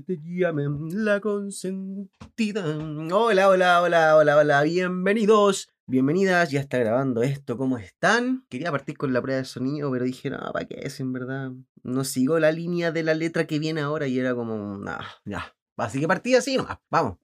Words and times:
te 0.00 0.18
llamen 0.22 1.04
la 1.04 1.20
consentida. 1.20 2.64
Hola, 3.12 3.48
hola, 3.48 3.82
hola, 3.82 4.16
hola, 4.16 4.36
hola, 4.36 4.62
bienvenidos, 4.62 5.68
bienvenidas, 5.86 6.50
ya 6.50 6.60
está 6.60 6.78
grabando 6.78 7.22
esto, 7.22 7.56
¿cómo 7.56 7.78
están? 7.78 8.44
Quería 8.48 8.70
partir 8.70 8.96
con 8.96 9.12
la 9.12 9.22
prueba 9.22 9.38
de 9.38 9.44
sonido, 9.44 9.90
pero 9.92 10.04
dije, 10.04 10.30
no, 10.30 10.38
¿para 10.52 10.66
qué 10.66 10.80
es 10.82 11.00
en 11.00 11.12
verdad? 11.12 11.52
No 11.82 12.04
sigo 12.04 12.38
la 12.38 12.50
línea 12.50 12.92
de 12.92 13.02
la 13.02 13.14
letra 13.14 13.46
que 13.46 13.58
viene 13.58 13.80
ahora 13.82 14.06
y 14.06 14.18
era 14.18 14.34
como, 14.34 14.78
nah, 14.78 15.04
ya. 15.24 15.54
Así 15.76 16.00
que 16.00 16.08
partí 16.08 16.34
así 16.34 16.56
vamos. 16.90 17.18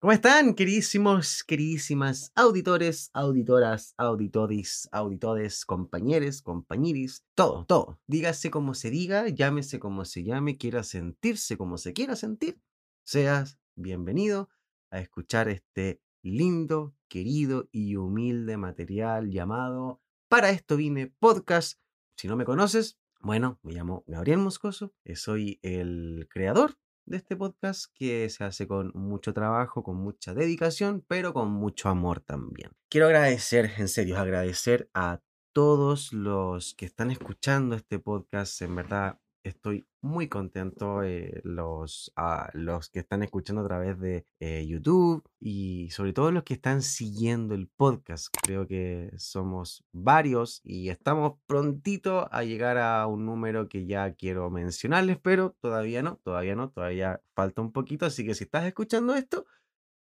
¿Cómo 0.00 0.12
están, 0.12 0.54
queridísimos, 0.54 1.42
queridísimas 1.42 2.30
auditores, 2.36 3.10
auditoras, 3.14 3.94
auditores, 3.96 4.88
auditores, 4.92 5.64
compañeros, 5.64 6.40
compañeris? 6.40 7.24
Todo, 7.34 7.64
todo. 7.64 7.98
Dígase 8.06 8.48
como 8.52 8.74
se 8.74 8.90
diga, 8.90 9.28
llámese 9.28 9.80
como 9.80 10.04
se 10.04 10.22
llame, 10.22 10.56
quiera 10.56 10.84
sentirse 10.84 11.56
como 11.56 11.78
se 11.78 11.94
quiera 11.94 12.14
sentir. 12.14 12.60
Seas 13.02 13.58
bienvenido 13.74 14.48
a 14.92 15.00
escuchar 15.00 15.48
este 15.48 16.00
lindo, 16.22 16.94
querido 17.08 17.68
y 17.72 17.96
humilde 17.96 18.56
material 18.56 19.32
llamado 19.32 20.00
Para 20.28 20.50
esto 20.50 20.76
vine 20.76 21.08
podcast. 21.08 21.80
Si 22.16 22.28
no 22.28 22.36
me 22.36 22.44
conoces, 22.44 23.00
bueno, 23.20 23.58
me 23.64 23.72
llamo 23.72 24.04
Gabriel 24.06 24.38
Moscoso, 24.38 24.94
soy 25.16 25.58
el 25.62 26.28
creador 26.30 26.78
de 27.08 27.16
este 27.16 27.36
podcast 27.36 27.86
que 27.94 28.28
se 28.28 28.44
hace 28.44 28.66
con 28.66 28.92
mucho 28.94 29.32
trabajo, 29.32 29.82
con 29.82 29.96
mucha 29.96 30.34
dedicación, 30.34 31.04
pero 31.08 31.32
con 31.32 31.50
mucho 31.50 31.88
amor 31.88 32.20
también. 32.20 32.70
Quiero 32.90 33.06
agradecer, 33.06 33.72
en 33.78 33.88
serio, 33.88 34.18
agradecer 34.18 34.90
a 34.94 35.20
todos 35.52 36.12
los 36.12 36.74
que 36.74 36.86
están 36.86 37.10
escuchando 37.10 37.76
este 37.76 37.98
podcast. 37.98 38.60
En 38.62 38.76
verdad, 38.76 39.18
estoy 39.42 39.86
muy 40.00 40.28
contento. 40.28 41.02
eh, 41.02 41.40
los, 41.44 42.12
a 42.16 42.50
los 42.54 42.90
que 42.90 43.00
están 43.00 43.22
escuchando 43.22 43.62
a 43.62 43.66
través 43.66 43.98
de 44.00 44.26
eh, 44.40 44.66
YouTube 44.66 45.24
y 45.40 45.90
sobre 45.90 46.12
todo 46.12 46.30
los 46.30 46.44
que 46.44 46.54
están 46.54 46.82
siguiendo 46.82 47.54
el 47.54 47.68
podcast. 47.68 48.28
Creo 48.42 48.66
que 48.66 49.12
somos 49.16 49.84
varios 49.92 50.60
y 50.64 50.90
estamos 50.90 51.38
prontito 51.46 52.28
a 52.32 52.44
llegar 52.44 52.78
a 52.78 53.06
un 53.06 53.26
número 53.26 53.68
que 53.68 53.86
ya 53.86 54.12
quiero 54.14 54.50
mencionarles, 54.50 55.18
pero 55.18 55.56
todavía 55.60 56.02
no, 56.02 56.16
todavía 56.24 56.54
no, 56.54 56.70
todavía 56.70 57.22
falta 57.34 57.62
un 57.62 57.72
poquito. 57.72 58.06
Así 58.06 58.24
que 58.26 58.34
si 58.34 58.44
estás 58.44 58.64
escuchando 58.66 59.14
esto, 59.14 59.46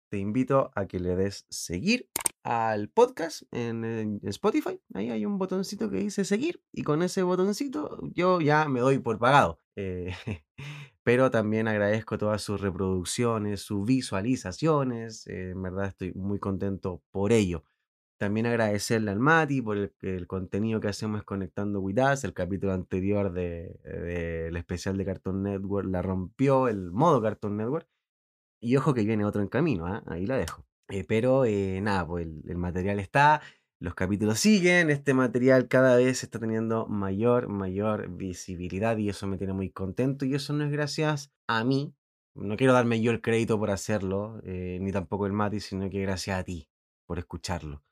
te 0.10 0.18
invito 0.18 0.72
a 0.76 0.86
que 0.86 1.00
le 1.00 1.16
des 1.16 1.46
seguir 1.50 2.10
al 2.46 2.90
podcast 2.90 3.42
en, 3.52 4.20
Spotify. 4.24 4.80
Ahí 4.94 5.10
hay 5.10 5.26
un 5.26 5.40
botoncito 5.40 5.90
que 5.90 5.98
dice 5.98 6.24
seguir 6.26 6.62
y 6.72 6.84
con 6.84 7.02
ese 7.02 7.24
botoncito 7.24 8.00
yo 8.14 8.40
ya 8.40 8.70
me 8.70 8.82
doy 8.82 9.00
por 9.00 9.18
pagado. 9.18 9.60
Eh, 9.76 10.14
pero 11.04 11.32
también 11.32 11.68
agradezco 11.68 12.20
todas 12.20 12.44
sus 12.44 12.62
reproducciones, 12.62 13.62
sus 13.62 13.86
visualizaciones. 13.86 15.26
eh, 15.28 15.52
en 15.52 15.62
verdad 15.64 15.88
estoy 15.88 16.14
muy 16.14 16.40
contento 16.40 17.02
por 17.12 17.32
ello. 17.32 17.64
También 18.20 18.46
agradecerle 18.46 19.12
al 19.12 19.20
Mati 19.20 19.62
por 19.62 19.78
el, 19.78 19.94
el 20.02 20.28
contenido 20.28 20.80
que 20.80 20.88
hacemos 20.88 21.24
Conectando 21.24 21.82
With 21.82 22.00
Us. 22.00 22.24
El 22.26 22.34
capítulo 22.34 22.74
anterior 22.74 23.34
del 23.34 23.80
de, 23.84 24.48
el 24.50 24.56
especial 24.56 24.98
de 24.98 25.06
Cartoon 25.06 25.44
Network 25.44 25.88
la 25.90 26.04
rompió, 26.04 26.68
el 26.68 26.92
modo 26.92 27.22
Cartoon 27.24 27.58
Network. 27.58 27.88
Y 28.62 28.78
ojo 28.78 28.94
que 28.94 29.04
viene 29.04 29.26
otro 29.26 29.42
en 29.42 29.50
camino, 29.50 29.88
¿ah? 29.88 30.04
ahí 30.08 30.28
la 30.28 30.38
dejo. 30.38 30.66
Eh, 30.90 31.04
pero 31.04 31.46
eh, 31.46 31.80
nada, 31.82 32.06
pues 32.06 32.28
el, 32.46 32.58
material 32.58 33.00
está, 33.00 33.42
los 33.80 33.96
capítulos 33.96 34.40
siguen, 34.40 34.92
este 34.92 35.14
material 35.14 35.68
cada 35.68 35.96
vez 35.98 36.24
está 36.24 36.40
teniendo 36.40 36.86
mayor, 36.88 37.48
mayor 37.48 38.10
visibilidad 38.10 38.96
y 38.98 39.10
eso 39.10 39.26
me 39.26 39.38
tiene 39.38 39.54
muy 39.54 39.72
contento 39.72 40.26
y 40.26 40.36
eso 40.36 40.54
no 40.54 40.64
es 40.64 40.72
gracias 40.72 41.32
a 41.48 41.64
mí, 41.64 41.96
no 42.36 42.56
quiero 42.56 42.74
darme 42.74 43.02
yo 43.02 43.12
el 43.12 43.22
crédito 43.22 43.58
por 43.58 43.72
hacerlo, 43.72 44.40
eh, 44.44 44.78
ni 44.80 44.92
tampoco 44.92 45.26
el 45.26 45.34
Mati, 45.34 45.60
sino 45.60 45.90
que 45.90 46.02
gracias 46.02 46.40
a 46.40 46.44
ti 46.44 46.70
por 47.08 47.18
escucharlo. 47.18 47.84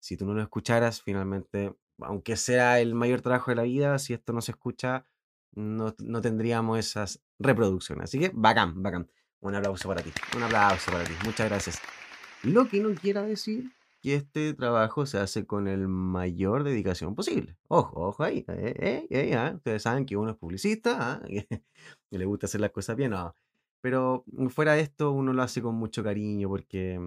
Si 0.00 0.16
tú 0.16 0.24
no 0.24 0.34
lo 0.34 0.42
escucharas, 0.42 1.02
finalmente, 1.02 1.74
aunque 1.98 2.36
sea 2.36 2.78
el 2.78 2.94
mayor 2.94 3.22
trabajo 3.22 3.50
de 3.50 3.56
la 3.56 3.62
vida, 3.62 3.98
si 3.98 4.12
esto 4.12 4.32
no 4.32 4.40
se 4.40 4.52
escucha, 4.52 5.06
no, 5.52 5.94
no 5.98 6.20
tendríamos 6.20 6.78
esas 6.78 7.22
reproducciones. 7.38 8.04
Así 8.04 8.20
que 8.20 8.30
bacán, 8.34 8.82
bacán. 8.82 9.10
Un 9.40 9.54
aplauso 9.54 9.88
para 9.88 10.02
ti, 10.02 10.12
un 10.36 10.42
aplauso 10.44 10.92
para 10.92 11.04
ti, 11.04 11.12
muchas 11.24 11.48
gracias. 11.48 12.05
Lo 12.46 12.68
que 12.68 12.80
no 12.80 12.94
quiera 12.94 13.22
decir 13.22 13.72
que 14.06 14.14
este 14.14 14.54
trabajo 14.54 15.04
se 15.04 15.18
hace 15.18 15.46
con 15.46 15.66
el 15.66 15.88
mayor 15.88 16.62
dedicación 16.62 17.16
posible. 17.16 17.56
Ojo, 17.66 18.06
ojo 18.06 18.22
ahí. 18.22 18.44
Eh, 18.46 18.74
eh, 18.78 19.06
eh, 19.10 19.34
¿ah? 19.34 19.54
Ustedes 19.56 19.82
saben 19.82 20.06
que 20.06 20.16
uno 20.16 20.30
es 20.30 20.36
publicista, 20.36 21.14
¿ah? 21.14 21.22
que 22.08 22.18
le 22.18 22.24
gusta 22.24 22.46
hacer 22.46 22.60
las 22.60 22.70
cosas 22.70 22.94
bien. 22.94 23.10
No. 23.10 23.34
Pero 23.80 24.24
fuera 24.50 24.74
de 24.74 24.82
esto, 24.82 25.10
uno 25.10 25.32
lo 25.32 25.42
hace 25.42 25.60
con 25.60 25.74
mucho 25.74 26.04
cariño 26.04 26.48
porque 26.48 27.00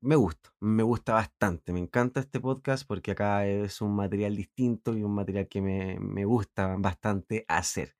me 0.00 0.14
gusta, 0.14 0.52
me 0.60 0.84
gusta 0.84 1.14
bastante. 1.14 1.72
Me 1.72 1.80
encanta 1.80 2.20
este 2.20 2.38
podcast 2.38 2.86
porque 2.86 3.10
acá 3.10 3.44
es 3.44 3.80
un 3.80 3.96
material 3.96 4.36
distinto 4.36 4.96
y 4.96 5.02
un 5.02 5.14
material 5.16 5.48
que 5.48 5.60
me, 5.60 5.98
me 5.98 6.24
gusta 6.24 6.76
bastante 6.78 7.44
hacer. 7.48 7.97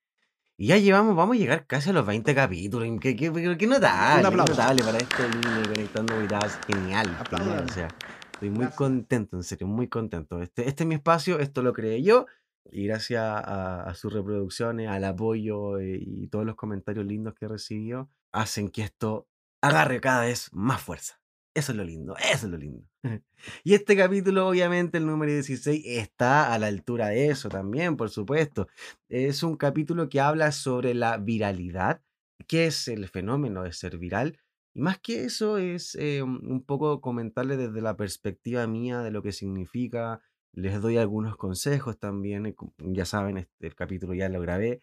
Y 0.61 0.67
ya 0.67 0.77
llevamos, 0.77 1.15
vamos 1.15 1.37
a 1.37 1.39
llegar 1.39 1.67
casi 1.69 1.91
a 1.91 1.93
los 1.93 2.05
20 2.05 2.35
capítulos. 2.35 2.89
Qué, 3.01 3.15
qué, 3.15 3.33
qué 3.33 3.67
notable, 3.69 4.29
qué 4.29 4.37
notable 4.37 4.83
para 4.83 4.99
este 4.99 5.29
niño 5.29 5.63
conectando 5.73 6.19
vidas. 6.19 6.59
Genial, 6.67 7.17
genial. 7.31 7.65
O 7.69 7.73
sea, 7.73 7.89
estoy 8.33 8.51
muy 8.51 8.67
contento, 8.71 9.37
en 9.37 9.45
serio, 9.45 9.69
muy 9.69 9.87
contento. 9.87 10.43
Este, 10.43 10.69
este 10.69 10.83
es 10.83 10.89
mi 10.89 10.97
espacio, 10.97 11.39
esto 11.39 11.63
lo 11.63 11.73
creé 11.73 12.03
yo. 12.03 12.27
Y 12.73 12.89
gracias 12.89 13.23
a, 13.23 13.85
a 13.85 13.95
sus 13.95 14.13
reproducciones, 14.13 14.89
al 14.89 15.05
apoyo 15.05 15.79
eh, 15.79 15.97
y 16.01 16.27
todos 16.27 16.45
los 16.45 16.57
comentarios 16.57 17.07
lindos 17.07 17.35
que 17.35 17.47
recibió, 17.47 18.11
hacen 18.33 18.69
que 18.69 18.83
esto 18.83 19.29
agarre 19.63 20.01
cada 20.01 20.23
vez 20.23 20.51
más 20.53 20.83
fuerza. 20.83 21.21
Eso 21.59 21.73
es 21.73 21.79
lo 21.79 21.83
lindo, 21.83 22.15
eso 22.19 22.47
es 22.47 22.53
lo 22.53 22.57
lindo. 22.57 22.85
y 23.65 23.75
este 23.75 23.97
capítulo, 23.97 24.47
obviamente, 24.47 24.99
el 24.99 25.07
número 25.07 25.33
16, 25.33 25.83
está 25.87 26.55
a 26.55 26.59
la 26.61 26.69
altura 26.69 27.09
de 27.09 27.31
eso 27.31 27.49
también, 27.49 27.97
por 27.97 28.11
supuesto. 28.11 28.69
Es 29.09 29.43
un 29.43 29.57
capítulo 29.57 30.09
que 30.09 30.21
habla 30.21 30.53
sobre 30.53 30.95
la 30.95 31.17
viralidad, 31.17 32.01
qué 32.47 32.67
es 32.67 32.87
el 32.87 33.09
fenómeno 33.09 33.65
de 33.65 33.73
ser 33.73 33.99
viral. 33.99 34.39
Y 34.73 34.83
más 34.83 35.01
que 35.01 35.25
eso, 35.25 35.59
es 35.59 35.97
eh, 35.97 36.23
un 36.23 36.63
poco 36.65 37.01
comentarle 37.01 37.57
desde 37.57 37.81
la 37.81 37.97
perspectiva 37.97 38.65
mía 38.69 39.01
de 39.01 39.11
lo 39.11 39.25
que 39.25 39.33
significa. 39.33 40.21
Les 40.53 40.81
doy 40.81 40.97
algunos 40.97 41.37
consejos 41.37 41.99
también. 41.99 42.55
Ya 42.79 43.05
saben, 43.05 43.37
este, 43.37 43.73
capítulo 43.73 44.15
ya 44.15 44.29
lo 44.29 44.41
grabé. 44.41 44.81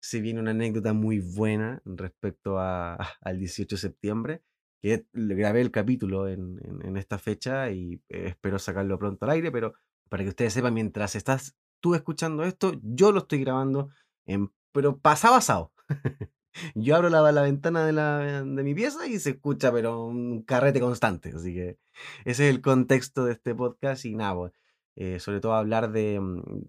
Se 0.00 0.20
viene 0.20 0.40
una 0.40 0.50
anécdota 0.50 0.92
muy 0.92 1.20
buena 1.20 1.82
respecto 1.84 2.58
a, 2.58 2.96
al 3.20 3.38
18 3.38 3.76
de 3.76 3.80
septiembre 3.80 4.42
que 4.86 5.04
grabé 5.12 5.62
el 5.62 5.72
capítulo 5.72 6.28
en, 6.28 6.96
esta 6.96 7.18
fecha 7.18 7.70
y 7.70 8.00
espero 8.08 8.60
sacarlo 8.60 8.98
pronto 8.98 9.24
al 9.24 9.32
aire, 9.32 9.50
pero 9.50 9.74
para 10.08 10.22
que 10.22 10.28
ustedes 10.28 10.52
sepan, 10.52 10.74
mientras 10.74 11.16
estás 11.16 11.56
tú 11.80 11.96
escuchando 11.96 12.44
esto, 12.44 12.72
yo 12.82 13.10
lo 13.10 13.18
estoy 13.18 13.40
grabando, 13.40 13.90
en, 14.26 14.52
pero 14.70 14.98
pasado 14.98 15.34
pasado. 15.34 15.72
yo 16.76 16.94
abro 16.94 17.08
la, 17.08 17.42
ventana 17.42 17.84
de 17.84 18.62
mi 18.62 18.74
pieza 18.76 19.08
y 19.08 19.18
se 19.18 19.30
escucha, 19.30 19.72
pero 19.72 20.04
un 20.06 20.42
carrete 20.42 20.78
constante. 20.78 21.32
Así 21.34 21.52
que 21.52 21.78
ese 22.24 22.48
es 22.48 22.54
el 22.54 22.62
contexto 22.62 23.24
de 23.24 23.32
este 23.32 23.56
podcast 23.56 24.04
y 24.04 24.14
nada, 24.14 24.36
pues, 24.36 24.52
eh, 24.96 25.20
sobre 25.20 25.40
todo 25.40 25.54
hablar 25.54 25.92
de, 25.92 26.20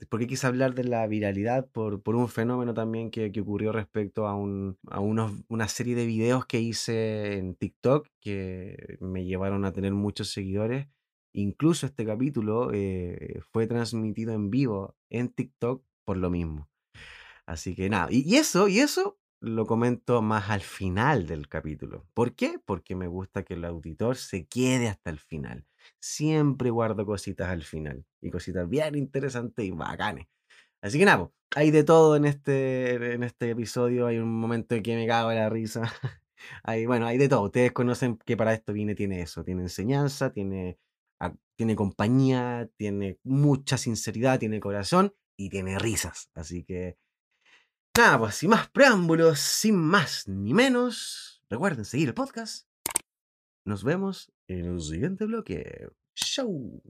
porque 0.10 0.28
quise 0.28 0.48
hablar 0.48 0.76
de 0.76 0.84
la 0.84 1.08
viralidad 1.08 1.68
por, 1.72 2.02
por 2.02 2.16
un 2.16 2.28
fenómeno 2.28 2.74
también 2.74 3.10
que, 3.10 3.32
que 3.32 3.42
ocurrió 3.42 3.72
respecto 3.72 4.28
a, 4.28 4.36
un, 4.36 4.78
a 4.90 5.00
unos, 5.00 5.32
una 5.48 5.68
serie 5.70 5.96
de 5.96 6.06
videos 6.06 6.46
que 6.46 6.60
hice 6.60 7.38
en 7.38 7.56
TikTok 7.56 8.08
que 8.20 8.98
me 9.00 9.26
llevaron 9.26 9.66
a 9.66 9.72
tener 9.74 9.94
muchos 9.94 10.30
seguidores. 10.32 10.88
Incluso 11.34 11.86
este 11.86 12.06
capítulo 12.06 12.72
eh, 12.74 13.40
fue 13.52 13.68
transmitido 13.68 14.34
en 14.34 14.50
vivo 14.50 14.96
en 15.09 15.30
TikTok 15.30 15.84
por 16.04 16.18
lo 16.18 16.30
mismo. 16.30 16.70
Así 17.46 17.76
que 17.76 17.90
nada, 17.90 18.08
y, 18.12 18.24
y 18.30 18.38
eso, 18.38 18.68
y 18.68 18.80
eso 18.80 19.18
lo 19.40 19.66
comento 19.66 20.22
más 20.22 20.50
al 20.50 20.62
final 20.62 21.28
del 21.28 21.48
capítulo. 21.48 22.06
¿Por 22.14 22.34
qué? 22.35 22.59
Porque 22.66 22.96
me 22.96 23.08
gusta 23.08 23.44
que 23.44 23.53
el 23.53 23.66
auditor 23.66 24.16
se 24.18 24.47
quede 24.47 24.88
hasta 24.90 25.12
el 25.12 25.20
final. 25.20 25.66
Siempre 25.99 26.69
guardo 26.69 27.05
cositas 27.05 27.49
al 27.49 27.63
final 27.63 28.05
y 28.22 28.29
cositas 28.29 28.67
bien 28.69 28.95
interesantes 28.95 29.66
y 29.66 29.72
bacanes. 29.72 30.28
Así 30.81 30.99
que 30.99 31.05
nada, 31.05 31.29
hay 31.55 31.72
de 31.72 31.84
todo 31.84 32.16
en 32.16 32.25
este, 32.25 33.13
en 33.13 33.23
este 33.23 33.51
episodio. 33.51 34.07
Hay 34.07 34.17
un 34.17 34.34
momento 34.34 34.75
en 34.75 34.84
que 34.84 34.95
me 34.95 35.07
cago 35.07 35.29
de 35.29 35.35
la 35.37 35.49
risa. 35.49 35.81
hay, 36.63 36.85
bueno, 36.85 37.07
hay 37.07 37.17
de 37.17 37.29
todo. 37.29 37.43
Ustedes 37.43 37.72
conocen 37.72 38.17
que 38.25 38.37
para 38.37 38.53
esto 38.53 38.73
viene, 38.73 38.95
tiene 38.95 39.22
eso. 39.22 39.43
Tiene 39.43 39.63
enseñanza, 39.63 40.31
tiene, 40.31 40.78
tiene 41.57 41.75
compañía, 41.75 42.69
tiene 42.78 43.19
mucha 43.23 43.78
sinceridad, 43.78 44.39
tiene 44.39 44.59
corazón 44.59 45.13
y 45.37 45.49
tiene 45.49 45.79
risas. 45.79 46.29
Así 46.35 46.63
que 46.63 46.97
Nada, 47.97 48.19
pues 48.19 48.35
sin 48.35 48.51
más 48.51 48.69
preámbulos, 48.69 49.39
sin 49.39 49.75
más 49.75 50.28
ni 50.28 50.53
menos, 50.53 51.41
recuerden 51.49 51.84
seguir 51.84 52.09
el 52.09 52.13
podcast. 52.13 52.67
Nos 53.67 53.84
vemos 53.84 54.31
en 54.47 54.64
el 54.64 54.79
siguiente 54.79 55.25
bloque. 55.25 55.90
¡Show! 56.16 56.81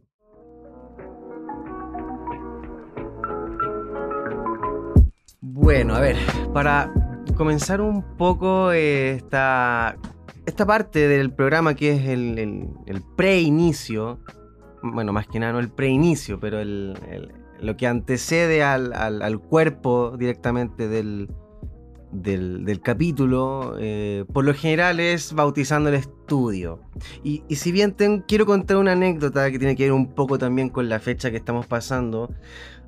Bueno, 5.41 5.95
a 5.95 5.99
ver, 5.99 6.17
para 6.53 6.93
comenzar 7.35 7.81
un 7.81 8.03
poco 8.17 8.71
esta, 8.73 9.97
esta 10.45 10.67
parte 10.67 11.07
del 11.07 11.33
programa 11.33 11.73
que 11.73 11.93
es 11.93 12.09
el, 12.09 12.37
el, 12.37 12.69
el 12.85 13.01
preinicio, 13.15 14.19
bueno, 14.83 15.13
más 15.13 15.25
que 15.27 15.39
nada 15.39 15.53
no 15.53 15.59
el 15.59 15.71
preinicio, 15.71 16.39
pero 16.39 16.59
el, 16.59 16.93
lo 17.59 17.75
que 17.75 17.87
antecede 17.87 18.61
al, 18.61 18.93
al, 18.93 19.39
cuerpo 19.39 20.15
directamente 20.15 20.87
del, 20.87 21.27
del, 22.21 22.81
capítulo, 22.83 23.75
eh, 23.79 24.25
por 24.33 24.45
lo 24.45 24.53
general 24.53 24.99
es 24.99 25.33
bautizando 25.33 25.89
el 25.89 25.95
estudio. 25.95 26.79
Y, 27.23 27.43
si 27.55 27.71
bien 27.71 27.95
quiero 28.27 28.45
contar 28.45 28.77
una 28.77 28.93
anécdota 28.93 29.49
que 29.51 29.59
tiene 29.59 29.75
que 29.75 29.83
ver 29.83 29.93
un 29.93 30.13
poco 30.13 30.37
también 30.37 30.69
con 30.69 30.89
la 30.89 30.99
fecha 30.99 31.31
que 31.31 31.37
estamos 31.37 31.65
pasando, 31.65 32.29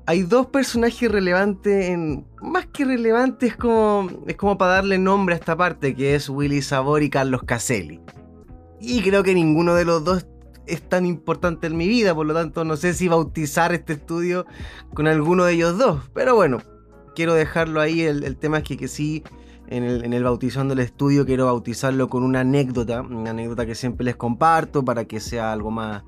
hay 0.06 0.22
dos 0.22 0.46
personajes 0.46 1.10
relevantes, 1.10 1.90
en, 1.90 2.26
más 2.42 2.66
que 2.66 2.84
relevantes, 2.84 3.50
es 3.50 3.56
como, 3.56 4.08
es 4.26 4.36
como 4.36 4.58
para 4.58 4.72
darle 4.72 4.98
nombre 4.98 5.34
a 5.34 5.38
esta 5.38 5.56
parte, 5.56 5.94
que 5.94 6.14
es 6.14 6.28
Willy 6.28 6.62
Sabor 6.62 7.02
y 7.02 7.10
Carlos 7.10 7.42
Caselli. 7.44 8.00
Y 8.80 9.02
creo 9.02 9.22
que 9.22 9.34
ninguno 9.34 9.74
de 9.74 9.84
los 9.84 10.04
dos 10.04 10.26
es 10.66 10.82
tan 10.88 11.04
importante 11.04 11.66
en 11.66 11.76
mi 11.76 11.88
vida, 11.88 12.14
por 12.14 12.26
lo 12.26 12.34
tanto 12.34 12.64
no 12.64 12.76
sé 12.76 12.94
si 12.94 13.08
bautizar 13.08 13.74
este 13.74 13.94
estudio 13.94 14.46
con 14.94 15.06
alguno 15.06 15.44
de 15.44 15.54
ellos 15.54 15.78
dos. 15.78 16.08
Pero 16.14 16.34
bueno, 16.34 16.58
quiero 17.14 17.34
dejarlo 17.34 17.80
ahí. 17.80 18.02
El, 18.02 18.36
tema 18.36 18.58
es 18.58 18.64
que, 18.64 18.76
que 18.76 18.88
sí, 18.88 19.22
en 19.68 19.84
el, 19.84 20.04
en 20.04 20.12
el 20.12 20.78
estudio 20.78 21.26
quiero 21.26 21.46
bautizarlo 21.46 22.08
con 22.08 22.22
una 22.22 22.40
anécdota, 22.40 23.02
una 23.02 23.30
anécdota 23.30 23.66
que 23.66 23.74
siempre 23.74 24.04
les 24.04 24.16
comparto 24.16 24.84
para 24.84 25.04
que 25.04 25.20
sea 25.20 25.52
algo 25.52 25.70
más, 25.70 26.02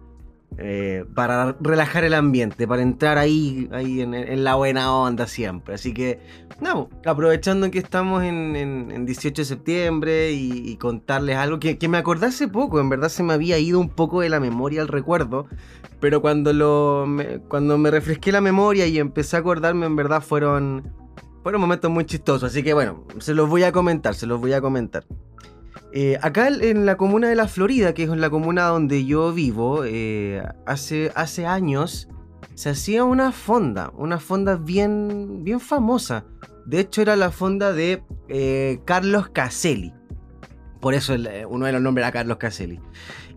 eh, 0.58 1.06
para 1.14 1.56
relajar 1.60 2.04
el 2.04 2.12
ambiente, 2.12 2.68
para 2.68 2.82
entrar 2.82 3.16
ahí, 3.16 3.70
ahí 3.72 4.02
en, 4.02 4.44
la 4.44 4.54
buena 4.54 4.94
onda 4.94 5.26
siempre. 5.26 5.74
Así 5.74 5.94
que, 5.94 6.20
no, 6.60 6.90
aprovechando 7.06 7.70
que 7.70 7.78
estamos 7.78 8.22
en, 8.22 9.06
18 9.06 9.42
de 9.42 9.46
septiembre 9.46 10.32
y, 10.32 10.76
contarles 10.76 11.36
algo 11.36 11.58
que, 11.58 11.78
me 11.88 11.96
acordé 11.96 12.26
hace 12.26 12.48
poco, 12.48 12.80
en 12.80 12.90
verdad 12.90 13.08
se 13.08 13.22
me 13.22 13.32
había 13.32 13.58
ido 13.58 13.80
un 13.80 13.88
poco 13.88 14.20
de 14.20 14.28
la 14.28 14.40
memoria 14.40 14.82
el 14.82 14.88
recuerdo, 14.88 15.46
pero 16.02 16.20
cuando, 16.20 16.52
lo, 16.52 17.04
me, 17.06 17.38
cuando 17.42 17.78
me 17.78 17.88
refresqué 17.88 18.32
la 18.32 18.40
memoria 18.40 18.88
y 18.88 18.98
empecé 18.98 19.36
a 19.36 19.38
acordarme, 19.38 19.86
en 19.86 19.94
verdad 19.94 20.20
fueron, 20.20 20.92
fueron 21.44 21.60
momentos 21.60 21.92
muy 21.92 22.04
chistosos. 22.04 22.50
Así 22.50 22.64
que 22.64 22.74
bueno, 22.74 23.04
se 23.20 23.34
los 23.34 23.48
voy 23.48 23.62
a 23.62 23.70
comentar, 23.70 24.16
se 24.16 24.26
los 24.26 24.40
voy 24.40 24.52
a 24.52 24.60
comentar. 24.60 25.06
Eh, 25.92 26.18
acá 26.20 26.48
en 26.48 26.86
la 26.86 26.96
comuna 26.96 27.28
de 27.28 27.36
La 27.36 27.46
Florida, 27.46 27.94
que 27.94 28.02
es 28.02 28.08
la 28.08 28.30
comuna 28.30 28.64
donde 28.64 29.04
yo 29.04 29.32
vivo, 29.32 29.84
eh, 29.84 30.42
hace, 30.66 31.12
hace 31.14 31.46
años 31.46 32.08
se 32.56 32.70
hacía 32.70 33.04
una 33.04 33.30
fonda, 33.30 33.92
una 33.96 34.18
fonda 34.18 34.56
bien, 34.56 35.44
bien 35.44 35.60
famosa. 35.60 36.24
De 36.66 36.80
hecho, 36.80 37.00
era 37.00 37.14
la 37.14 37.30
fonda 37.30 37.72
de 37.72 38.02
eh, 38.28 38.80
Carlos 38.86 39.28
Caselli. 39.28 39.94
Por 40.80 40.94
eso 40.94 41.14
uno 41.48 41.66
de 41.66 41.72
los 41.72 41.80
nombres 41.80 42.02
era 42.02 42.10
Carlos 42.10 42.38
Caselli. 42.38 42.80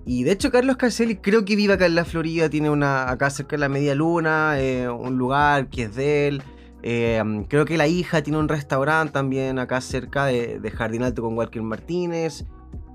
Y 0.06 0.24
de 0.24 0.32
hecho, 0.32 0.52
Carlos 0.52 0.78
Caselli 0.78 1.16
creo 1.16 1.46
que 1.46 1.56
vive 1.56 1.74
acá 1.74 1.88
en 1.88 1.96
La 1.96 2.06
Florida, 2.06 2.50
tiene 2.50 2.70
una 2.70 3.10
acá 3.10 3.30
cerca 3.30 3.56
de 3.56 3.60
la 3.60 3.70
Media 3.70 3.96
Luna, 3.96 4.56
un 4.98 5.18
lugar 5.18 5.68
que 5.70 5.84
es 5.84 5.96
de 5.96 6.28
él. 6.28 6.44
Em, 6.84 7.46
creo 7.46 7.66
que 7.66 7.78
la 7.78 7.88
hija 7.88 8.22
tiene 8.22 8.38
un 8.38 8.48
restaurante 8.48 9.14
también 9.14 9.58
acá 9.58 9.82
cerca 9.82 10.28
de, 10.28 10.60
de 10.60 10.72
Jardín 10.72 11.02
Alto 11.02 11.24
con 11.24 11.36
Walker 11.36 11.64
Martínez. 11.64 12.46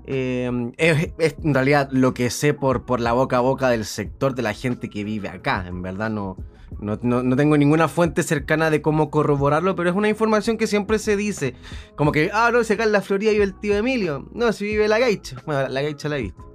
Em, 0.05 0.71
es, 0.77 1.13
en 1.43 1.53
realidad 1.53 1.89
lo 1.91 2.13
que 2.13 2.29
sé 2.29 2.53
por, 2.53 2.85
por 2.85 3.01
la 3.01 3.11
boca 3.11 3.37
a 3.37 3.41
boca 3.41 3.69
del 3.69 3.85
sector 3.85 4.33
de 4.33 4.41
la 4.41 4.53
gente 4.53 4.89
que 4.89 5.03
vive 5.03 5.27
acá. 5.27 5.65
En 5.67 5.81
verdad 5.81 6.09
no, 6.09 6.37
no, 6.79 7.35
tengo 7.35 7.57
ninguna 7.57 7.87
fuente 7.87 8.23
cercana 8.23 8.69
de 8.69 8.81
cómo 8.81 9.11
corroborarlo, 9.11 9.75
pero 9.75 9.89
es 9.89 9.95
una 9.95 10.09
información 10.09 10.57
que 10.57 10.67
siempre 10.67 10.97
se 10.97 11.15
dice. 11.15 11.55
Como 11.95 12.11
que, 12.11 12.31
ah, 12.33 12.49
no, 12.51 12.63
si 12.63 12.73
acá 12.73 12.83
en 12.83 12.93
la 12.93 13.01
Florida 13.01 13.31
vive 13.31 13.43
el 13.43 13.59
tío 13.59 13.75
Emilio. 13.75 14.27
No, 14.33 14.51
si 14.53 14.65
vive 14.65 14.87
la 14.87 14.99
Gaicha. 14.99 15.37
Bueno, 15.45 15.67
la 15.67 15.81
Gaicha 15.81 16.09
la 16.09 16.17
he 16.17 16.21
visto. 16.21 16.50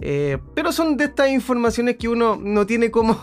Eh, 0.00 0.38
pero 0.54 0.72
son 0.72 0.96
de 0.96 1.04
estas 1.04 1.30
informaciones 1.30 1.96
que 1.96 2.08
uno 2.08 2.36
no 2.36 2.66
tiene 2.66 2.90
cómo, 2.90 3.18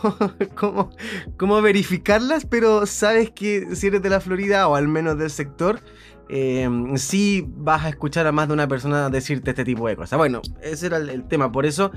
cómo, 1.37 1.61
verificarlas, 1.61 2.45
pero 2.45 2.85
sabes 2.85 3.31
que 3.31 3.75
si 3.75 3.87
eres 3.87 4.01
de 4.01 4.09
la 4.09 4.19
Florida 4.19 4.67
o 4.67 4.75
al 4.75 4.87
menos 4.87 5.17
del 5.17 5.29
sector, 5.29 5.81
eh, 6.29 6.67
sí 6.95 7.45
vas 7.47 7.83
a 7.85 7.89
escuchar 7.89 8.25
a 8.25 8.31
más 8.31 8.47
de 8.47 8.55
una 8.55 8.67
persona 8.67 9.09
decirte 9.09 9.51
este 9.51 9.65
tipo 9.65 9.87
de 9.87 9.95
cosas. 9.95 10.17
Bueno, 10.17 10.41
ese 10.61 10.87
era 10.87 10.97
el, 10.97 11.27
tema. 11.27 11.51
Por 11.51 11.65
eso, 11.65 11.91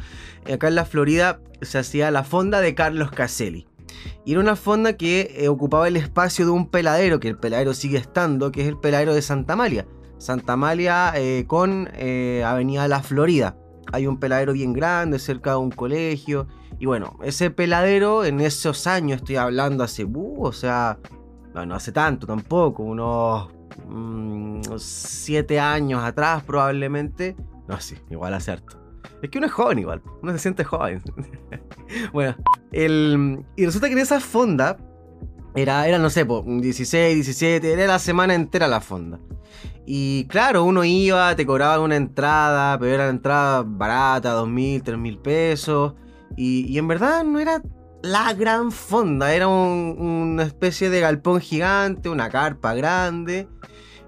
acá 0.53 0.69
en 0.69 0.75
la 0.75 0.85
Florida 0.85 1.41
se 1.63 1.79
hacía 1.79 2.11
la 2.11 2.25
fonda 2.25 2.61
de 2.61 2.75
Carlos 2.75 3.11
Caselli. 3.11 3.67
Y 4.27 4.33
era 4.33 4.41
una 4.41 4.57
fonda 4.57 4.97
que 4.97 5.37
eh, 5.39 5.49
ocupaba 5.49 5.89
el 5.89 5.97
espacio 5.97 6.45
de 6.45 6.51
un 6.51 6.69
peladero, 6.69 7.19
que 7.19 7.29
el 7.29 7.39
peladero 7.39 7.73
sigue 7.73 7.97
estando, 7.97 8.53
que 8.53 8.63
es 8.63 8.69
el 8.69 8.79
peladero 8.79 9.15
de 9.15 9.23
Santa 9.23 9.55
Amalia. 9.55 9.87
Santa 10.19 10.55
Amalia 10.55 11.13
con 11.47 11.89
Avenida 12.43 12.89
La 12.89 13.03
Florida 13.03 13.55
hay 13.93 14.07
un 14.07 14.19
peladero 14.19 14.53
bien 14.53 14.73
grande 14.73 15.19
cerca 15.19 15.53
de 15.53 15.57
un 15.57 15.71
colegio. 15.71 16.47
Y 16.79 16.87
bueno, 16.87 17.19
ese 17.23 17.51
peladero 17.51 18.25
en 18.25 18.41
esos 18.41 18.87
años, 18.87 19.19
estoy 19.19 19.37
hablando 19.37 19.85
hace, 19.85 20.05
uh, 20.05 20.43
o 20.43 20.53
sea, 20.53 20.99
no, 21.55 21.75
hace 21.75 21.93
tanto 21.93 22.27
tampoco, 22.27 22.83
unos 22.83 23.49
7 24.77 25.57
mm, 25.57 25.61
años 25.63 26.03
atrás 26.03 26.43
probablemente. 26.45 27.37
No, 27.69 27.81
sí, 27.81 27.97
igual 28.11 28.35
acierto. 28.35 28.79
Es 29.23 29.31
que 29.31 29.39
uno 29.39 29.47
es 29.47 29.53
joven 29.53 29.79
igual, 29.79 30.03
uno 30.23 30.33
se 30.33 30.39
siente 30.39 30.65
joven. 30.65 31.03
bueno, 32.13 32.37
el, 32.73 33.45
y 33.57 33.65
resulta 33.65 33.89
que 33.89 33.95
en 33.95 34.01
esa 34.01 34.21
fonda, 34.21 34.77
era, 35.57 35.89
era 35.89 35.99
no 35.99 36.11
sé, 36.11 36.25
16, 36.25 37.15
17, 37.15 37.73
era 37.73 37.87
la 37.87 37.99
semana 37.99 38.35
entera 38.35 38.69
la 38.69 38.81
fonda. 38.81 39.19
Y 39.87 40.27
claro, 40.27 40.65
uno 40.65 40.85
iba, 40.85 41.35
te 41.35 41.47
cobraban 41.47 41.81
una 41.81 41.97
entrada, 41.97 42.79
pero 42.79 42.93
era 42.93 43.05
la 43.05 43.11
entrada 43.11 43.65
barata, 43.65 44.33
dos 44.33 44.49
mil, 44.49 44.83
tres 44.83 44.99
mil 44.99 45.19
pesos. 45.19 45.95
Y, 46.37 46.77
en 46.77 46.89
verdad 46.89 47.25
no 47.25 47.39
era 47.41 47.63
la 48.03 48.35
gran 48.35 48.71
fonda, 48.73 49.33
era 49.33 49.49
una 49.49 50.43
especie 50.43 50.91
de 50.91 51.01
galpón 51.01 51.41
gigante, 51.41 52.09
una 52.11 52.29
carpa 52.29 52.75
grande. 52.75 53.49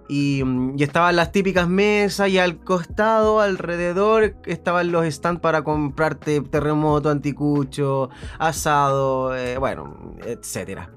Y, 0.09 0.43
y, 0.77 0.83
estaban 0.83 1.17
las 1.17 1.33
típicas 1.33 1.69
mesas 1.69 2.29
y 2.29 2.39
al 2.39 2.59
costado, 2.63 3.41
alrededor, 3.41 4.37
estaban 4.47 4.91
los 4.93 5.07
stands 5.07 5.41
para 5.41 5.63
comprarte 5.63 6.41
terremoto, 6.43 7.09
anticucho, 7.09 8.11
asado, 8.39 9.37
eh, 9.37 9.59
bueno, 9.59 10.17
etcétera. 10.27 10.91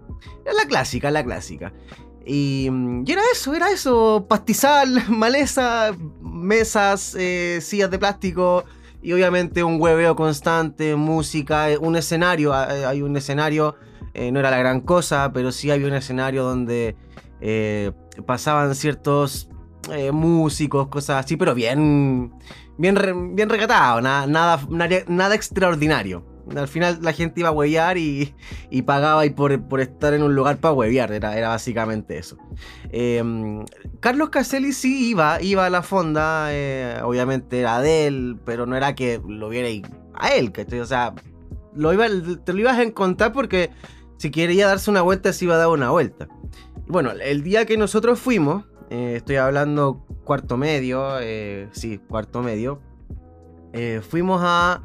La 0.45 0.65
clásica, 0.65 1.12
la 1.12 1.23
clásica. 1.23 1.73
Mm, 2.25 3.03
y, 3.06 3.12
era 3.12 3.21
eso, 3.33 3.53
era 3.53 3.71
eso, 3.71 4.25
pastizal, 4.27 5.03
maleza, 5.09 5.95
mesas, 6.21 7.15
eh, 7.18 7.59
sillas 7.62 7.89
de 7.89 8.00
plástico 8.00 8.63
y 9.01 9.13
obviamente 9.13 9.63
un 9.63 9.81
hueveo 9.81 10.15
constante, 10.15 10.96
música, 10.96 11.72
eh, 11.72 11.77
un 11.77 11.96
escenario, 11.96 12.53
eh, 12.53 12.86
hay 12.86 13.01
un 13.01 13.17
escenario, 13.17 13.75
no 14.13 14.39
era 14.39 14.51
la 14.51 14.57
gran 14.57 14.81
cosa, 14.81 15.31
pero 15.34 15.53
sí 15.53 15.72
había 15.72 15.88
un 15.88 15.93
escenario 15.93 16.43
donde 16.43 16.98
pasaban 18.25 18.75
ciertos 18.75 19.48
músicos, 20.12 20.89
cosas 20.89 21.24
así, 21.24 21.38
pero 21.38 21.55
bien, 21.55 22.34
bien, 22.77 23.36
bien 23.36 23.50
recatado, 23.50 24.01
nada, 24.01 24.27
nada, 24.27 24.60
nada 25.07 25.34
extraordinario. 25.34 26.30
Al 26.58 26.67
final 26.67 27.00
la 27.01 27.13
gente 27.13 27.39
iba 27.39 27.50
a 27.50 27.51
huevear 27.51 27.98
y, 27.98 28.34
pagaba 28.86 29.25
y 29.25 29.31
por, 29.31 29.51
estar 29.79 30.13
en 30.13 30.24
un 30.24 30.36
lugar 30.36 30.58
para 30.58 30.74
huevear, 30.74 31.12
era, 31.12 31.50
básicamente 31.50 32.17
eso. 32.17 32.38
Em, 32.91 33.65
Carlos 34.00 34.29
Caselli 34.29 34.74
sí 34.74 35.10
iba, 35.10 35.41
iba 35.41 35.65
a 35.65 35.70
la 35.70 35.81
fonda, 35.81 36.48
eh, 36.50 37.00
obviamente 37.03 37.60
era 37.60 37.81
de 37.81 38.08
él, 38.08 38.38
pero 38.46 38.65
no 38.65 38.75
era 38.75 38.96
que 38.96 39.22
lo 39.27 39.50
viera 39.50 39.70
a 40.15 40.29
él, 40.29 40.51
¿cachai? 40.51 40.79
O 40.79 40.86
sea, 40.86 41.13
lo 41.75 41.93
iba, 41.93 42.08
te 42.43 42.53
lo 42.53 42.60
ibas 42.60 42.77
a 42.77 42.84
encontrar 42.84 43.34
porque 43.34 43.70
si 44.17 44.31
quería 44.31 44.67
darse 44.67 44.91
una 44.91 45.01
vuelta, 45.01 45.34
se 45.34 45.46
iba 45.46 45.55
a 45.55 45.58
dar 45.58 45.70
una 45.70 45.89
vuelta. 45.89 46.27
bueno, 46.88 47.12
el 47.12 47.43
día 47.43 47.65
que 47.65 47.77
nosotros 47.77 48.20
fuimos, 48.20 48.65
eh, 48.89 49.13
estoy 49.17 49.38
hablando 49.38 50.05
cuarto 50.25 50.58
medio, 50.58 51.20
eh, 51.20 51.70
sí, 51.72 51.98
cuarto 51.98 52.41
medio, 52.41 52.81
fuimos 54.01 54.41
a 54.43 54.84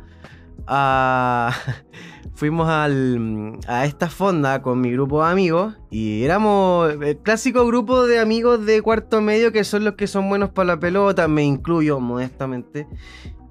fuimos 2.34 2.68
a 2.68 3.84
esta 3.84 4.08
fonda 4.10 4.62
con 4.62 4.80
mi 4.80 4.92
grupo 4.92 5.24
de 5.24 5.30
amigos 5.30 5.74
y 5.90 6.24
éramos 6.24 6.92
el 6.92 7.18
clásico 7.18 7.66
grupo 7.66 8.06
de 8.06 8.18
amigos 8.18 8.66
de 8.66 8.82
cuarto 8.82 9.20
medio 9.20 9.52
que 9.52 9.64
son 9.64 9.84
los 9.84 9.94
que 9.94 10.06
son 10.06 10.28
buenos 10.28 10.50
para 10.50 10.74
la 10.74 10.80
pelota, 10.80 11.28
me 11.28 11.44
incluyo 11.44 12.00
modestamente. 12.00 12.86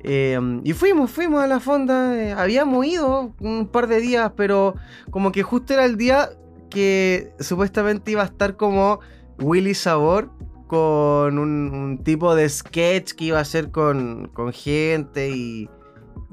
Eh, 0.08 0.40
y 0.64 0.74
fuimos, 0.74 1.10
fuimos 1.10 1.42
a 1.42 1.48
la 1.48 1.60
fonda, 1.60 2.16
eh, 2.16 2.32
habíamos 2.34 2.86
ido 2.86 3.34
un 3.40 3.68
par 3.68 3.88
de 3.88 4.00
días, 4.00 4.34
pero 4.38 4.76
como 5.10 5.32
que 5.32 5.42
justo 5.42 5.74
era 5.74 5.84
el 5.86 5.98
día 5.98 6.30
que 6.70 7.34
supuestamente 7.40 8.12
iba 8.12 8.22
a 8.22 8.26
estar 8.26 8.56
como 8.56 9.00
Willy 9.40 9.74
Sabor 9.74 10.30
con 10.68 11.40
un, 11.40 12.02
tipo 12.04 12.36
de 12.36 12.48
sketch 12.48 13.14
que 13.14 13.26
iba 13.26 13.40
a 13.40 13.42
hacer 13.42 13.72
con, 13.72 14.30
con 14.34 14.54
gente 14.54 15.30
y, 15.30 15.70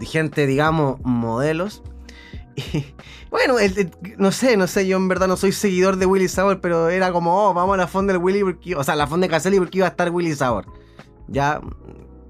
gente, 0.01 0.47
digamos, 0.47 1.01
modelos. 1.03 1.83
bueno, 3.31 3.55
no 4.19 4.33
sé, 4.33 4.57
no 4.57 4.67
sé, 4.67 4.87
yo 4.87 4.97
en 4.97 5.09
verdad 5.09 5.29
no 5.29 5.37
soy 5.37 5.53
seguidor 5.53 5.97
de 5.97 6.07
Willy 6.07 6.29
Sauer, 6.29 6.61
pero 6.61 6.91
era 6.91 7.13
como, 7.13 7.49
oh, 7.49 7.55
vamos 7.55 7.75
a 7.75 7.79
la 7.79 7.87
fonda 7.87 8.13
del 8.13 8.23
Willy, 8.23 8.43
o 8.75 8.85
sea, 8.85 8.97
la 8.97 9.07
fonda 9.07 9.27
de 9.27 9.31
Caselli 9.31 9.59
porque 9.59 9.79
iba 9.79 9.87
a 9.87 9.91
estar 9.91 10.11
Willy 10.11 10.35
Sauer. 10.35 10.67
Ya, 11.29 11.61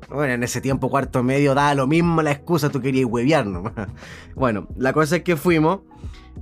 bueno, 0.09 0.35
en 0.35 0.43
ese 0.43 0.61
tiempo 0.61 0.91
cuarto 0.91 1.23
medio 1.23 1.55
daba 1.55 1.75
lo 1.75 1.87
mismo 1.87 2.23
la 2.23 2.33
excusa, 2.33 2.71
tú 2.71 2.81
querías 2.81 3.07
huevearnos. 3.07 3.73
bueno, 4.35 4.69
la 4.77 4.93
cosa 4.93 5.17
es 5.17 5.23
que 5.23 5.37
fuimos. 5.37 5.81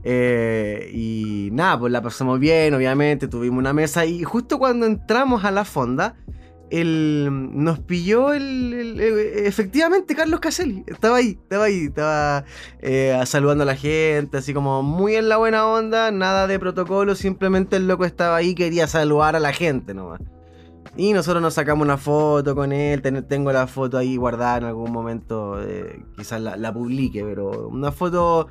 Eh, 0.03 0.91
y 0.95 1.51
nada, 1.53 1.79
pues 1.79 1.93
la 1.93 2.01
pasamos 2.01 2.41
bien, 2.41 2.73
obviamente, 2.75 3.29
tuvimos 3.29 3.59
una 3.59 3.73
mesa 3.73 4.07
y 4.07 4.23
justo 4.23 4.59
cuando 4.59 4.87
entramos 4.87 5.45
a 5.45 5.51
la 5.51 5.65
fonda, 5.65 6.17
el, 6.71 7.29
nos 7.53 7.79
pilló 7.81 8.33
el, 8.33 9.01
efectivamente 9.45 10.15
Carlos 10.15 10.41
Caselli. 10.41 10.85
Estaba 10.87 11.17
ahí, 11.17 11.39
estaba 11.43 11.65
ahí, 11.65 11.85
estaba 11.87 12.45
eh, 12.81 13.21
saludando 13.27 13.63
a 13.63 13.67
la 13.67 13.77
gente, 13.77 14.39
así 14.39 14.55
como 14.55 14.83
muy 14.83 15.17
en 15.17 15.29
la 15.29 15.37
buena 15.37 15.67
onda, 15.67 16.11
nada 16.11 16.47
de 16.47 16.59
protocolo, 16.59 17.15
simplemente 17.15 17.77
el 17.77 17.89
loco 17.89 18.05
estaba 18.05 18.37
ahí, 18.37 18.55
quería 18.55 18.87
saludar 18.87 19.37
a 19.37 19.41
la 19.41 19.53
gente 19.53 19.95
nomás. 19.95 20.21
Y 20.97 21.13
nosotros 21.13 21.41
nos 21.41 21.55
sacamos 21.55 21.85
una 21.85 21.97
foto 21.97 22.55
con 22.55 22.73
él, 22.73 23.01
tengo 23.29 23.53
la 23.53 23.67
foto 23.67 23.97
ahí 23.97 24.17
guardada 24.17 24.59
en 24.59 24.65
algún 24.65 24.91
momento, 24.91 25.63
eh, 25.63 26.05
quizás 26.17 26.41
la, 26.41 26.73
publique, 26.73 27.25
pero 27.25 27.69
una 27.69 27.93
foto 27.93 28.49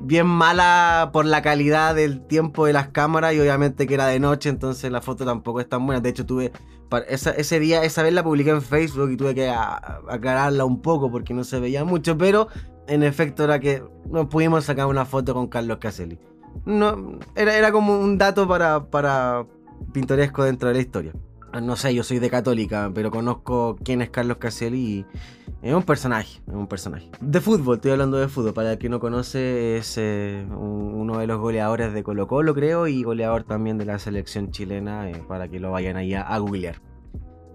bien 0.00 0.26
mala 0.26 1.10
por 1.12 1.26
la 1.26 1.42
calidad 1.42 1.94
del 1.94 2.26
tiempo 2.26 2.66
de 2.66 2.72
las 2.72 2.88
cámaras 2.88 3.34
y 3.34 3.40
obviamente 3.40 3.86
que 3.86 3.94
era 3.94 4.06
de 4.06 4.20
noche, 4.20 4.48
entonces 4.48 4.90
la 4.90 5.02
foto 5.02 5.24
tampoco 5.26 5.60
es 5.60 5.68
tan 5.68 5.84
buena. 5.84 6.00
De 6.00 6.08
hecho 6.08 6.24
tuve, 6.24 6.50
ese 7.08 7.60
día, 7.60 7.84
esa 7.84 8.02
vez 8.02 8.14
la 8.14 8.24
publiqué 8.24 8.50
en 8.50 8.62
Facebook 8.62 9.10
y 9.10 9.16
tuve 9.16 9.34
que 9.34 9.50
aclararla 9.50 10.64
un 10.64 10.80
poco 10.80 11.10
porque 11.10 11.34
no 11.34 11.44
se 11.44 11.60
veía 11.60 11.84
mucho, 11.84 12.16
pero 12.16 12.48
en 12.88 13.02
efecto 13.02 13.44
era 13.44 13.60
que 13.60 13.84
no 14.08 14.28
pudimos 14.28 14.64
sacar 14.64 14.86
una 14.86 15.04
foto 15.04 15.34
con 15.34 15.46
Carlos 15.46 15.76
Caselli. 15.78 16.18
No, 16.64 17.18
era, 17.34 17.56
era 17.56 17.70
como 17.70 17.98
un 17.98 18.18
dato 18.18 18.48
para, 18.48 18.86
para 18.90 19.46
pintoresco 19.92 20.44
dentro 20.44 20.68
de 20.68 20.74
la 20.74 20.80
historia. 20.80 21.12
Ah, 21.54 21.60
no 21.60 21.76
sé, 21.76 21.94
yo 21.94 22.02
soy 22.02 22.18
de 22.18 22.30
católica, 22.30 22.90
pero 22.94 23.10
conozco 23.10 23.76
quién 23.84 24.00
es 24.00 24.08
Carlos 24.08 24.38
Caselli 24.38 24.78
y 24.78 25.06
es 25.60 25.74
un 25.74 25.82
personaje, 25.82 26.40
es 26.48 26.54
un 26.54 26.66
personaje. 26.66 27.10
De 27.20 27.42
fútbol, 27.42 27.76
estoy 27.76 27.90
hablando 27.90 28.16
de 28.16 28.28
fútbol, 28.28 28.54
para 28.54 28.72
el 28.72 28.78
que 28.78 28.88
no 28.88 29.00
conoce 29.00 29.76
es 29.76 29.98
eh, 29.98 30.46
uno 30.48 31.18
de 31.18 31.26
los 31.26 31.38
goleadores 31.38 31.92
de 31.92 32.02
Colo 32.02 32.26
Colo 32.26 32.54
creo 32.54 32.86
y 32.86 33.02
goleador 33.02 33.44
también 33.44 33.76
de 33.76 33.84
la 33.84 33.98
selección 33.98 34.50
chilena, 34.50 35.10
eh, 35.10 35.22
para 35.28 35.46
que 35.48 35.60
lo 35.60 35.70
vayan 35.70 35.98
ahí 35.98 36.14
a, 36.14 36.38
googlear. 36.38 36.80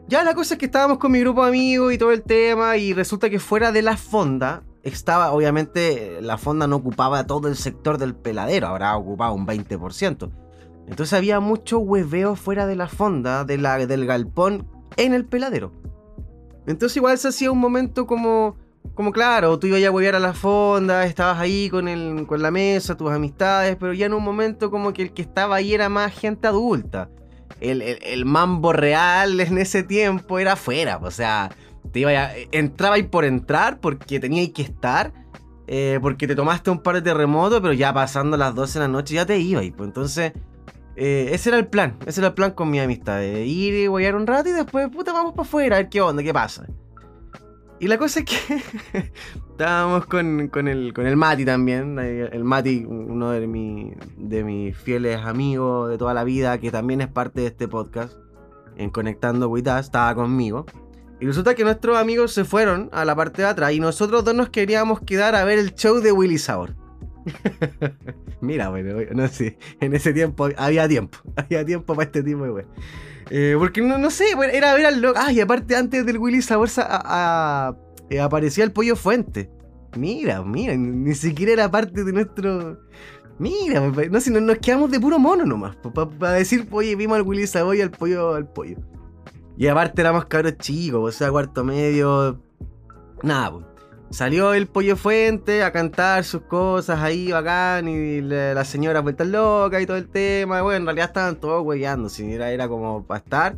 Ya 0.08 0.24
la 0.24 0.36
cosa 0.36 0.54
es 0.54 0.60
que 0.60 0.68
estábamos 0.68 1.00
con 1.00 1.12
mi 1.12 1.20
grupo 1.22 1.42
de 1.42 1.50
amigos 1.50 1.92
y 1.92 1.98
todo 1.98 2.12
el 2.12 2.22
tema 2.22 2.78
y 2.78 2.94
resulta 2.94 3.32
que 3.32 3.40
fuera 3.40 3.72
de 3.72 3.82
la 3.82 3.98
fonda 3.98 4.62
estaba, 4.84 5.32
obviamente 5.32 6.22
la 6.22 6.38
fonda 6.38 6.68
no 6.68 6.76
ocupaba 6.76 7.26
todo 7.26 7.48
el 7.48 7.56
sector 7.56 7.98
del 7.98 8.14
peladero, 8.14 8.68
habrá 8.68 8.96
ocupado 8.96 9.34
un 9.34 9.48
20%. 9.48 10.47
Entonces 10.88 11.14
había 11.14 11.40
mucho 11.40 11.80
hueveo 11.80 12.36
fuera 12.36 12.66
de 12.66 12.76
la 12.76 12.88
fonda, 12.88 13.44
de 13.44 13.58
la, 13.58 13.86
del 13.86 14.06
galpón, 14.06 14.68
en 14.96 15.14
el 15.14 15.26
peladero. 15.26 15.72
Entonces 16.66 16.98
igual 16.98 17.18
se 17.18 17.28
hacía 17.28 17.52
un 17.52 17.60
momento 17.60 18.08
como, 18.08 18.56
como 18.94 19.12
claro, 19.12 19.60
tú 19.60 19.68
ibas 19.68 19.84
a 19.84 19.92
huevear 19.92 20.16
a 20.16 20.20
la 20.20 20.34
fonda, 20.34 21.06
estabas 21.06 21.40
ahí 21.40 21.70
con, 21.70 21.88
el, 21.88 22.26
con 22.26 22.42
la 22.42 22.52
mesa, 22.52 22.96
tus 22.96 23.12
amistades, 23.12 23.76
pero 23.78 23.94
ya 23.94 24.06
en 24.06 24.14
un 24.14 24.24
momento 24.24 24.72
como 24.72 24.94
que 24.94 25.04
el 25.04 25.14
que 25.14 25.22
estaba 25.22 25.58
ahí 25.58 25.74
era 25.74 25.90
más 25.90 26.14
gente 26.18 26.48
adulta. 26.48 27.10
El, 27.60 27.82
el, 27.82 28.26
mambo 28.26 28.72
real 28.72 29.40
en 29.40 29.58
ese 29.58 29.82
tiempo 29.82 30.38
era 30.38 30.54
afuera, 30.54 31.00
o 31.02 31.10
sea, 31.10 31.50
te 31.92 32.02
iba 32.02 32.12
a, 32.12 32.32
entraba 32.52 32.96
ahí 32.96 33.04
por 33.04 33.26
entrar 33.26 33.80
porque 33.80 34.20
tenía 34.20 34.52
que 34.54 34.62
estar, 34.62 35.12
eh, 35.66 35.98
porque 36.02 36.28
te 36.28 36.36
tomaste 36.36 36.70
un 36.70 36.84
par 36.84 36.96
de 36.96 37.02
terremotos, 37.02 37.60
pero 37.62 37.74
ya 37.74 37.94
pasando 37.94 38.38
las 38.38 38.54
12 38.54 38.80
de 38.80 38.86
la 38.86 38.90
noche 38.90 39.16
ya 39.16 39.26
te 39.26 39.40
iba 39.40 39.64
y 39.64 39.72
pues 39.72 39.88
entonces 39.88 40.34
eh, 40.98 41.30
ese 41.32 41.50
era 41.50 41.60
el 41.60 41.68
plan, 41.68 41.96
ese 42.08 42.22
era 42.22 42.30
el 42.30 42.34
plan 42.34 42.52
con 42.52 42.72
mi 42.72 42.80
amistad, 42.80 43.22
ir 43.22 43.74
y 43.76 43.86
guayar 43.86 44.16
un 44.16 44.26
rato 44.26 44.50
y 44.50 44.54
después, 44.54 44.90
puta, 44.90 45.14
vamos 45.14 45.34
para 45.34 45.48
afuera 45.48 45.76
a 45.76 45.80
ver 45.80 45.90
qué 45.90 46.02
onda, 46.02 46.24
qué 46.24 46.34
pasa. 46.34 46.66
Y 47.80 47.88
la 47.88 48.00
cosa 48.00 48.22
es 48.22 48.26
que 48.26 48.64
estábamos 49.52 50.08
con, 50.08 50.48
con, 50.48 50.68
el, 50.68 50.94
con 50.94 51.06
el 51.06 51.16
Mati 51.16 51.46
también, 51.46 52.00
el 52.00 52.44
Mati, 52.44 52.84
uno 52.88 53.30
de, 53.30 53.46
mi, 53.46 53.94
de 54.18 54.44
mis 54.44 54.76
fieles 54.76 55.24
amigos 55.24 55.88
de 55.90 56.00
toda 56.00 56.16
la 56.16 56.24
vida, 56.24 56.58
que 56.58 56.72
también 56.72 57.02
es 57.02 57.08
parte 57.08 57.42
de 57.42 57.48
este 57.48 57.68
podcast, 57.68 58.14
en 58.76 58.90
Conectando 58.90 59.50
With 59.50 59.68
estaba 59.68 60.16
conmigo. 60.16 60.66
Y 61.20 61.28
resulta 61.28 61.54
que 61.54 61.64
nuestros 61.64 61.98
amigos 61.98 62.34
se 62.34 62.44
fueron 62.44 62.90
a 62.92 63.06
la 63.06 63.16
parte 63.16 63.44
de 63.44 63.48
atrás 63.48 63.72
y 63.74 63.80
nosotros 63.80 64.24
dos 64.24 64.34
nos 64.34 64.50
queríamos 64.50 65.02
quedar 65.02 65.36
a 65.36 65.44
ver 65.44 65.60
el 65.60 65.76
show 65.76 66.00
de 66.00 66.12
Willy 66.12 66.40
Sabor. 66.40 66.76
Mira, 68.42 68.70
bueno, 68.70 68.96
no 69.14 69.28
sé, 69.28 69.58
en 69.80 69.94
ese 69.94 70.14
tiempo 70.14 70.50
había 70.58 70.88
tiempo, 70.88 71.18
había 71.36 71.66
tiempo 71.66 71.96
para 71.96 72.06
este 72.06 72.24
tipo 72.24 72.44
de 72.44 72.52
wey. 72.52 72.66
Eh, 73.30 73.56
porque 73.58 73.82
no, 73.82 73.98
no 73.98 74.10
sé, 74.10 74.26
era 74.54 74.74
ver 74.74 74.86
al 74.86 75.02
loco. 75.02 75.20
Ah, 75.22 75.32
y 75.32 75.40
aparte 75.42 75.76
antes 75.76 76.06
del 76.06 76.18
Willy 76.18 76.42
Sabor 76.42 76.70
eh, 78.10 78.20
aparecía 78.20 78.64
el 78.64 78.72
pollo 78.72 78.96
fuente. 78.96 79.50
Mira, 79.98 80.44
mira, 80.44 80.76
ni 80.76 81.14
siquiera 81.14 81.54
era 81.54 81.72
parte 81.72 82.04
de 82.04 82.14
nuestro. 82.14 82.80
Mira, 83.40 83.82
no 83.82 84.22
sé, 84.22 84.32
nos 84.32 84.58
quedamos 84.60 84.92
de 84.92 85.00
puro 85.00 85.20
mono 85.20 85.46
nomás. 85.46 85.76
Para 85.94 86.34
decir, 86.34 86.68
oye, 86.72 86.96
vimos 86.96 87.18
al 87.18 87.24
Willy 87.24 87.48
Sabor 87.48 87.76
y 87.76 87.82
al 87.82 87.92
pollo, 87.92 88.34
al 88.34 88.48
pollo. 88.48 88.78
Y 89.58 89.68
aparte 89.68 90.02
éramos 90.02 90.26
cabros 90.26 90.58
chicos, 90.58 91.16
o 91.16 91.18
sea, 91.18 91.32
cuarto 91.32 91.64
medio. 91.64 92.42
Nada, 93.24 93.52
pues. 93.52 93.66
Salió 94.10 94.54
el 94.54 94.68
pollo 94.68 94.96
fuente 94.96 95.64
a 95.64 95.72
cantar 95.74 96.24
sus 96.24 96.44
cosas 96.44 97.00
ahí 97.02 97.32
bacán 97.32 97.90
y 97.90 98.22
la, 98.22 98.64
señora 98.64 99.02
vuelta 99.02 99.26
loca 99.26 99.82
y 99.82 99.86
todo 99.86 99.98
el 99.98 100.08
tema. 100.08 100.62
Bueno, 100.62 100.78
en 100.78 100.86
realidad 100.86 101.08
estaban 101.08 101.36
todos 101.36 101.66
huellando, 101.66 102.08
si 102.08 102.32
era, 102.32 102.68
como 102.70 103.06
para 103.06 103.20
estar. 103.20 103.58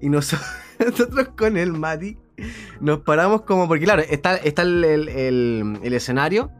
Y 0.00 0.10
nosotros, 0.10 0.46
con 1.36 1.56
el 1.56 1.72
Mati 1.72 2.18
nos 2.80 3.00
paramos 3.00 3.42
como, 3.42 3.66
porque 3.68 3.84
claro, 3.84 4.02
está, 4.02 4.36
está 4.36 4.62
el, 4.62 4.84
el, 4.84 5.92
escenario. 5.94 6.50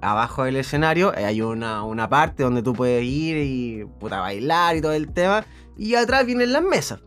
Abajo 0.00 0.44
del 0.44 0.56
escenario 0.56 1.12
hay 1.14 1.42
una, 1.42 1.82
una 1.82 2.08
parte 2.08 2.42
donde 2.42 2.62
tú 2.62 2.72
puedes 2.72 3.04
ir 3.04 3.36
y 3.38 3.84
puta, 3.98 4.20
bailar 4.20 4.76
y 4.76 4.80
todo 4.80 4.92
el 4.92 5.12
tema. 5.12 5.44
Y 5.76 5.94
atrás 5.96 6.24
vienen 6.24 6.52
las 6.52 6.62
mesas. 6.62 7.00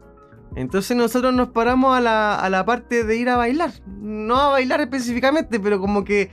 Entonces 0.56 0.98
nosotros 0.98 1.34
nos 1.34 1.50
paramos 1.50 1.98
a 1.98 2.02
la, 2.02 2.36
a 2.36 2.50
la 2.50 2.66
parte 2.66 3.04
de 3.04 3.16
ir 3.16 3.30
a 3.30 3.38
bailar. 3.38 3.72
No 3.88 4.38
a 4.38 4.50
bailar 4.50 4.82
específicamente, 4.82 5.60
pero 5.60 5.80
como 5.80 6.04
que 6.04 6.32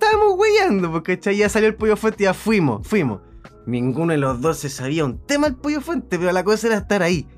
estábamos 0.00 0.34
weyando, 0.38 0.90
porque 0.90 1.18
ya 1.18 1.48
salió 1.48 1.68
el 1.68 1.74
pollo 1.74 1.96
fuente 1.96 2.24
y 2.24 2.26
ya 2.26 2.34
fuimos, 2.34 2.86
fuimos. 2.86 3.20
Ninguno 3.66 4.12
de 4.12 4.18
los 4.18 4.40
dos 4.40 4.58
se 4.58 4.70
sabía 4.70 5.04
un 5.04 5.24
tema 5.26 5.46
el 5.46 5.56
pollo 5.56 5.80
fuente, 5.80 6.18
pero 6.18 6.32
la 6.32 6.42
cosa 6.42 6.68
era 6.68 6.78
estar 6.78 7.02
ahí. 7.02 7.28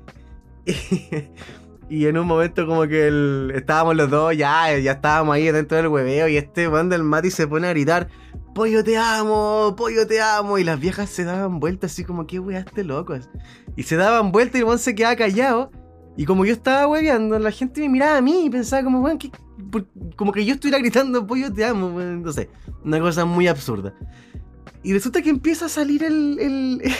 y 1.89 2.05
en 2.05 2.17
un 2.17 2.25
momento 2.25 2.65
como 2.65 2.87
que 2.87 3.51
estábamos 3.53 3.95
los 3.95 4.09
dos, 4.09 4.35
ya, 4.35 4.77
ya 4.79 4.93
estábamos 4.93 5.35
ahí 5.35 5.51
dentro 5.51 5.77
del 5.77 5.87
hueveo 5.89 6.27
y 6.29 6.37
este 6.37 6.69
man 6.69 6.89
del 6.89 7.03
Mati 7.03 7.29
se 7.29 7.47
pone 7.47 7.67
a 7.67 7.71
gritar, 7.71 8.07
pollo 8.55 8.83
te 8.83 8.97
amo, 8.97 9.75
pollo 9.77 10.07
te 10.07 10.21
amo. 10.21 10.57
Y 10.57 10.63
las 10.63 10.79
viejas 10.79 11.09
se 11.09 11.25
daban 11.25 11.59
vueltas 11.59 11.91
así 11.91 12.05
como, 12.05 12.25
¿qué 12.25 12.39
weaste 12.39 12.83
locos? 12.83 13.29
Y 13.75 13.83
se 13.83 13.97
daban 13.97 14.31
vueltas 14.31 14.61
y 14.61 14.63
el 14.63 14.79
se 14.79 14.95
quedaba 14.95 15.15
callado. 15.17 15.71
Y 16.15 16.25
como 16.25 16.45
yo 16.45 16.53
estaba 16.53 16.87
hueveando, 16.87 17.39
la 17.39 17.51
gente 17.51 17.81
me 17.81 17.89
miraba 17.89 18.17
a 18.17 18.21
mí 18.21 18.45
y 18.45 18.49
pensaba 18.49 18.83
como, 18.83 19.01
weón, 19.01 19.17
como 20.15 20.31
que 20.31 20.45
yo 20.45 20.53
estuviera 20.53 20.77
gritando, 20.79 21.25
pollo 21.25 21.51
te 21.51 21.65
amo, 21.65 21.89
no 21.99 22.31
sé, 22.31 22.49
una 22.83 22.99
cosa 22.99 23.25
muy 23.25 23.47
absurda. 23.47 23.93
Y 24.83 24.93
resulta 24.93 25.21
que 25.21 25.29
empieza 25.29 25.65
a 25.65 25.69
salir 25.69 26.03
el... 26.03 26.81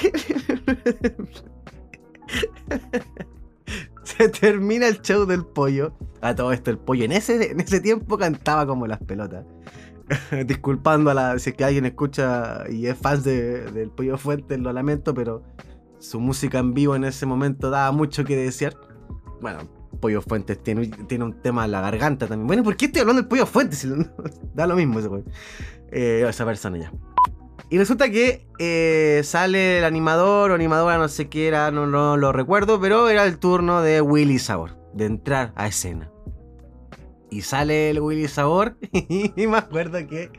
Se 4.04 4.30
termina 4.30 4.88
el 4.88 5.02
show 5.02 5.26
del 5.26 5.46
pollo. 5.46 5.94
A 6.22 6.36
todo 6.36 6.52
esto, 6.54 6.72
el 6.72 6.78
pollo 6.78 7.04
en 7.06 7.12
ese, 7.12 7.52
en 7.52 7.60
ese 7.60 7.80
tiempo 7.80 8.18
cantaba 8.18 8.66
como 8.66 8.88
las 8.88 9.00
pelotas. 9.00 9.46
Disculpando 10.46 11.10
a 11.10 11.14
la. 11.14 11.40
Si 11.40 11.52
es 11.52 11.56
que 11.56 11.64
alguien 11.64 11.86
escucha 11.86 12.64
y 12.70 12.88
es 12.88 12.98
fan 12.98 13.24
de, 13.24 13.72
del 13.72 13.90
pollo 13.90 14.18
fuente, 14.18 14.58
lo 14.58 14.72
lamento, 14.72 15.14
pero 15.14 15.44
su 16.00 16.20
música 16.20 16.60
en 16.60 16.74
vivo 16.74 16.96
en 16.96 17.06
ese 17.06 17.26
momento 17.26 17.70
daba 17.70 17.92
mucho 17.92 18.24
que 18.24 18.36
desear. 18.36 18.76
Bueno, 19.44 19.60
Pollo 20.00 20.22
Fuentes 20.22 20.64
tiene, 20.64 20.88
tiene 20.88 21.26
un 21.26 21.42
tema 21.42 21.66
en 21.66 21.72
la 21.72 21.82
garganta 21.82 22.28
también. 22.28 22.48
Bueno, 22.48 22.64
¿por 22.64 22.78
qué 22.78 22.86
estoy 22.86 23.02
hablando 23.02 23.24
del 23.24 23.28
Pollo 23.28 23.46
Fuentes? 23.46 23.86
da 24.54 24.66
lo 24.66 24.78
mismo 24.78 25.00
ese 25.00 25.10
eh, 25.92 26.26
esa 26.26 26.46
persona 26.46 26.78
ya. 26.78 26.94
Y 27.70 27.78
resulta 27.78 28.10
que 28.10 28.48
eh, 28.58 29.20
sale 29.26 29.80
el 29.80 29.84
animador 29.84 30.52
o 30.52 30.54
animadora, 30.56 30.98
no 30.98 31.10
sé 31.10 31.28
qué 31.28 31.50
era, 31.50 31.72
no, 31.72 31.86
no, 31.88 32.16
lo 32.16 32.32
recuerdo, 32.32 32.80
pero 32.80 33.10
era 33.10 33.26
el 33.26 33.38
turno 33.38 33.82
de 33.82 34.00
Willy 34.00 34.40
Sabor, 34.40 34.78
de 34.94 35.08
entrar 35.08 35.52
a 35.58 35.68
escena. 35.68 36.10
Y 37.30 37.42
sale 37.42 37.90
el 37.90 38.00
Willy 38.00 38.30
Sabor, 38.30 38.78
y 38.94 39.46
me 39.46 39.58
acuerdo 39.58 40.08
que 40.08 40.32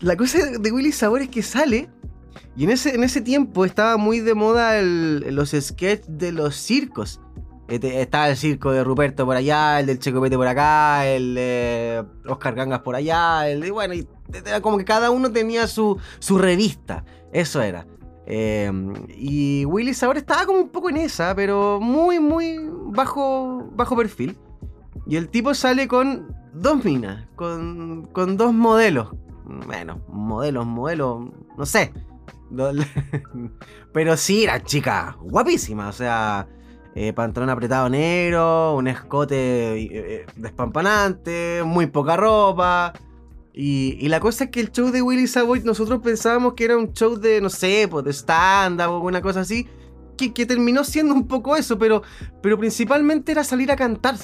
la 0.00 0.16
cosa 0.16 0.58
de 0.58 0.70
Willy 0.70 0.92
Sabor 0.92 1.22
es 1.22 1.30
que 1.30 1.42
sale, 1.42 1.88
y 2.54 2.64
en 2.64 2.70
ese, 2.70 2.94
en 2.94 3.02
ese 3.02 3.22
tiempo 3.22 3.64
estaba 3.64 3.96
muy 3.96 4.20
de 4.20 4.34
moda 4.34 4.82
los 4.82 5.52
sketches 5.58 6.06
de 6.06 6.32
los 6.32 6.56
circos. 6.56 7.20
Este, 7.70 8.02
estaba 8.02 8.28
el 8.28 8.36
circo 8.36 8.72
de 8.72 8.82
Ruperto 8.82 9.24
por 9.24 9.36
allá, 9.36 9.78
el 9.78 9.86
del 9.86 10.00
Checopete 10.00 10.36
por 10.36 10.48
acá, 10.48 11.06
el 11.06 11.36
de 11.36 12.04
Oscar 12.26 12.56
Gangas 12.56 12.80
por 12.80 12.96
allá, 12.96 13.48
el 13.48 13.60
de, 13.60 13.70
bueno, 13.70 13.94
y 13.94 14.08
como 14.60 14.76
que 14.76 14.84
cada 14.84 15.10
uno 15.10 15.30
tenía 15.30 15.68
su, 15.68 15.96
su 16.18 16.36
revista. 16.36 17.04
Eso 17.32 17.62
era. 17.62 17.86
Em, 18.26 18.92
y 19.16 19.64
Willis 19.66 20.02
ahora 20.02 20.18
estaba 20.18 20.46
como 20.46 20.58
un 20.58 20.68
poco 20.68 20.90
en 20.90 20.96
esa, 20.96 21.34
pero 21.36 21.80
muy, 21.80 22.18
muy 22.18 22.58
bajo, 22.86 23.70
bajo 23.72 23.96
perfil. 23.96 24.36
Y 25.06 25.14
el 25.14 25.28
tipo 25.28 25.54
sale 25.54 25.86
con 25.86 26.34
dos 26.52 26.84
minas, 26.84 27.26
con, 27.36 28.08
con 28.12 28.36
dos 28.36 28.52
modelos. 28.52 29.14
Bueno, 29.66 30.00
modelos, 30.08 30.66
modelos, 30.66 31.30
no 31.56 31.66
sé. 31.66 31.92
Pero 33.92 34.16
sí, 34.16 34.44
era 34.44 34.62
chica 34.62 35.16
guapísima, 35.20 35.88
o 35.88 35.92
sea, 35.92 36.48
eh, 36.94 37.12
pantalón 37.12 37.50
apretado 37.50 37.88
negro, 37.88 38.76
un 38.76 38.88
escote 38.88 39.74
eh, 39.74 39.88
eh, 39.92 40.26
despampanante, 40.36 41.62
muy 41.64 41.86
poca 41.86 42.16
ropa. 42.16 42.92
Y, 43.52 44.08
la 44.08 44.20
cosa 44.20 44.44
es 44.44 44.50
que 44.50 44.60
el 44.60 44.72
show 44.72 44.90
de 44.90 45.02
Willy 45.02 45.26
Savoy 45.26 45.62
nosotros 45.62 46.00
pensábamos 46.02 46.54
que 46.54 46.64
era 46.64 46.76
un 46.76 46.92
show 46.92 47.16
de, 47.16 47.40
no 47.40 47.50
sé, 47.50 47.86
pues 47.90 48.04
de 48.04 48.12
stand-up 48.12 48.90
o 48.90 49.00
una 49.00 49.20
cosa 49.20 49.40
así, 49.40 49.68
que, 50.16 50.46
terminó 50.46 50.84
siendo 50.84 51.14
un 51.14 51.26
poco 51.26 51.56
eso, 51.56 51.78
pero, 51.78 52.02
pero 52.42 52.58
principalmente 52.58 53.32
era 53.32 53.44
salir 53.44 53.70
a 53.70 53.76
cantar. 53.76 54.16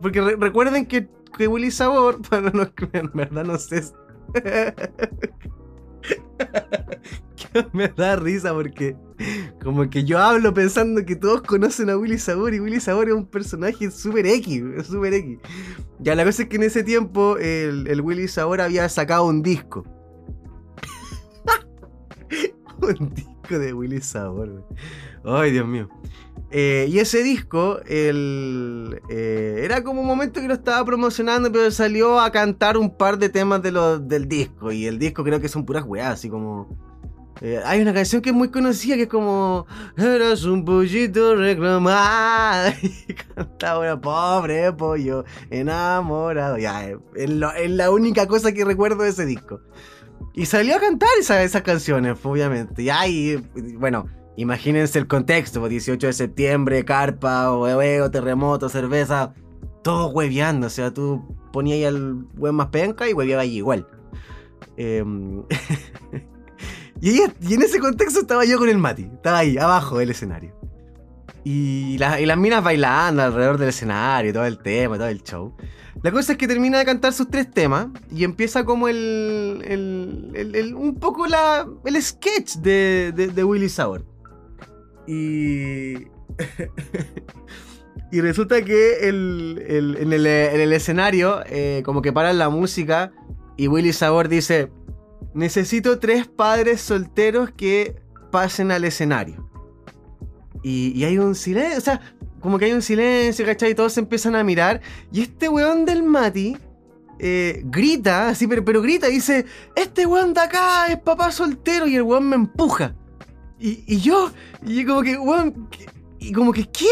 Porque 0.00 0.20
recuerden 0.20 0.86
que, 0.86 1.08
que 1.36 1.48
Willy 1.48 1.70
Sabor, 1.70 2.18
bueno, 2.30 2.50
no, 2.52 2.70
en 2.92 3.10
verdad 3.14 3.44
no 3.44 3.58
sé 3.58 3.82
me 7.72 7.88
da 7.88 8.16
risa 8.16 8.52
porque 8.52 8.96
como 9.62 9.88
que 9.88 10.04
yo 10.04 10.18
hablo 10.18 10.52
pensando 10.52 11.04
que 11.04 11.16
todos 11.16 11.42
conocen 11.42 11.90
a 11.90 11.96
Willy 11.96 12.18
Sabor 12.18 12.54
y 12.54 12.60
Willy 12.60 12.80
Sabor 12.80 13.08
es 13.08 13.14
un 13.14 13.26
personaje 13.26 13.90
súper 13.90 14.26
X, 14.26 14.62
súper 14.86 15.14
X. 15.14 15.38
Ya 16.00 16.14
la 16.14 16.24
cosa 16.24 16.42
es 16.42 16.48
que 16.48 16.56
en 16.56 16.64
ese 16.64 16.82
tiempo 16.82 17.36
el, 17.38 18.00
Willy 18.00 18.28
Sabor 18.28 18.60
había 18.60 18.88
sacado 18.88 19.26
un 19.26 19.42
disco. 19.42 19.84
un 22.82 23.14
disco 23.14 23.58
de 23.58 23.72
Willy 23.72 24.00
Sabor. 24.00 24.66
Ay, 25.24 25.52
Dios 25.52 25.66
mío. 25.66 25.88
Eh, 26.50 26.86
y 26.88 26.98
ese 27.00 27.22
disco, 27.22 27.80
el, 27.86 29.00
eh, 29.08 29.62
era 29.64 29.82
como 29.82 30.02
un 30.02 30.06
momento 30.06 30.40
que 30.40 30.46
lo 30.46 30.54
estaba 30.54 30.84
promocionando, 30.84 31.50
pero 31.50 31.70
salió 31.70 32.20
a 32.20 32.30
cantar 32.30 32.76
un 32.76 32.96
par 32.96 33.18
de 33.18 33.28
temas 33.28 33.60
de 33.62 33.72
del 34.02 34.28
disco. 34.28 34.70
Y 34.70 34.86
el 34.86 34.98
disco 34.98 35.24
creo 35.24 35.40
que 35.40 35.48
son 35.48 35.64
puras 35.64 35.84
weas, 35.84 36.12
así 36.12 36.28
como. 36.28 36.68
Eh, 37.40 37.60
hay 37.64 37.80
una 37.82 37.92
canción 37.92 38.22
que 38.22 38.30
es 38.30 38.34
muy 38.34 38.50
conocida 38.50 38.96
que 38.96 39.02
es 39.02 39.08
como. 39.08 39.66
Eras 39.96 40.44
un 40.44 40.64
pollito 40.64 41.34
reclamado. 41.36 42.72
Y 42.82 43.14
cantaba 43.14 43.80
una 43.80 44.00
pobre 44.00 44.72
pollo 44.72 45.24
enamorado. 45.50 46.58
Ya, 46.58 46.88
es, 47.14 47.30
la 47.30 47.90
única 47.90 48.26
cosa 48.26 48.52
que 48.52 48.64
recuerdo 48.64 49.02
de 49.02 49.10
ese 49.10 49.26
disco. 49.26 49.60
Y 50.32 50.46
salió 50.46 50.76
a 50.76 50.80
cantar 50.80 51.10
esas 51.18 51.62
canciones, 51.62 52.18
obviamente. 52.24 52.82
Y 52.82 53.36
bueno 53.76 54.06
Imagínense 54.36 54.98
el 54.98 55.06
contexto, 55.06 55.66
18 55.66 55.98
pues, 55.98 56.18
de 56.18 56.24
septiembre, 56.24 56.84
carpa, 56.84 57.56
hueveo, 57.56 58.10
terremoto, 58.10 58.68
cerveza, 58.68 59.32
todo 59.82 60.08
hueveando, 60.08 60.66
o 60.66 60.70
sea, 60.70 60.92
tú 60.92 61.22
ponías 61.52 61.76
ahí 61.76 61.84
al 61.84 62.26
huevo 62.36 62.52
más 62.52 62.68
penca 62.68 63.08
y 63.08 63.12
hueveaba 63.12 63.42
ahí 63.42 63.56
igual. 63.56 63.86
Em, 64.76 65.44
y, 67.00 67.20
en 67.20 67.62
ese 67.62 67.80
contexto 67.80 68.20
estaba 68.20 68.44
yo 68.44 68.58
con 68.58 68.68
el 68.68 68.78
Mati, 68.78 69.02
estaba 69.02 69.38
ahí, 69.38 69.58
abajo 69.58 69.98
del 69.98 70.10
escenario. 70.10 70.54
Y, 71.44 71.98
las 71.98 72.38
minas 72.38 72.64
bailando 72.64 73.22
alrededor 73.22 73.58
del 73.58 73.68
escenario, 73.68 74.32
todo 74.32 74.46
el 74.46 74.58
tema, 74.58 74.96
todo 74.96 75.08
el 75.08 75.22
show. 75.22 75.54
La 76.02 76.10
cosa 76.10 76.32
es 76.32 76.38
que 76.38 76.48
termina 76.48 76.78
de 76.78 76.84
cantar 76.84 77.12
sus 77.12 77.28
tres 77.28 77.50
temas 77.50 77.88
y 78.10 78.24
empieza 78.24 78.64
como 78.64 78.88
el. 78.88 80.74
un 80.76 80.94
poco 80.96 81.26
la, 81.26 81.66
el 81.84 82.02
sketch 82.02 82.56
de, 82.56 83.12
de, 83.14 83.28
de 83.28 83.44
Willy 83.44 83.68
Sauer. 83.68 84.04
Y. 85.06 85.94
y 88.12 88.20
resulta 88.20 88.64
que 88.64 89.08
el, 89.08 89.62
en, 89.66 90.12
el, 90.12 90.72
escenario, 90.72 91.42
eh, 91.46 91.82
como 91.84 92.02
que 92.02 92.12
paran 92.12 92.38
la 92.38 92.48
música 92.48 93.12
y 93.56 93.68
Willy 93.68 93.92
Sabor 93.92 94.28
dice: 94.28 94.70
Necesito 95.34 95.98
tres 95.98 96.28
padres 96.28 96.80
solteros 96.80 97.50
que 97.50 97.96
pasen 98.30 98.70
al 98.70 98.84
escenario. 98.84 99.50
Y, 100.62 101.04
hay 101.04 101.18
un 101.18 101.34
silencio, 101.34 101.78
o 101.78 101.80
sea, 101.80 102.00
como 102.40 102.58
que 102.58 102.66
hay 102.66 102.72
un 102.72 102.82
silencio, 102.82 103.44
¿cachai? 103.44 103.72
Y 103.72 103.74
todos 103.74 103.92
se 103.92 104.00
empiezan 104.00 104.34
a 104.34 104.44
mirar. 104.44 104.80
Y 105.12 105.22
este 105.22 105.48
weón 105.48 105.84
del 105.84 106.02
Mati. 106.02 106.56
Eh, 107.20 107.62
grita, 107.66 108.30
así, 108.30 108.48
pero, 108.48 108.64
pero 108.64 108.82
grita, 108.82 109.06
dice, 109.06 109.46
este 109.76 110.04
weón 110.04 110.34
de 110.34 110.40
acá 110.40 110.88
es 110.88 110.98
papá 110.98 111.30
soltero 111.30 111.86
y 111.86 111.94
el 111.94 112.02
weón 112.02 112.28
me 112.28 112.34
empuja. 112.34 112.96
Y, 113.60 113.98
yo, 113.98 114.32
y 114.66 114.84
como 114.84 115.02
que, 115.02 115.16
weón, 115.16 115.68
y 116.18 116.32
como 116.32 116.52
que, 116.52 116.68
¿qué? 116.70 116.86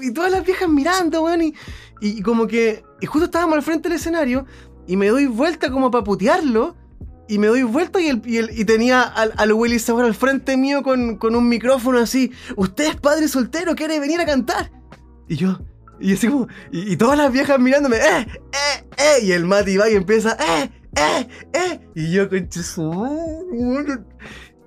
Y 0.00 0.12
todas 0.12 0.32
las 0.32 0.44
viejas 0.44 0.68
mirando, 0.68 1.22
weón, 1.24 1.42
y, 1.42 1.54
y 2.00 2.22
como 2.22 2.46
que, 2.46 2.82
y 3.00 3.06
justo 3.06 3.26
estábamos 3.26 3.56
al 3.56 3.62
frente 3.62 3.88
del 3.88 3.98
escenario, 3.98 4.46
y 4.86 4.96
me 4.96 5.08
doy 5.08 5.26
vuelta 5.26 5.70
como 5.70 5.90
para 5.90 6.02
putearlo, 6.02 6.74
y 7.30 7.38
me 7.38 7.46
doy 7.46 7.62
vuelta 7.62 8.00
y, 8.00 8.08
el, 8.08 8.20
y, 8.26 8.64
tenía 8.64 9.02
al, 9.02 9.32
al, 9.36 9.52
Willy 9.52 9.78
Sabor 9.78 10.04
al 10.04 10.14
frente 10.14 10.56
mío 10.56 10.82
con, 10.82 11.16
con, 11.16 11.36
un 11.36 11.48
micrófono 11.48 11.98
así, 11.98 12.32
usted 12.56 12.88
es 12.88 12.96
padre 12.96 13.28
soltero, 13.28 13.76
quiere 13.76 14.00
venir 14.00 14.20
a 14.20 14.26
cantar. 14.26 14.72
Y 15.28 15.36
yo, 15.36 15.60
y 16.00 16.14
así 16.14 16.26
como, 16.26 16.48
y, 16.72 16.96
todas 16.96 17.16
las 17.16 17.32
viejas 17.32 17.60
mirándome, 17.60 17.98
eh, 17.98 18.26
eh, 18.26 18.84
eh, 18.98 19.24
y 19.24 19.30
el 19.30 19.44
Mati 19.44 19.76
va 19.76 19.88
y 19.88 19.94
empieza, 19.94 20.36
eh, 20.40 20.70
eh, 20.96 21.28
eh, 21.52 21.80
y 21.94 22.10
yo 22.10 22.28
con 22.28 22.48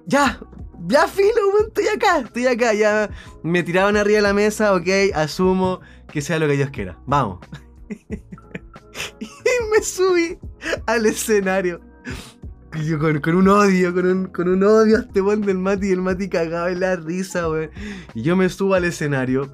ya, 0.06 0.40
ya 0.88 1.08
filo, 1.10 1.60
estoy 1.68 1.88
acá, 1.88 2.20
estoy 2.20 2.48
acá, 2.48 2.74
ya 2.74 3.10
me 3.44 3.62
tiraban 3.64 3.98
arriba 3.98 4.18
de 4.18 4.22
la 4.24 4.34
mesa, 4.34 4.74
ok, 4.74 4.88
asumo 5.16 5.82
que 6.14 6.22
sea 6.22 6.40
lo 6.40 6.48
que 6.48 6.54
Dios 6.54 6.70
quiera, 6.70 6.98
vamos. 7.06 7.46
y 9.20 9.28
me 9.70 9.84
subí 9.84 10.38
al 10.86 11.06
escenario. 11.06 11.93
Con, 13.22 13.36
un 13.36 13.48
odio, 13.48 13.94
con 13.94 14.06
un, 14.06 14.26
con 14.26 14.48
un 14.48 14.64
odio 14.64 14.98
a 14.98 15.00
este 15.02 15.22
buen 15.22 15.42
del 15.42 15.60
Mati 15.60 15.88
y 15.88 15.92
el 15.92 16.02
Mati 16.02 16.28
cagaba 16.28 16.72
en 16.72 16.80
la 16.80 16.96
risa, 16.96 17.50
weón. 17.50 17.70
Y 18.14 18.24
yo 18.24 18.36
me 18.36 18.50
subo 18.50 18.74
al 18.74 18.86
escenario 18.86 19.50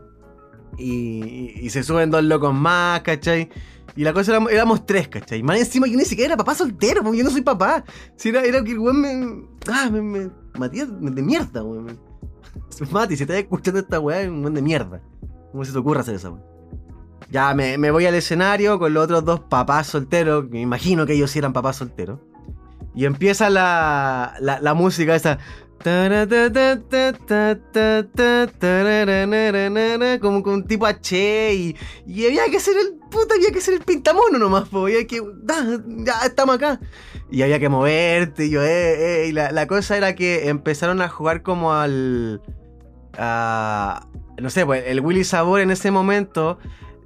y, 0.77 1.53
y, 1.61 1.69
se 1.69 1.83
suben 1.83 2.11
dos 2.11 2.23
locos 2.23 2.53
más, 2.53 3.01
¿cachai? 3.01 3.49
Y 3.95 4.03
la 4.03 4.13
cosa 4.13 4.37
era, 4.37 4.45
éramos 4.51 4.85
tres, 4.85 5.07
¿cachai? 5.09 5.43
Más 5.43 5.59
encima 5.59 5.87
yo 5.87 5.97
ni 5.97 6.05
siquiera 6.05 6.33
era 6.33 6.37
papá 6.37 6.55
soltero, 6.55 7.03
porque 7.03 7.17
yo 7.17 7.23
no 7.23 7.31
soy 7.31 7.41
papá. 7.41 7.83
Si 8.15 8.29
era, 8.29 8.43
era 8.43 8.63
que 8.63 8.71
el 8.71 8.79
weón 8.79 9.01
me. 9.01 9.47
Ah, 9.67 9.89
me, 9.91 10.01
me 10.01 10.29
Matías 10.57 10.87
de 10.89 11.21
mierda, 11.21 11.63
weón. 11.63 11.99
Mati, 12.91 13.17
si 13.17 13.23
estás 13.23 13.37
escuchando 13.37 13.79
esta 13.79 13.99
weá, 13.99 14.21
es 14.21 14.29
un 14.29 14.41
buen 14.41 14.53
de 14.53 14.61
mierda. 14.61 15.01
¿Cómo 15.51 15.65
se 15.65 15.73
te 15.73 15.77
ocurre 15.77 15.99
hacer 15.99 16.15
esa 16.15 16.29
weá? 16.29 16.43
Ya 17.31 17.53
me, 17.53 17.77
me, 17.77 17.91
voy 17.91 18.05
al 18.05 18.15
escenario 18.15 18.79
con 18.79 18.93
los 18.93 19.03
otros 19.03 19.25
dos 19.25 19.41
papás 19.41 19.87
solteros. 19.87 20.49
Me 20.49 20.61
imagino 20.61 21.05
que 21.05 21.13
ellos 21.13 21.29
sí 21.29 21.39
eran 21.39 21.53
papás 21.53 21.75
solteros. 21.75 22.19
Y 22.95 23.05
empieza 23.05 23.49
la, 23.49 24.35
la, 24.39 24.73
música 24.73 25.15
esa. 25.15 25.37
Como 30.19 30.43
con 30.43 30.67
tipo 30.67 30.85
H 30.85 31.53
y, 31.53 31.77
y 32.05 32.25
había 32.25 32.49
que 32.49 32.59
ser 32.59 32.75
el 32.77 32.99
puta, 33.09 33.35
había 33.35 33.51
que 33.51 33.61
ser 33.61 33.75
el 33.75 33.81
pintamono 33.81 34.37
nomás, 34.37 34.73
había 34.73 35.05
que. 35.07 35.21
ya 36.05 36.19
estamos 36.25 36.55
acá. 36.55 36.79
Y 37.31 37.43
había 37.43 37.59
que 37.59 37.69
moverte, 37.69 38.47
y 38.47 38.49
yo, 38.49 38.63
eh, 38.63 39.23
eh. 39.23 39.27
Y 39.27 39.31
la, 39.31 39.51
la 39.51 39.67
cosa 39.67 39.95
era 39.95 40.15
que 40.15 40.49
empezaron 40.49 41.01
a 41.01 41.09
jugar 41.09 41.43
como 41.43 41.73
al. 41.73 42.41
A, 43.17 44.07
no 44.41 44.49
sé, 44.49 44.65
pues 44.65 44.83
el 44.87 45.01
Willy 45.01 45.23
Sabor 45.23 45.61
en 45.61 45.71
ese 45.71 45.91
momento 45.91 46.57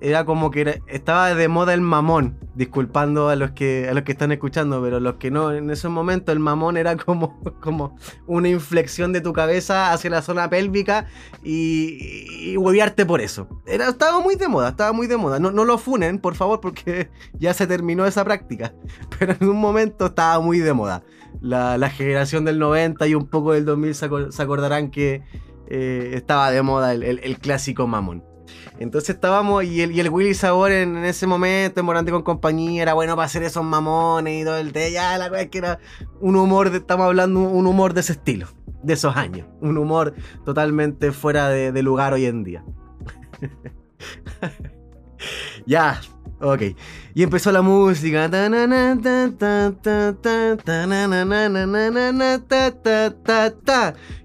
era 0.04 0.26
como 0.26 0.52
que 0.52 0.82
estaba 0.88 1.34
de 1.34 1.48
moda 1.48 1.74
el 1.74 1.80
mamón, 1.80 2.38
disculpando 2.56 3.30
a 3.30 3.38
los 3.38 3.52
que 3.52 3.88
a 3.90 3.94
los 3.94 4.04
que 4.04 4.12
están 4.12 4.34
escuchando, 4.34 4.82
pero 4.82 5.00
los 5.00 5.16
que 5.16 5.32
no, 5.32 5.54
en 5.54 5.70
ese 5.70 5.88
momento 5.88 6.34
el 6.34 6.40
mamón 6.40 6.76
era 6.76 6.98
como, 6.98 7.42
como 7.62 7.96
una 8.28 8.50
inflexión 8.50 9.14
de 9.14 9.22
tu 9.22 9.32
cabeza 9.32 9.94
hacia 9.94 10.10
la 10.10 10.22
zona 10.22 10.50
pélvica 10.50 11.08
y, 11.42 12.52
y 12.52 12.58
huevearte 12.58 13.06
por 13.06 13.22
eso. 13.22 13.48
Era, 13.66 13.88
estaba 13.88 14.20
muy 14.20 14.36
de 14.36 14.50
moda, 14.50 14.70
estaba 14.70 14.92
muy 14.92 15.08
de 15.08 15.16
moda. 15.16 15.40
No, 15.40 15.52
no 15.52 15.64
lo 15.64 15.78
funen, 15.78 16.20
por 16.20 16.36
favor, 16.36 16.60
porque 16.60 17.10
ya 17.40 17.54
se 17.54 17.66
terminó 17.66 18.06
esa 18.06 18.26
práctica, 18.26 18.74
pero 19.18 19.38
en 19.40 19.48
un 19.48 19.62
momento 19.62 20.08
estaba 20.08 20.42
muy 20.42 20.60
de 20.60 20.74
moda. 20.74 21.04
La, 21.40 21.90
generación 21.90 22.44
del 22.44 22.60
90 22.60 23.08
y 23.08 23.16
un 23.16 23.28
poco 23.28 23.54
del 23.54 23.64
2000 23.64 23.96
se, 23.96 24.06
acordarán 24.44 24.92
que 24.92 25.24
eh, 25.68 26.12
estaba 26.14 26.52
de 26.52 26.62
moda 26.62 26.94
el 26.94 27.38
clásico 27.40 27.88
mamón. 27.88 28.33
Entonces 28.80 29.12
estábamos, 29.12 29.64
y 29.64 29.82
el, 29.82 29.92
y 29.92 30.00
el 30.00 30.10
Willy 30.10 30.34
Sabor 30.34 30.72
en, 30.72 30.98
ese 31.06 31.28
momento, 31.28 31.80
en 31.80 31.86
Morante 31.86 32.12
con 32.12 32.24
compañía, 32.24 32.82
era 32.82 32.94
bueno 32.94 33.16
para 33.16 33.26
hacer 33.26 33.44
esos 33.44 33.64
mamones 33.64 34.42
y 34.42 34.46
todo 34.46 34.58
el 34.58 34.74
té. 34.74 34.92
Ya 34.92 35.18
la 35.18 35.30
cosa 35.30 35.42
es 35.42 35.50
que 35.50 35.60
era 35.60 35.80
un 36.20 36.36
humor, 36.36 36.70
de, 36.70 36.78
estamos 36.80 37.06
hablando 37.06 37.40
un 37.40 37.68
humor 37.68 37.94
de 37.94 38.02
ese 38.02 38.14
estilo, 38.14 38.48
de 38.82 38.94
esos 38.94 39.16
años. 39.16 39.48
Un 39.62 39.78
humor 39.78 40.14
totalmente 40.44 41.12
fuera 41.12 41.50
de, 41.50 41.84
lugar 41.84 42.14
hoy 42.14 42.26
en 42.26 42.44
día. 42.44 42.64
ya, 45.66 46.02
Ok. 46.42 46.62
Y 47.14 47.24
empezó 47.24 47.54
la 47.54 47.62
música. 47.62 48.30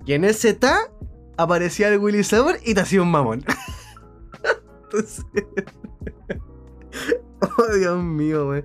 Y 0.04 0.12
en 0.12 0.24
ese 0.24 0.54
ta 0.54 0.78
aparecía 1.36 1.88
el 1.88 1.98
Willy 1.98 2.24
Sabor 2.24 2.58
y 2.64 2.74
te 2.74 2.80
hacía 2.80 3.02
un 3.02 3.10
mamón. 3.12 3.44
Entonces... 4.90 5.24
oh, 7.58 7.74
Dios 7.74 8.02
mío, 8.02 8.48
wey. 8.48 8.62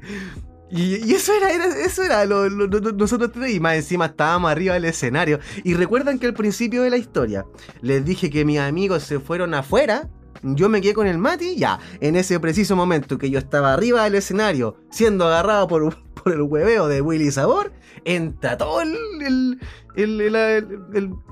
Y, 0.75 1.13
eso 1.13 1.33
era, 1.33 1.51
eso 1.85 2.01
era 2.01 2.25
lo, 2.25 2.49
nosotros 2.49 3.31
tres, 3.31 3.53
y 3.53 3.59
más 3.59 3.75
encima 3.75 4.07
estábamos 4.07 4.49
arriba 4.49 4.73
del 4.73 4.85
escenario. 4.85 5.39
Y 5.63 5.75
recuerdan 5.75 6.17
que 6.17 6.25
al 6.25 6.33
principio 6.33 6.81
de 6.81 6.89
la 6.89 6.97
historia 6.97 7.45
les 7.81 8.03
dije 8.03 8.31
que 8.31 8.43
mis 8.43 8.59
amigos 8.59 9.03
se 9.03 9.19
fueron 9.19 9.53
afuera, 9.53 10.09
yo 10.41 10.69
me 10.69 10.81
quedé 10.81 10.95
con 10.95 11.05
el 11.05 11.19
Mati, 11.19 11.55
ya, 11.55 11.79
en 11.99 12.15
ese 12.15 12.39
preciso 12.39 12.75
momento 12.75 13.19
que 13.19 13.29
yo 13.29 13.37
estaba 13.37 13.71
arriba 13.71 14.03
del 14.03 14.15
escenario, 14.15 14.77
siendo 14.89 15.27
agarrado 15.27 15.67
por, 15.67 15.95
el 16.25 16.41
hueveo 16.41 16.87
de 16.87 17.01
Willy 17.01 17.31
Sabor, 17.31 17.71
entra 18.03 18.57
todo 18.57 18.81
el, 18.81 19.59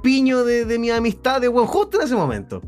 piño 0.04 0.44
de, 0.44 0.66
de, 0.66 0.78
mi 0.78 0.92
amistad 0.92 1.42
de 1.42 1.48
buen 1.48 1.66
justo 1.66 2.00
en 2.00 2.06
ese 2.06 2.16
momento. 2.16 2.62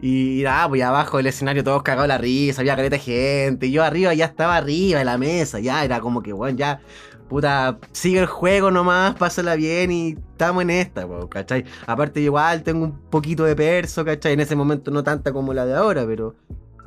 Y 0.00 0.42
nada, 0.44 0.68
pues 0.68 0.82
abajo 0.82 1.16
del 1.16 1.26
escenario 1.26 1.64
todos 1.64 1.82
cagados 1.82 2.08
la 2.08 2.18
risa, 2.18 2.60
había 2.60 2.76
caleta 2.76 2.96
de 2.96 3.02
gente. 3.02 3.66
Y 3.66 3.72
yo 3.72 3.82
arriba 3.82 4.14
ya 4.14 4.26
estaba 4.26 4.56
arriba 4.56 5.00
de 5.00 5.04
la 5.04 5.18
mesa, 5.18 5.58
ya 5.58 5.84
era 5.84 6.00
como 6.00 6.22
que, 6.22 6.32
bueno, 6.32 6.56
ya, 6.56 6.80
puta, 7.28 7.78
sigue 7.92 8.20
el 8.20 8.26
juego 8.26 8.70
nomás, 8.70 9.16
pásala 9.16 9.56
bien 9.56 9.90
y 9.90 10.10
estamos 10.10 10.62
en 10.62 10.70
esta, 10.70 11.06
¿cachai? 11.28 11.64
Aparte, 11.86 12.20
igual 12.20 12.62
tengo 12.62 12.84
un 12.84 12.98
poquito 13.10 13.44
de 13.44 13.56
perso, 13.56 14.04
¿cachai? 14.04 14.34
En 14.34 14.40
ese 14.40 14.54
momento 14.54 14.90
no 14.90 15.02
tanta 15.02 15.32
como 15.32 15.52
la 15.52 15.66
de 15.66 15.74
ahora, 15.74 16.06
pero. 16.06 16.36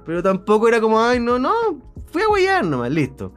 Pero 0.06 0.24
tampoco 0.24 0.68
era 0.68 0.82
como, 0.82 1.00
ay, 1.00 1.20
no, 1.20 1.38
no, 1.38 1.54
fui 2.12 2.24
a 2.24 2.30
huellar 2.30 2.66
nomás, 2.66 2.92
listo. 2.92 3.34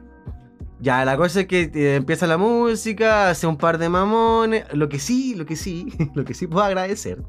Ya, 0.79 1.05
la 1.05 1.15
cosa 1.15 1.41
es 1.41 1.47
que 1.47 1.71
eh, 1.73 1.95
empieza 1.95 2.27
la 2.27 2.37
música, 2.37 3.29
hace 3.29 3.47
un 3.47 3.57
par 3.57 3.77
de 3.77 3.89
mamones. 3.89 4.65
Lo 4.73 4.89
que 4.89 4.99
sí, 4.99 5.35
lo 5.35 5.45
que 5.45 5.55
sí, 5.55 5.93
lo 6.15 6.25
que 6.25 6.33
sí 6.33 6.47
puedo 6.47 6.63
agradecer. 6.63 7.21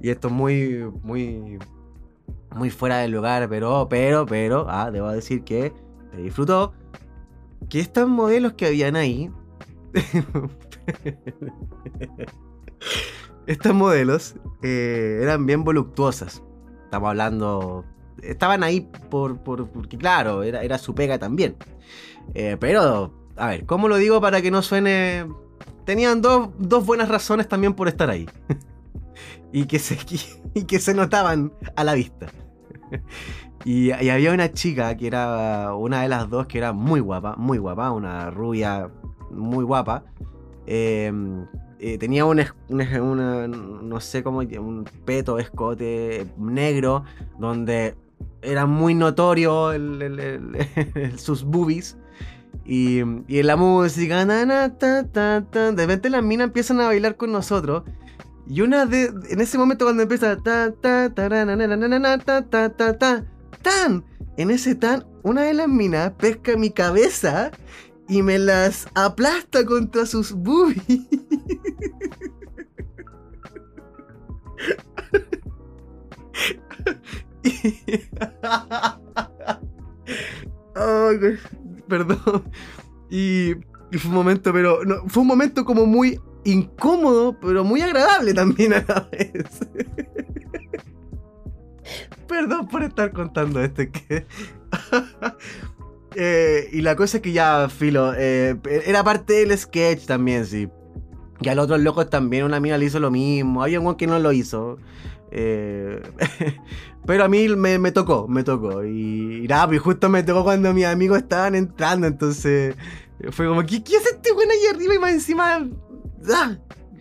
Y 0.00 0.10
esto 0.10 0.28
es 0.28 0.34
muy, 0.34 0.84
muy 1.02 1.58
muy 2.54 2.70
fuera 2.70 2.98
del 2.98 3.10
lugar, 3.10 3.48
pero, 3.48 3.88
pero, 3.88 4.26
pero, 4.26 4.66
ah, 4.68 4.90
debo 4.90 5.10
decir 5.10 5.42
que 5.44 5.72
se 6.12 6.22
disfrutó. 6.22 6.72
Que 7.68 7.80
estos 7.80 8.08
modelos 8.08 8.54
que 8.54 8.66
habían 8.66 8.96
ahí. 8.96 9.30
Estas 13.46 13.74
modelos 13.74 14.36
eh, 14.62 15.20
eran 15.22 15.46
bien 15.46 15.64
voluptuosas. 15.64 16.42
Estamos 16.84 17.10
hablando. 17.10 17.84
Estaban 18.22 18.62
ahí 18.62 18.88
por, 19.10 19.38
por 19.38 19.68
porque, 19.68 19.98
claro, 19.98 20.42
era, 20.42 20.62
era, 20.62 20.78
su 20.78 20.94
pega 20.94 21.18
también. 21.18 21.56
Eh, 22.34 22.56
pero, 22.58 23.12
a 23.36 23.48
ver, 23.48 23.66
¿cómo 23.66 23.88
lo 23.88 23.96
digo 23.96 24.20
para 24.20 24.40
que 24.40 24.50
no 24.50 24.62
suene.? 24.62 25.26
Tenían 25.84 26.22
dos, 26.22 26.48
dos 26.58 26.86
buenas 26.86 27.08
razones 27.08 27.48
también 27.48 27.74
por 27.74 27.88
estar 27.88 28.08
ahí. 28.08 28.26
y, 29.52 29.66
que 29.66 29.78
se, 29.78 29.98
y 30.54 30.64
que 30.64 30.78
se 30.78 30.94
notaban 30.94 31.52
a 31.76 31.84
la 31.84 31.94
vista. 31.94 32.28
y, 33.64 33.90
había 33.90 34.32
una 34.32 34.52
chica 34.52 34.96
que 34.96 35.06
era 35.06 35.74
una 35.74 36.02
de 36.02 36.08
las 36.08 36.28
dos 36.28 36.46
que 36.46 36.58
era 36.58 36.72
muy 36.72 37.00
guapa, 37.00 37.36
muy 37.36 37.58
guapa, 37.58 37.90
una 37.90 38.30
rubia 38.30 38.90
muy 39.30 39.64
guapa. 39.64 40.04
Em, 40.66 41.46
eh, 41.78 41.98
tenía 41.98 42.24
un, 42.24 42.42
no 43.88 44.00
sé 44.00 44.22
cómo, 44.22 44.38
un 44.38 44.84
peto, 45.04 45.38
escote 45.38 46.26
negro, 46.38 47.04
donde 47.38 47.94
era 48.42 48.66
muy 48.66 48.94
notorio 48.94 49.72
sus 51.16 51.44
boobies. 51.44 51.98
Y, 52.64 53.00
en 53.00 53.46
la 53.46 53.56
música, 53.56 54.24
de 54.24 55.74
repente 55.76 56.08
las 56.08 56.22
minas 56.22 56.46
empiezan 56.46 56.80
a 56.80 56.86
bailar 56.86 57.16
con 57.16 57.32
nosotros. 57.32 57.82
Y 58.46 58.60
una 58.60 58.86
de. 58.86 59.12
En 59.30 59.40
ese 59.40 59.58
momento 59.58 59.84
cuando 59.84 60.02
empieza. 60.02 60.36
Ta, 60.36 60.72
ta, 60.72 61.12
ta, 61.14 61.34
ta, 61.34 62.42
ta, 62.44 62.70
ta, 62.70 62.98
ta, 62.98 63.24
tan. 63.62 64.04
En 64.36 64.50
ese 64.50 64.74
tan, 64.74 65.06
una 65.22 65.42
de 65.42 65.54
las 65.54 65.68
minas 65.68 66.12
pesca 66.18 66.56
mi 66.56 66.70
cabeza 66.70 67.52
y 68.08 68.22
me 68.22 68.38
las 68.38 68.88
aplasta 68.94 69.64
contra 69.64 70.06
sus 70.06 70.32
boobies. 70.32 71.06
oh, 80.76 81.10
perdón. 81.88 82.44
Y, 83.08 83.52
y, 83.90 83.98
fue 83.98 84.08
un 84.08 84.14
momento, 84.14 84.52
pero 84.52 84.80
fue 85.06 85.22
un 85.22 85.28
momento 85.28 85.64
como 85.64 85.86
muy 85.86 86.20
incómodo, 86.44 87.38
pero 87.40 87.64
muy 87.64 87.80
agradable 87.80 88.34
también 88.34 88.74
a 88.74 88.84
la 88.86 89.08
vez. 89.10 89.60
Perdón 92.26 92.68
por 92.68 92.82
estar 92.82 93.12
contando 93.12 93.62
esto. 93.62 93.82
Que... 93.90 94.26
Eh, 96.16 96.68
y 96.72 96.82
la 96.82 96.94
cosa 96.94 97.16
es 97.16 97.22
que 97.24 97.32
ya, 97.32 97.68
filo, 97.68 98.12
eh, 98.16 98.56
era 98.86 99.02
parte 99.02 99.32
del 99.32 99.58
sketch 99.58 100.06
también, 100.06 100.46
sí. 100.46 100.68
Y 101.40 101.48
al 101.48 101.58
otro 101.58 101.76
locos 101.76 102.08
también 102.08 102.44
una 102.44 102.60
mina 102.60 102.78
le 102.78 102.84
hizo 102.84 103.00
lo 103.00 103.10
mismo. 103.10 103.62
Había 103.62 103.80
un 103.80 103.94
que 103.96 104.06
no 104.06 104.18
lo 104.18 104.32
hizo. 104.32 104.78
Eh, 105.32 106.00
pero 107.06 107.24
a 107.24 107.28
mí 107.28 107.48
me, 107.48 107.90
tocó, 107.90 108.28
me 108.28 108.44
tocó. 108.44 108.84
Y, 108.84 109.46
nada, 109.48 109.66
pues 109.66 109.80
justo 109.80 110.08
me 110.08 110.22
tocó 110.22 110.44
cuando 110.44 110.72
mis 110.72 110.86
amigos 110.86 111.18
estaban 111.18 111.54
entrando. 111.54 112.06
Entonces 112.06 112.76
fue 113.30 113.48
como, 113.48 113.66
¿qué, 113.66 113.82
qué 113.82 113.96
hace 113.96 114.10
este 114.10 114.32
güey 114.32 114.48
ahí 114.48 114.74
arriba? 114.74 114.94
Y 114.94 114.98
más 114.98 115.12
encima 115.12 115.66
¡Ah! 116.32 116.56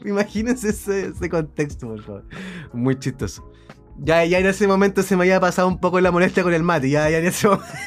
Imagínense 0.06 0.70
ese, 0.70 1.30
contexto, 1.30 1.88
por 1.88 2.02
favor. 2.04 2.26
Muy 2.74 2.98
chistoso. 3.00 3.50
Ya, 4.00 4.26
ya 4.26 4.40
en 4.40 4.48
ese 4.48 4.68
momento 4.68 5.04
se 5.04 5.16
me 5.16 5.24
había 5.24 5.40
pasado 5.40 5.68
un 5.68 5.80
poco 5.80 6.02
la 6.02 6.12
molestia 6.12 6.44
con 6.44 6.54
el 6.54 6.64
mate. 6.64 6.90
Ya, 6.90 7.10
ya 7.10 7.20
en 7.20 7.26
ese 7.26 7.48
momento. 7.48 7.68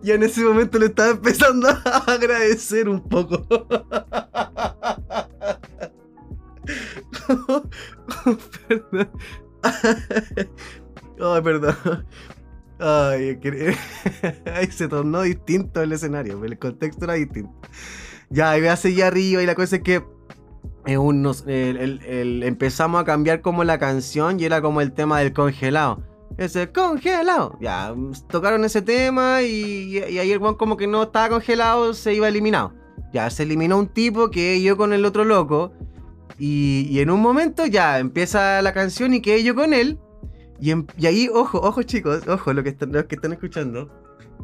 Ya 0.00 0.14
en 0.14 0.22
ese 0.22 0.42
momento 0.42 0.78
le 0.78 0.86
estaba 0.86 1.10
empezando 1.10 1.68
a 1.68 1.98
agradecer 2.06 2.88
un 2.88 3.06
poco. 3.06 3.46
Perdón. 8.68 9.10
Ay, 11.20 11.42
perdón. 11.42 11.76
Ay, 12.80 13.40
se 14.70 14.88
tornó 14.88 15.22
distinto 15.22 15.82
el 15.82 15.92
escenario, 15.92 16.44
el 16.44 16.58
contexto 16.58 17.06
era 17.06 17.14
distinto. 17.14 17.52
Ya, 18.30 18.56
y 18.58 18.66
a 18.66 18.76
seguir 18.76 19.04
arriba 19.04 19.42
y 19.42 19.46
la 19.46 19.54
cosa 19.54 19.76
es 19.76 19.82
que 19.82 20.04
empezamos 22.44 23.00
a 23.00 23.04
cambiar 23.04 23.40
como 23.40 23.64
la 23.64 23.78
canción 23.78 24.38
y 24.38 24.44
era 24.44 24.62
como 24.62 24.80
el 24.80 24.92
tema 24.92 25.18
del 25.20 25.32
congelado. 25.32 26.04
Ese 26.36 26.70
congelado. 26.70 27.58
Ya, 27.60 27.94
tocaron 28.28 28.64
ese 28.64 28.82
tema 28.82 29.42
y, 29.42 29.98
ahí 29.98 30.30
el 30.30 30.40
como 30.40 30.76
que 30.76 30.86
no 30.86 31.02
estaba 31.04 31.30
congelado, 31.30 31.94
se 31.94 32.14
iba 32.14 32.28
eliminado. 32.28 32.74
Ya, 33.12 33.28
se 33.30 33.42
eliminó 33.42 33.78
un 33.78 33.88
tipo 33.88 34.30
que 34.30 34.62
yo 34.62 34.76
con 34.76 34.92
el 34.92 35.04
otro 35.04 35.24
loco. 35.24 35.72
Y, 36.38 37.00
en 37.00 37.10
un 37.10 37.20
momento 37.20 37.66
ya 37.66 37.98
empieza 37.98 38.62
la 38.62 38.72
canción 38.72 39.12
y 39.14 39.20
quedé 39.20 39.42
yo 39.42 39.54
con 39.54 39.74
él. 39.74 39.98
Y, 40.60 40.70
em, 40.70 40.86
ahí, 41.04 41.28
ojo, 41.32 41.60
ojo 41.60 41.82
chicos, 41.82 42.26
ojo, 42.28 42.54
que 42.62 42.68
están, 42.68 42.92
los 42.92 43.04
que 43.04 43.16
están 43.16 43.32
escuchando. 43.32 43.90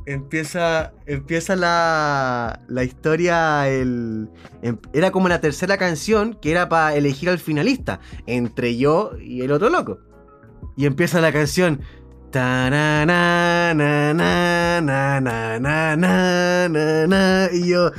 Empieza, 0.06 0.92
empieza 1.06 1.56
la, 1.56 2.60
la 2.68 2.84
historia, 2.84 3.68
el, 3.68 4.28
em, 4.62 4.76
era 4.92 5.10
como 5.10 5.28
la 5.28 5.40
tercera 5.40 5.78
canción 5.78 6.34
que 6.34 6.50
era 6.50 6.68
para 6.68 6.94
elegir 6.94 7.30
al 7.30 7.38
finalista, 7.38 8.00
entre 8.26 8.76
yo 8.76 9.12
y 9.20 9.42
el 9.42 9.52
otro 9.52 9.70
loco. 9.70 9.98
Y 10.76 10.86
empieza 10.86 11.20
la 11.20 11.32
canción. 11.32 11.80
Y 17.52 17.68
yo, 17.68 17.92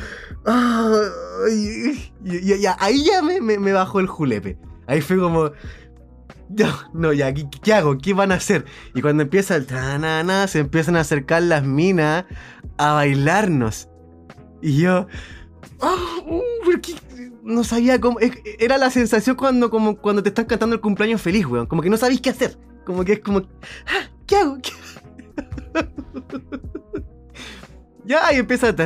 y, 1.51 2.65
ahí 2.79 3.03
ya 3.05 3.21
me, 3.21 3.41
me, 3.41 3.73
bajó 3.73 3.99
el 3.99 4.08
julepe. 4.08 4.58
Ahí 4.88 5.01
fue 5.01 5.17
como. 5.17 5.51
No, 6.49 6.69
no, 6.93 7.13
ya, 7.13 7.34
¿qué, 7.34 7.73
hago? 7.73 7.97
¿Qué 7.97 8.13
van 8.13 8.31
a 8.31 8.36
hacer? 8.36 8.65
Y 8.93 9.01
cuando 9.01 9.23
empieza 9.23 9.55
el 9.55 9.65
tanana, 9.65 10.47
se 10.47 10.60
empiezan 10.60 10.95
a 10.95 10.99
acercar 11.01 11.41
las 11.43 11.63
minas 11.63 12.25
a 12.77 12.93
bailarnos. 12.93 13.89
Y 14.62 14.81
yo. 14.81 15.08
Oh, 15.79 16.41
no 17.43 17.63
sabía 17.63 17.99
cómo. 17.99 18.19
Era 18.60 18.77
la 18.77 18.91
sensación 18.91 19.36
cuando, 19.36 19.69
como, 19.69 19.97
cuando 19.97 20.21
te 20.21 20.29
estás 20.29 20.45
cantando 20.45 20.75
el 20.75 20.81
cumpleaños 20.81 21.21
feliz, 21.21 21.45
weón. 21.47 21.65
Como 21.65 21.81
que 21.81 21.89
no 21.89 21.97
sabéis 21.97 22.21
qué 22.21 22.29
hacer. 22.29 22.58
Como 22.86 23.03
que 23.03 23.13
es 23.13 23.19
como. 23.19 23.39
Ah, 23.88 24.10
¿Qué 24.27 24.36
hago? 24.36 24.58
¿Qué 24.62 24.71
hago? 24.71 24.86
Ya, 28.05 28.31
y 28.33 28.37
empieza. 28.37 28.69
Yo 28.69 28.85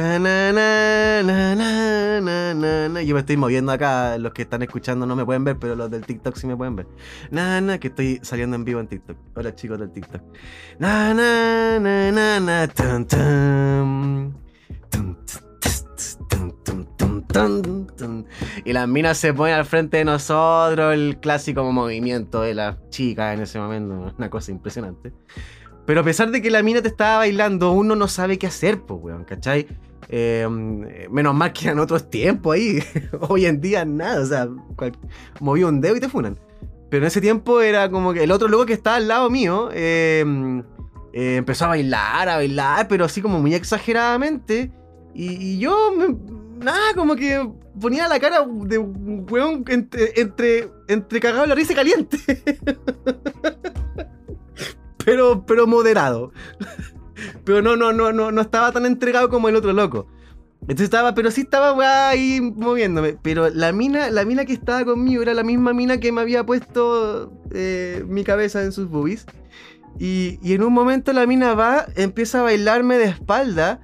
me 3.13 3.19
estoy 3.19 3.37
moviendo 3.37 3.71
acá. 3.73 4.17
Los 4.17 4.33
que 4.33 4.43
están 4.43 4.61
escuchando 4.61 5.05
no 5.05 5.15
me 5.15 5.25
pueden 5.25 5.43
ver, 5.43 5.57
pero 5.57 5.75
los 5.75 5.91
del 5.91 6.05
TikTok 6.05 6.35
sí 6.37 6.47
me 6.47 6.55
pueden 6.55 6.77
ver. 6.77 6.87
Na, 7.29 7.59
na, 7.59 7.79
que 7.79 7.89
estoy 7.89 8.19
saliendo 8.21 8.55
en 8.55 8.63
vivo 8.63 8.79
en 8.79 8.87
TikTok. 8.87 9.17
Hola 9.35 9.53
chicos 9.53 9.77
del 9.79 9.91
TikTok. 9.91 10.21
Na, 10.79 11.13
na, 11.13 11.79
na, 11.79 12.11
na, 12.11 12.39
na, 12.39 12.67
tum, 12.67 13.05
tum. 13.05 14.33
Y 18.65 18.73
las 18.73 18.87
minas 18.87 19.17
se 19.17 19.33
ponen 19.33 19.55
al 19.55 19.65
frente 19.65 19.97
de 19.97 20.05
nosotros. 20.05 20.93
El 20.93 21.17
clásico 21.19 21.69
movimiento 21.71 22.41
de 22.41 22.53
las 22.53 22.77
chicas 22.89 23.35
en 23.35 23.41
ese 23.41 23.59
momento. 23.59 24.13
Una 24.17 24.29
cosa 24.29 24.51
impresionante. 24.51 25.11
Pero 25.89 26.01
a 26.01 26.03
pesar 26.03 26.29
de 26.29 26.39
que 26.39 26.51
la 26.51 26.61
mina 26.61 26.83
te 26.83 26.87
estaba 26.87 27.17
bailando, 27.17 27.71
uno 27.71 27.95
no 27.95 28.07
sabe 28.07 28.37
qué 28.37 28.45
hacer, 28.45 28.79
pues, 28.81 28.99
weón, 29.01 29.23
¿cachai? 29.23 29.65
Eh, 30.07 30.47
menos 31.09 31.33
mal 31.33 31.51
que 31.51 31.69
en 31.69 31.79
otros 31.79 32.11
tiempos 32.11 32.53
ahí. 32.53 32.77
Hoy 33.27 33.47
en 33.47 33.59
día 33.59 33.85
nada, 33.85 34.21
o 34.21 34.25
sea, 34.27 34.47
cual- 34.75 34.95
moví 35.39 35.63
un 35.63 35.81
dedo 35.81 35.95
y 35.95 35.99
te 35.99 36.07
funan. 36.07 36.37
Pero 36.91 37.03
en 37.03 37.07
ese 37.07 37.21
tiempo 37.21 37.59
era 37.61 37.89
como 37.89 38.13
que 38.13 38.23
el 38.23 38.31
otro 38.31 38.47
loco 38.47 38.67
que 38.67 38.73
estaba 38.73 38.97
al 38.97 39.07
lado 39.07 39.31
mío 39.31 39.71
eh, 39.73 40.23
eh, 41.11 41.37
empezó 41.37 41.65
a 41.65 41.69
bailar, 41.69 42.29
a 42.29 42.35
bailar, 42.35 42.87
pero 42.87 43.05
así 43.05 43.19
como 43.19 43.39
muy 43.39 43.55
exageradamente. 43.55 44.71
Y, 45.15 45.43
y 45.43 45.57
yo, 45.57 45.91
me- 45.97 46.15
nada, 46.63 46.93
como 46.93 47.15
que 47.15 47.49
ponía 47.81 48.07
la 48.07 48.19
cara 48.19 48.45
de 48.47 48.77
un 48.77 49.25
weón 49.27 49.65
entre, 49.67 50.21
entre, 50.21 50.69
entre 50.87 51.19
cagado 51.19 51.47
la 51.47 51.55
risa 51.55 51.73
caliente. 51.73 52.19
pero, 55.05 55.45
pero 55.45 55.67
moderado. 55.67 56.31
pero 57.45 57.61
no, 57.61 57.75
no, 57.75 57.91
no, 57.93 58.11
no, 58.11 58.31
no 58.31 58.41
estaba 58.41 58.71
tan 58.71 58.85
entregado 58.85 59.29
como 59.29 59.49
el 59.49 59.55
otro 59.55 59.73
loco. 59.73 60.07
Entonces 60.61 60.85
estaba, 60.85 61.15
pero 61.15 61.31
sí 61.31 61.41
estaba 61.41 62.09
ahí 62.09 62.41
moviéndome. 62.41 63.17
Pero 63.21 63.49
la 63.49 63.71
mina, 63.71 64.09
la 64.09 64.25
mina 64.25 64.45
que 64.45 64.53
estaba 64.53 64.85
conmigo 64.85 65.21
era 65.21 65.33
la 65.33 65.43
misma 65.43 65.73
mina 65.73 65.99
que 65.99 66.11
me 66.11 66.21
había 66.21 66.45
puesto 66.45 67.33
eh, 67.51 68.03
mi 68.07 68.23
cabeza 68.23 68.63
en 68.63 68.71
sus 68.71 68.89
boobies. 68.89 69.25
Y, 69.97 70.39
y 70.43 70.53
en 70.53 70.63
un 70.63 70.73
momento 70.73 71.11
la 71.11 71.25
mina 71.25 71.53
va, 71.55 71.87
empieza 71.95 72.41
a 72.41 72.43
bailarme 72.43 72.97
de 72.97 73.05
espalda 73.05 73.81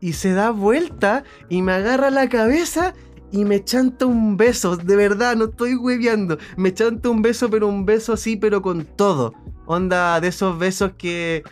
y 0.00 0.12
se 0.12 0.32
da 0.32 0.50
vuelta 0.50 1.24
y 1.48 1.62
me 1.62 1.72
agarra 1.72 2.10
la 2.10 2.28
cabeza 2.28 2.94
y 3.30 3.44
me 3.44 3.64
chanta 3.64 4.06
un 4.06 4.36
beso. 4.36 4.76
De 4.76 4.96
verdad, 4.96 5.36
no 5.36 5.46
estoy 5.46 5.74
hueveando. 5.74 6.38
Me 6.56 6.72
chanta 6.72 7.08
un 7.08 7.22
beso, 7.22 7.48
pero 7.50 7.68
un 7.68 7.84
beso 7.84 8.12
así, 8.12 8.36
pero 8.36 8.62
con 8.62 8.84
todo. 8.84 9.34
Onda 9.70 10.18
de 10.18 10.28
esos 10.28 10.58
besos 10.58 10.92
que, 10.96 11.42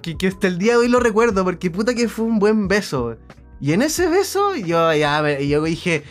que, 0.00 0.26
hasta 0.26 0.46
el 0.46 0.56
día 0.58 0.72
de 0.72 0.78
hoy 0.78 0.88
lo 0.88 1.00
recuerdo, 1.00 1.44
porque 1.44 1.70
puta 1.70 1.94
que 1.94 2.08
fue 2.08 2.24
un 2.24 2.38
buen 2.38 2.66
beso. 2.66 3.18
Y 3.60 3.74
en 3.74 3.82
ese 3.82 4.08
beso, 4.08 4.56
yo 4.56 4.90
ya 4.94 5.38
yo 5.38 5.62
dije, 5.62 6.02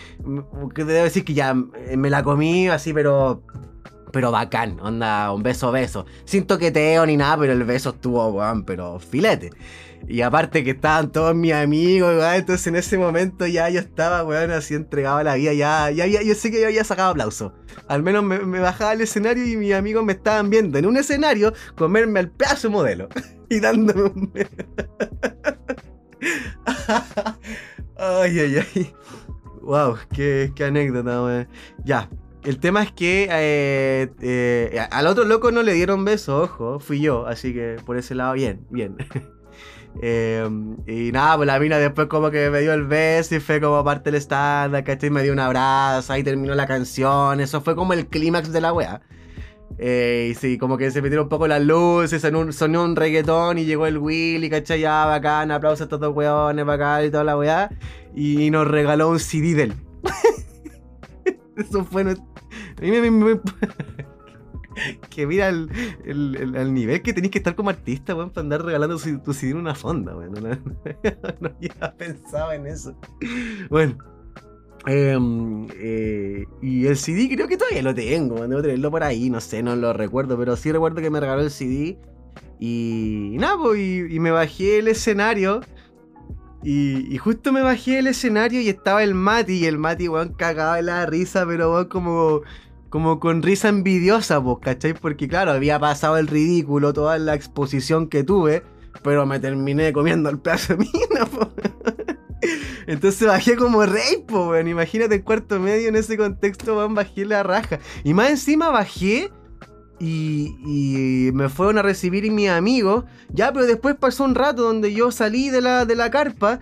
que 0.76 0.86
debo 0.86 1.04
decir 1.04 1.26
que 1.26 1.34
ya 1.34 1.56
eh, 1.88 1.98
me 1.98 2.12
la 2.12 2.24
comí 2.24 2.68
así, 2.68 2.94
pero. 2.94 3.44
Pero 4.12 4.30
bacán, 4.30 4.78
onda, 4.82 5.32
un 5.32 5.42
beso 5.42 5.72
beso. 5.72 6.06
Sin 6.26 6.46
toqueteo 6.46 7.06
ni 7.08 7.18
nada, 7.18 7.38
pero 7.38 7.54
el 7.54 7.64
beso 7.64 7.90
estuvo, 7.90 8.28
weón, 8.28 8.64
pero 8.64 9.00
filete. 9.00 9.50
Y 10.08 10.22
aparte 10.22 10.64
que 10.64 10.72
estaban 10.72 11.12
todos 11.12 11.36
mis 11.36 11.54
amigos, 11.54 12.24
entonces 12.36 12.68
en 12.68 12.76
ese 12.76 12.98
momento 12.98 13.46
ya 13.48 13.70
yo 13.70 13.80
estaba, 13.80 14.24
weón, 14.24 14.52
así 14.52 14.74
entregado 14.74 15.18
a 15.18 15.24
la 15.24 15.36
vida, 15.36 15.54
ya, 15.54 15.92
ya, 15.92 16.08
ya- 16.08 16.22
yo 16.22 16.36
sé 16.36 16.52
que 16.52 16.60
yo 16.60 16.68
había 16.68 16.84
sacado 16.84 17.12
aplauso. 17.12 17.54
Al 17.88 18.04
menos 18.04 18.24
me, 18.24 18.38
bajaba 18.60 18.92
al 18.92 19.02
escenario 19.02 19.46
y 19.46 19.56
mis 19.58 19.74
amigos 19.74 20.04
me 20.04 20.14
estaban 20.14 20.50
viendo 20.50 20.78
en 20.78 20.86
un 20.86 20.98
escenario 20.98 21.54
comerme 21.76 22.20
al 22.20 22.32
pedazo 22.32 22.68
de 22.68 22.74
modelo. 22.74 23.10
y 23.50 23.60
dándome 23.60 24.04
un 24.04 24.32
ay, 27.98 28.40
ay, 28.40 28.56
ay. 28.76 28.94
Wow, 29.62 29.98
qué, 30.14 30.52
qué 30.56 30.66
anécdota, 30.66 31.24
weón. 31.24 31.48
Ya, 31.86 32.10
el 32.44 32.60
tema 32.60 32.84
es 32.84 32.92
que 32.92 33.28
eh, 33.32 34.10
eh, 34.22 34.88
al 34.92 35.08
otro 35.08 35.24
loco 35.26 35.52
no 35.52 35.62
le 35.64 35.74
dieron 35.74 36.04
beso, 36.06 36.42
ojo, 36.42 36.80
fui 36.80 37.00
yo, 37.02 37.26
así 37.28 37.54
que 37.54 37.78
por 37.86 37.98
ese 37.98 38.16
lado, 38.16 38.34
bien, 38.34 38.66
bien. 38.70 38.96
Eh, 40.02 40.48
y 40.88 41.12
nada, 41.12 41.36
pues 41.38 41.48
la 41.48 41.60
mina 41.60 41.78
después 41.78 42.08
como 42.08 42.32
que 42.32 42.50
me 42.50 42.62
dio 42.62 42.74
el 42.74 42.86
beso 42.86 43.36
y 43.36 43.40
fue 43.40 43.60
como 43.60 43.84
parte 43.84 44.10
del 44.12 44.20
estándar, 44.20 44.84
¿cachai? 44.84 45.10
Me 45.10 45.22
dio 45.24 45.34
un 45.34 45.40
abrazo, 45.40 46.14
ahí 46.14 46.24
terminó 46.24 46.56
la 46.56 46.66
canción, 46.68 47.40
eso 47.42 47.62
fue 47.62 47.76
como 47.76 47.94
el 47.94 48.08
clímax 48.08 48.52
de 48.52 48.62
la 48.62 48.74
wea. 48.74 49.02
Eh, 49.78 50.30
y 50.32 50.36
sí, 50.36 50.58
como 50.58 50.78
que 50.78 50.92
se 50.92 51.02
metieron 51.02 51.24
un 51.26 51.30
poco 51.30 51.48
las 51.48 51.62
luces, 51.62 52.22
sonó 52.22 52.40
un, 52.40 52.54
sonó 52.54 52.84
un 52.84 52.96
reggaetón 52.96 53.58
y 53.58 53.66
llegó 53.66 53.88
el 53.88 53.98
Willy, 53.98 54.50
¿cachai? 54.50 54.80
Ya, 54.82 55.06
bacán, 55.06 55.52
aplausos 55.52 55.82
a 55.82 55.84
estos 55.86 56.00
dos 56.00 56.16
weones, 56.16 56.66
bacán 56.66 57.06
y 57.06 57.10
toda 57.10 57.24
la 57.24 57.38
weá. 57.38 57.70
Y 58.16 58.52
nos 58.52 58.68
regaló 58.68 59.10
un 59.10 59.20
CD 59.20 59.56
de 59.56 59.64
él. 59.64 59.74
Eso 61.58 61.84
fue 61.86 62.04
nuestro... 62.04 62.26
A 62.78 62.82
mí 62.82 62.92
me- 62.92 63.40
que 65.10 65.28
mira 65.28 65.50
el, 65.50 65.70
el- 66.06 66.36
el- 66.36 66.56
el 66.56 66.74
nivel 66.74 67.02
que 67.02 67.14
tenéis 67.14 67.32
que 67.32 67.38
estar 67.40 67.56
como 67.56 67.70
artista, 67.70 68.16
weón, 68.16 68.30
para 68.32 68.44
andar 68.44 68.64
regalando 68.64 68.98
su- 68.98 69.20
tu 69.20 69.34
CD 69.34 69.52
en 69.52 69.58
una 69.58 69.76
fonda, 69.76 70.16
weón. 70.16 70.34
No, 70.34 70.42
no 71.40 71.50
había 71.50 71.94
pensado 71.98 72.52
en 72.54 72.68
eso. 72.68 72.96
Bueno. 73.70 73.98
em, 74.88 75.68
eh, 75.76 76.46
y 76.62 76.86
el 76.88 76.98
CD 76.98 77.30
creo 77.36 77.48
que 77.48 77.58
todavía 77.58 77.84
lo 77.84 77.94
tengo, 77.94 78.48
debo 78.48 78.62
tenerlo 78.64 78.90
por 78.92 79.04
ahí, 79.04 79.30
no 79.30 79.40
sé, 79.40 79.62
no 79.62 79.76
lo 79.76 79.94
recuerdo, 79.94 80.38
pero 80.38 80.56
sí 80.56 80.72
recuerdo 80.72 81.02
que 81.02 81.10
me 81.12 81.20
regaló 81.20 81.42
el 81.42 81.52
CD. 81.52 81.98
Y, 82.60 83.34
y 83.36 83.38
nada, 83.38 83.58
pues, 83.62 83.80
y, 83.80 84.20
me 84.20 84.32
bajé 84.32 84.80
el 84.80 84.88
escenario. 84.88 85.62
Y, 86.64 87.12
y 87.14 87.18
justo 87.18 87.52
me 87.52 87.62
bajé 87.62 88.00
el 88.00 88.08
escenario 88.08 88.62
y 88.62 88.70
estaba 88.70 89.04
el 89.04 89.16
Mati, 89.16 89.54
y 89.54 89.66
el 89.66 89.80
Mati, 89.80 90.08
weón, 90.08 90.34
cagaba 90.34 90.76
de 90.78 90.84
la 90.84 91.06
risa, 91.08 91.44
pero 91.48 91.72
weón, 91.74 91.86
como, 91.88 92.42
como 92.92 93.22
con 93.22 93.42
risa 93.42 93.70
envidiosa, 93.70 94.44
pues, 94.44 94.58
¿cachai? 94.62 94.94
Porque 94.94 95.30
claro, 95.30 95.52
había 95.52 95.80
pasado 95.80 96.18
el 96.18 96.28
ridículo, 96.28 96.92
toda 96.92 97.18
la 97.18 97.34
exposición 97.34 98.10
que 98.10 98.26
tuve, 98.26 98.64
pero 99.02 99.26
me 99.26 99.40
terminé 99.40 99.94
comiendo 99.94 100.30
el 100.30 100.40
pedazo 100.40 100.76
de 100.76 100.80
mina, 100.80 101.26
pues. 101.32 101.48
Entonces 102.88 103.26
bajé 103.26 103.56
como 103.56 103.86
rey, 103.86 104.26
po, 104.28 104.50
weón. 104.50 104.68
Imagínate 104.68 105.16
en 105.16 105.22
cuarto 105.22 105.58
medio 105.58 105.88
en 105.88 105.96
ese 105.96 106.18
contexto, 106.18 106.76
weón, 106.76 106.94
bajé 106.94 107.24
la 107.24 107.44
raja. 107.44 107.80
Y 108.04 108.14
más 108.14 108.30
encima 108.30 108.70
bajé 108.70 109.32
y, 109.98 110.58
y 110.66 111.32
me 111.32 111.48
fueron 111.48 111.78
a 111.78 111.84
recibir 111.84 112.30
mis 112.30 112.50
amigos. 112.50 113.06
Ya, 113.30 113.54
pero 113.54 113.68
después 113.68 113.96
pasó 113.96 114.26
un 114.26 114.36
rato 114.36 114.64
donde 114.64 114.94
yo 114.94 115.12
salí 115.12 115.50
de 115.50 115.62
la, 115.62 115.86
de 115.86 115.96
la 115.96 116.12
carpa 116.12 116.60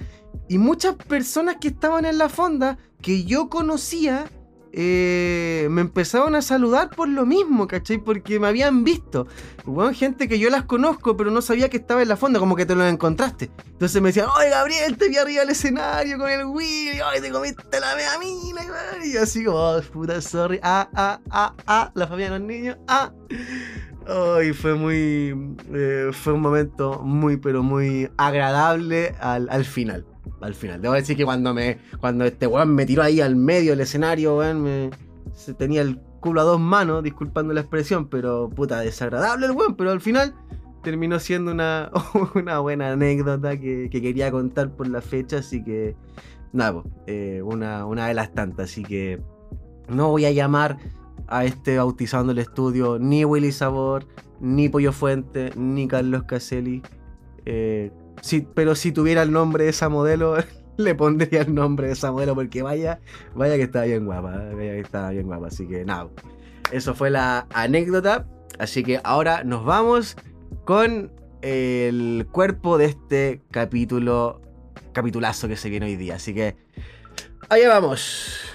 y 0.48 0.60
muchas 0.60 0.94
personas 0.94 1.56
que 1.60 1.70
estaban 1.70 2.06
en 2.06 2.20
la 2.20 2.30
fonda 2.30 2.78
que 3.02 3.24
yo 3.24 3.50
conocía 3.50 4.30
eh, 4.72 5.68
me 5.70 5.82
empezaron 5.82 6.36
a 6.36 6.42
saludar 6.42 6.90
por 6.90 7.10
lo 7.10 7.26
mismo, 7.26 7.68
¿cachai? 7.68 7.98
Porque 7.98 8.40
me 8.40 8.48
habían 8.48 8.84
visto. 8.84 9.28
Gente 9.94 10.28
que 10.28 10.40
yo 10.40 10.50
las 10.50 10.64
conozco, 10.64 11.16
pero 11.16 11.32
no 11.32 11.42
sabía 11.42 11.70
que 11.70 11.78
estaba 11.78 12.02
en 12.02 12.08
la 12.08 12.18
fonda, 12.18 12.40
como 12.40 12.56
que 12.56 12.66
te 12.66 12.76
lo 12.76 12.86
encontraste. 12.86 13.52
Entonces 13.68 14.02
me 14.02 14.10
decían, 14.10 14.28
oye 14.38 14.50
Gabriel, 14.50 14.98
te 14.98 15.10
vi 15.10 15.18
arriba 15.18 15.42
del 15.42 15.50
escenario 15.50 16.18
con 16.18 16.30
el 16.30 16.46
Willy, 16.46 17.02
oye, 17.02 17.22
te 17.22 17.32
comiste 17.32 17.80
la 17.80 17.96
mea 17.96 18.18
mina, 18.20 18.62
y 19.04 19.18
así 19.18 19.44
como, 19.44 19.58
oh, 19.58 19.82
puta, 19.82 20.22
sorry, 20.22 20.60
ah, 20.64 20.90
ah, 20.96 21.20
ah, 21.30 21.54
ah, 21.68 21.92
la 21.94 22.08
familia 22.08 22.32
de 22.32 22.40
los 22.40 22.48
niños, 22.48 22.78
ah. 22.88 23.12
Ay, 24.08 24.54
fue 24.54 24.74
muy. 24.74 25.56
eh, 25.72 26.10
fue 26.12 26.34
un 26.34 26.42
momento 26.42 27.00
muy, 27.04 27.38
pero 27.38 27.62
muy 27.62 28.10
agradable 28.18 29.16
al, 29.20 29.48
al 29.52 29.66
final. 29.66 30.06
Al 30.42 30.56
final. 30.56 30.82
Debo 30.82 30.94
decir 30.94 31.18
que 31.18 31.26
cuando 31.26 31.54
me. 31.54 31.80
Cuando 32.00 32.26
este 32.26 32.48
weón 32.48 32.74
me 32.74 32.86
tiró 32.86 33.04
ahí 33.04 33.22
al 33.22 33.36
medio 33.36 33.72
del 33.72 33.82
escenario, 33.82 34.38
weón, 34.38 34.64
me. 34.64 34.90
Se 35.34 35.54
tenía 35.54 35.82
el 35.82 36.00
culo 36.20 36.42
a 36.42 36.44
dos 36.44 36.60
manos, 36.60 37.04
disculpando 37.04 37.54
la 37.54 37.62
expresión, 37.62 38.08
pero 38.08 38.50
puta, 38.50 38.80
desagradable 38.82 39.46
el 39.46 39.52
weón, 39.54 39.76
pero 39.76 39.92
al 39.92 40.02
final 40.02 40.34
terminó 40.84 41.20
siendo 41.20 41.52
una, 41.52 41.92
una 42.36 42.60
buena 42.60 42.92
anécdota 42.92 43.58
que, 43.58 43.90
que 43.92 44.02
quería 44.02 44.32
contar 44.32 44.72
por 44.76 44.88
la 44.88 45.02
fecha, 45.02 45.38
así 45.38 45.64
que. 45.64 45.96
Nada, 46.52 46.74
po, 46.74 46.84
eh, 47.06 47.42
una, 47.44 47.86
una 47.86 48.08
de 48.08 48.14
las 48.14 48.34
tantas, 48.34 48.72
así 48.72 48.84
que. 48.84 49.22
No 49.88 50.10
voy 50.10 50.26
a 50.26 50.32
llamar 50.32 50.78
a 51.28 51.46
este 51.46 51.78
bautizando 51.78 52.32
el 52.32 52.40
estudio 52.40 52.98
ni 53.00 53.26
Willy 53.26 53.52
Sabor, 53.52 54.06
ni 54.40 54.70
Pollo 54.70 54.92
Fuente, 54.92 55.52
ni 55.56 55.88
Carlos 55.88 56.24
Caselli. 56.24 56.82
Eh, 57.46 57.92
pero 58.54 58.76
si 58.76 58.92
tuviera 58.92 59.22
el 59.22 59.32
nombre 59.32 59.66
de 59.66 59.70
esa 59.72 59.90
modelo, 59.90 60.38
le 60.78 60.96
pondría 60.96 61.42
el 61.42 61.54
nombre 61.54 61.88
de 61.88 61.94
esa 61.94 62.12
modelo 62.12 62.36
porque 62.36 62.62
vaya, 62.62 63.00
vaya 63.36 63.56
que 63.56 63.64
está 63.64 63.84
bien 63.84 64.06
guapa, 64.06 64.36
eh, 64.36 64.56
vaya 64.56 64.74
que 64.74 64.80
está 64.82 65.10
bien 65.10 65.28
guapa. 65.28 65.48
Así 65.48 65.68
que 65.68 65.86
nada, 65.86 66.10
eso 66.72 66.94
fue 66.96 67.10
la 67.10 67.48
anécdota. 67.54 68.28
Así 68.58 68.84
que 68.84 69.00
ahora 69.04 69.44
nos 69.44 69.64
vamos 69.64 70.18
con 70.66 71.12
el 71.42 72.28
cuerpo 72.32 72.78
de 72.78 72.86
este 72.86 73.42
capítulo, 73.52 74.42
capitulazo 74.92 75.48
que 75.48 75.56
se 75.56 75.70
viene 75.70 75.86
hoy 75.86 75.96
día. 75.96 76.16
Así 76.16 76.34
que 76.34 76.56
allá 77.50 77.70
vamos. 77.70 78.49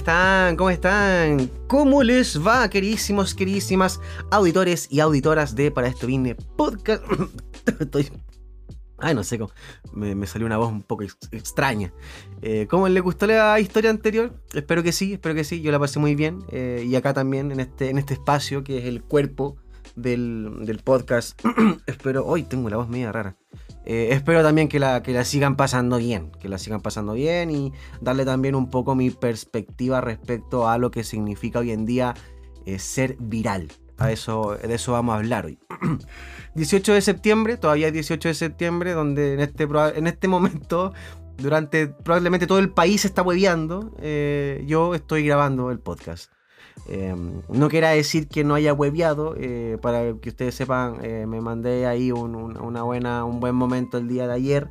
Están? 0.00 0.56
¿Cómo 0.56 0.70
están? 0.70 1.50
¿Cómo 1.68 2.02
les 2.02 2.40
va, 2.40 2.70
queridísimos, 2.70 3.34
queridísimas 3.34 4.00
auditores 4.30 4.88
y 4.90 5.00
auditoras 5.00 5.54
de 5.54 5.70
Para 5.70 5.88
Esto 5.88 6.06
Vine 6.06 6.36
Podcast? 6.56 7.04
Estoy. 7.80 8.10
Ay, 8.96 9.14
no 9.14 9.22
sé 9.22 9.38
cómo. 9.38 9.50
Me, 9.92 10.26
salió 10.26 10.46
una 10.46 10.56
voz 10.56 10.70
un 10.70 10.82
poco 10.82 11.02
extraña. 11.02 11.92
Eh, 12.40 12.66
¿Cómo 12.70 12.88
les 12.88 13.02
gustó 13.02 13.26
la 13.26 13.60
historia 13.60 13.90
anterior? 13.90 14.32
Espero 14.54 14.82
que 14.82 14.92
sí, 14.92 15.12
espero 15.12 15.34
que 15.34 15.44
sí. 15.44 15.60
Yo 15.60 15.70
la 15.70 15.78
pasé 15.78 15.98
muy 15.98 16.14
bien. 16.14 16.38
Eh, 16.50 16.82
y 16.86 16.96
acá 16.96 17.12
también, 17.12 17.52
en 17.52 17.60
este, 17.60 17.90
en 17.90 17.98
este 17.98 18.14
espacio 18.14 18.64
que 18.64 18.78
es 18.78 18.86
el 18.86 19.02
cuerpo 19.02 19.58
del, 19.96 20.80
podcast. 20.82 21.38
espero. 21.86 22.24
Hoy 22.24 22.44
tengo 22.44 22.70
la 22.70 22.78
voz 22.78 22.88
media 22.88 23.12
rara. 23.12 23.36
Eh, 23.84 24.08
espero 24.12 24.42
también 24.42 24.68
que 24.68 24.78
la, 24.78 25.02
que 25.02 25.12
la 25.12 25.24
sigan 25.24 25.56
pasando 25.56 25.98
bien. 25.98 26.30
Que 26.40 26.48
la 26.48 26.58
sigan 26.58 26.80
pasando 26.80 27.14
bien 27.14 27.50
y 27.50 27.72
darle 28.00 28.24
también 28.24 28.54
un 28.54 28.70
poco 28.70 28.94
mi 28.94 29.10
perspectiva 29.10 30.00
respecto 30.00 30.68
a 30.68 30.78
lo 30.78 30.90
que 30.90 31.04
significa 31.04 31.60
hoy 31.60 31.72
en 31.72 31.86
día 31.86 32.14
eh, 32.66 32.78
ser 32.78 33.16
viral. 33.18 33.68
A 33.98 34.10
eso, 34.10 34.56
de 34.56 34.74
eso 34.74 34.92
vamos 34.92 35.14
a 35.14 35.18
hablar 35.18 35.46
hoy. 35.46 35.58
18 36.54 36.94
de 36.94 37.00
septiembre, 37.02 37.56
todavía 37.58 37.88
es 37.88 37.92
18 37.92 38.28
de 38.28 38.34
septiembre, 38.34 38.92
donde 38.92 39.34
en 39.34 39.40
este, 39.40 39.68
en 39.94 40.06
este 40.06 40.26
momento, 40.26 40.94
durante 41.36 41.88
probablemente 41.88 42.46
todo 42.46 42.60
el 42.60 42.70
país 42.70 43.04
está 43.04 43.20
hueveando, 43.20 43.94
eh, 44.00 44.64
yo 44.66 44.94
estoy 44.94 45.26
grabando 45.26 45.70
el 45.70 45.80
podcast. 45.80 46.32
Em, 46.88 47.42
no 47.48 47.68
quiera 47.68 47.90
decir 47.90 48.28
que 48.28 48.42
no 48.42 48.54
haya 48.54 48.72
hueviado, 48.72 49.34
eh, 49.38 49.78
para 49.80 50.12
que 50.14 50.30
ustedes 50.30 50.54
sepan, 50.54 50.96
eh, 51.02 51.24
me 51.26 51.40
mandé 51.40 51.86
ahí 51.86 52.10
un, 52.10 52.34
una 52.34 52.82
buena, 52.82 53.24
un 53.24 53.38
buen 53.40 53.54
momento 53.54 53.98
el 53.98 54.08
día 54.08 54.26
de 54.26 54.34
ayer. 54.34 54.68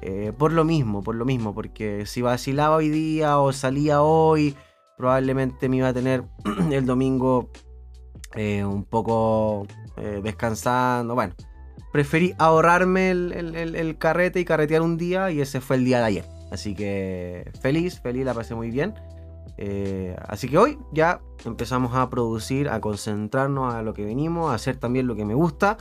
Eh, 0.00 0.32
por 0.36 0.52
lo 0.52 0.64
mismo, 0.64 1.02
por 1.02 1.14
lo 1.14 1.24
mismo, 1.24 1.54
porque 1.54 2.06
si 2.06 2.22
vacilaba 2.22 2.76
hoy 2.76 2.88
día 2.88 3.38
o 3.38 3.52
salía 3.52 4.02
hoy, 4.02 4.54
probablemente 4.96 5.68
me 5.68 5.78
iba 5.78 5.88
a 5.88 5.92
tener 5.92 6.24
el 6.70 6.86
domingo 6.86 7.50
un 8.34 8.84
poco 8.84 9.66
descansando. 10.22 11.14
Bueno, 11.14 11.34
preferí 11.92 12.34
ahorrarme 12.38 13.10
el 13.10 13.96
carrete 13.98 14.40
y 14.40 14.46
carretear 14.46 14.80
un 14.80 14.96
día 14.96 15.30
y 15.30 15.42
ese 15.42 15.60
fue 15.60 15.76
el 15.76 15.84
día 15.84 15.98
de 15.98 16.04
ayer. 16.04 16.24
Así 16.52 16.74
que 16.74 17.50
feliz, 17.60 18.00
feliz, 18.00 18.24
la 18.24 18.34
pasé 18.34 18.54
muy 18.54 18.70
bien. 18.70 18.94
Eh, 19.58 20.16
así 20.28 20.48
que 20.48 20.58
hoy 20.58 20.78
ya 20.92 21.20
empezamos 21.44 21.94
a 21.94 22.08
producir, 22.10 22.68
a 22.68 22.80
concentrarnos 22.80 23.74
a 23.74 23.82
lo 23.82 23.94
que 23.94 24.04
venimos, 24.04 24.50
a 24.50 24.54
hacer 24.54 24.76
también 24.76 25.06
lo 25.06 25.14
que 25.14 25.24
me 25.24 25.34
gusta. 25.34 25.76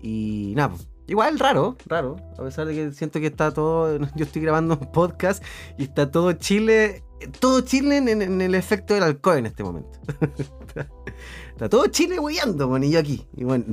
Y 0.00 0.52
nada, 0.56 0.70
pues, 0.70 0.88
igual 1.06 1.38
raro, 1.38 1.76
raro. 1.86 2.16
A 2.38 2.42
pesar 2.42 2.66
de 2.66 2.74
que 2.74 2.92
siento 2.92 3.20
que 3.20 3.26
está 3.26 3.52
todo. 3.52 3.98
Yo 4.16 4.24
estoy 4.24 4.42
grabando 4.42 4.78
un 4.80 4.92
podcast 4.92 5.42
y 5.78 5.84
está 5.84 6.10
todo 6.10 6.32
Chile. 6.32 7.02
Todo 7.40 7.62
Chile 7.62 7.96
en, 7.96 8.40
el 8.42 8.54
efecto 8.54 8.92
del 8.92 9.02
alcohol 9.02 9.38
en 9.38 9.46
este 9.46 9.64
momento. 9.64 9.98
está 11.50 11.68
todo 11.70 11.86
Chile 11.86 12.20
hueando, 12.20 12.68
bueno, 12.68 12.84
y 12.84 12.90
yo 12.90 12.98
aquí. 12.98 13.26
Y 13.34 13.44
bueno, 13.44 13.64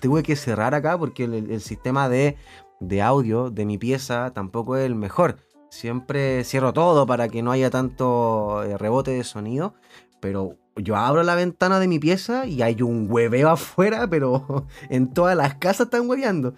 tuve 0.00 0.22
que 0.22 0.36
cerrar 0.36 0.72
acá 0.72 0.96
porque 0.96 1.24
el, 1.24 1.60
sistema 1.60 2.08
de, 2.08 2.36
de 2.78 3.02
audio 3.02 3.50
de 3.50 3.66
mi 3.66 3.76
pieza 3.76 4.30
tampoco 4.32 4.76
es 4.76 4.86
el 4.86 4.94
mejor. 4.94 5.36
Siempre 5.72 6.44
cierro 6.44 6.74
todo 6.74 7.06
para 7.06 7.28
que 7.28 7.42
no 7.42 7.50
haya 7.50 7.70
tanto 7.70 8.62
eh, 8.62 8.76
rebote 8.76 9.12
de 9.12 9.24
sonido. 9.24 9.72
Pero 10.20 10.58
yo 10.76 10.96
abro 10.96 11.22
la 11.22 11.34
ventana 11.34 11.80
de 11.80 11.88
mi 11.88 11.98
pieza 11.98 12.44
y 12.44 12.60
hay 12.60 12.82
un 12.82 13.10
hueveo 13.10 13.48
afuera, 13.48 14.06
pero 14.06 14.66
en 14.90 15.14
todas 15.14 15.34
las 15.34 15.54
casas 15.54 15.86
están 15.86 16.06
hueveando. 16.10 16.52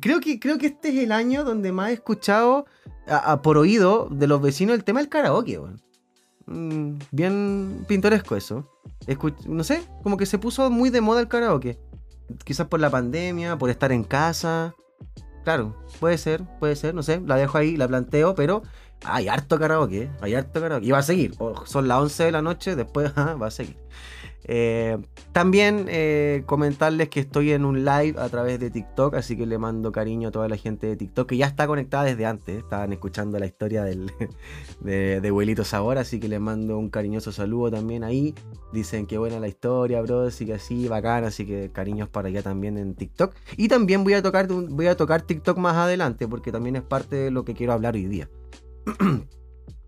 Creo, 0.00 0.20
que, 0.20 0.38
creo 0.38 0.58
que 0.58 0.66
este 0.66 0.90
es 0.90 1.02
el 1.02 1.10
año 1.10 1.42
donde 1.42 1.72
más 1.72 1.90
he 1.90 1.94
escuchado 1.94 2.66
por 3.42 3.58
oído 3.58 4.08
de 4.12 4.28
los 4.28 4.40
vecinos 4.40 4.76
el 4.76 4.84
tema 4.84 5.00
del 5.00 5.08
karaoke. 5.08 5.60
Mm, 6.46 6.98
bien 7.10 7.84
pintoresco 7.88 8.36
eso. 8.36 8.70
no 9.48 9.64
sé, 9.64 9.82
como 10.04 10.16
que 10.16 10.24
se 10.24 10.38
puso 10.38 10.70
muy 10.70 10.90
de 10.90 11.00
moda 11.00 11.20
el 11.20 11.26
karaoke. 11.26 11.80
Quizás 12.44 12.68
por 12.68 12.78
la 12.78 12.90
pandemia, 12.90 13.58
por 13.58 13.70
estar 13.70 13.90
en 13.90 14.04
casa. 14.04 14.76
Claro, 15.46 15.76
puede 16.00 16.18
ser, 16.18 16.42
puede 16.58 16.74
ser, 16.74 16.92
no 16.92 17.04
sé, 17.04 17.20
la 17.24 17.36
dejo 17.36 17.56
ahí, 17.56 17.76
la 17.76 17.86
planteo, 17.86 18.34
pero 18.34 18.64
hay 19.04 19.28
harto 19.28 19.60
karaoke, 19.60 20.10
hay 20.20 20.34
harto 20.34 20.60
karaoke. 20.60 20.86
Y 20.86 20.90
va 20.90 20.98
a 20.98 21.02
seguir, 21.04 21.36
son 21.66 21.86
las 21.86 21.98
11 22.00 22.24
de 22.24 22.32
la 22.32 22.42
noche, 22.42 22.74
después 22.74 23.12
va 23.16 23.46
a 23.46 23.50
seguir. 23.52 23.78
Eh, 24.48 24.96
también 25.32 25.86
eh, 25.88 26.44
comentarles 26.46 27.08
que 27.08 27.18
estoy 27.18 27.50
en 27.50 27.64
un 27.64 27.84
live 27.84 28.14
a 28.16 28.28
través 28.28 28.60
de 28.60 28.70
TikTok, 28.70 29.14
así 29.14 29.36
que 29.36 29.44
le 29.44 29.58
mando 29.58 29.90
cariño 29.90 30.28
a 30.28 30.30
toda 30.30 30.48
la 30.48 30.56
gente 30.56 30.86
de 30.86 30.96
TikTok 30.96 31.28
que 31.28 31.36
ya 31.36 31.46
está 31.46 31.66
conectada 31.66 32.04
desde 32.04 32.26
antes. 32.26 32.56
Estaban 32.56 32.92
escuchando 32.92 33.38
la 33.38 33.46
historia 33.46 33.82
del, 33.82 34.12
de, 34.80 35.20
de 35.20 35.28
Abuelito 35.28 35.64
Sabor, 35.64 35.98
así 35.98 36.20
que 36.20 36.28
le 36.28 36.38
mando 36.38 36.78
un 36.78 36.90
cariñoso 36.90 37.32
saludo 37.32 37.72
también 37.72 38.04
ahí. 38.04 38.34
Dicen 38.72 39.06
que 39.06 39.18
buena 39.18 39.40
la 39.40 39.48
historia, 39.48 40.00
bro, 40.02 40.22
así 40.22 40.46
que 40.46 40.54
así, 40.54 40.86
bacán, 40.86 41.24
así 41.24 41.44
que 41.44 41.70
cariños 41.72 42.08
para 42.08 42.28
allá 42.28 42.42
también 42.42 42.78
en 42.78 42.94
TikTok. 42.94 43.34
Y 43.56 43.66
también 43.66 44.04
voy 44.04 44.14
a 44.14 44.22
tocar, 44.22 44.46
voy 44.46 44.86
a 44.86 44.96
tocar 44.96 45.22
TikTok 45.22 45.58
más 45.58 45.74
adelante, 45.76 46.28
porque 46.28 46.52
también 46.52 46.76
es 46.76 46.82
parte 46.82 47.16
de 47.16 47.30
lo 47.32 47.44
que 47.44 47.54
quiero 47.54 47.72
hablar 47.72 47.94
hoy 47.94 48.06
día. 48.06 48.30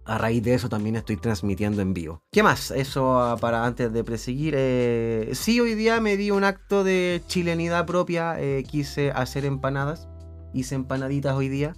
a 0.09 0.17
raíz 0.17 0.43
de 0.43 0.55
eso 0.55 0.69
también 0.69 0.97
estoy 0.97 1.17
transmitiendo 1.19 1.83
en 1.83 1.93
vivo. 1.93 2.23
¿Qué 2.33 2.43
más? 2.43 2.71
Eso 2.71 3.21
ah, 3.21 3.37
para 3.37 3.65
antes 3.65 3.93
de 3.93 4.03
preseguir. 4.03 4.55
Eh, 4.57 5.31
sí, 5.35 5.61
hoy 5.61 5.75
día 5.75 6.01
me 6.01 6.17
di 6.17 6.31
un 6.31 6.45
acto 6.45 6.83
de 6.83 7.23
chilenidad 7.27 7.85
propia. 7.85 8.41
Eh, 8.41 8.65
quise 8.67 9.11
hacer 9.11 9.45
empanadas. 9.45 10.09
Hice 10.55 10.75
empanaditas 10.75 11.35
hoy 11.35 11.49
día. 11.49 11.75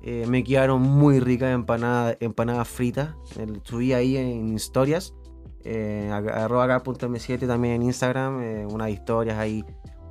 Eh, 0.00 0.26
me 0.28 0.44
quedaron 0.44 0.80
muy 0.80 1.18
ricas 1.18 1.52
empanadas, 1.52 2.16
empanadas 2.20 2.68
fritas. 2.68 3.16
subí 3.64 3.92
ahí 3.92 4.16
en 4.16 4.54
historias. 4.54 5.12
Eh, 5.64 6.08
arroba 6.12 6.82
7 7.18 7.46
también 7.48 7.74
en 7.74 7.82
Instagram. 7.82 8.68
unas 8.72 8.90
historias 8.90 9.38
ahí 9.38 9.64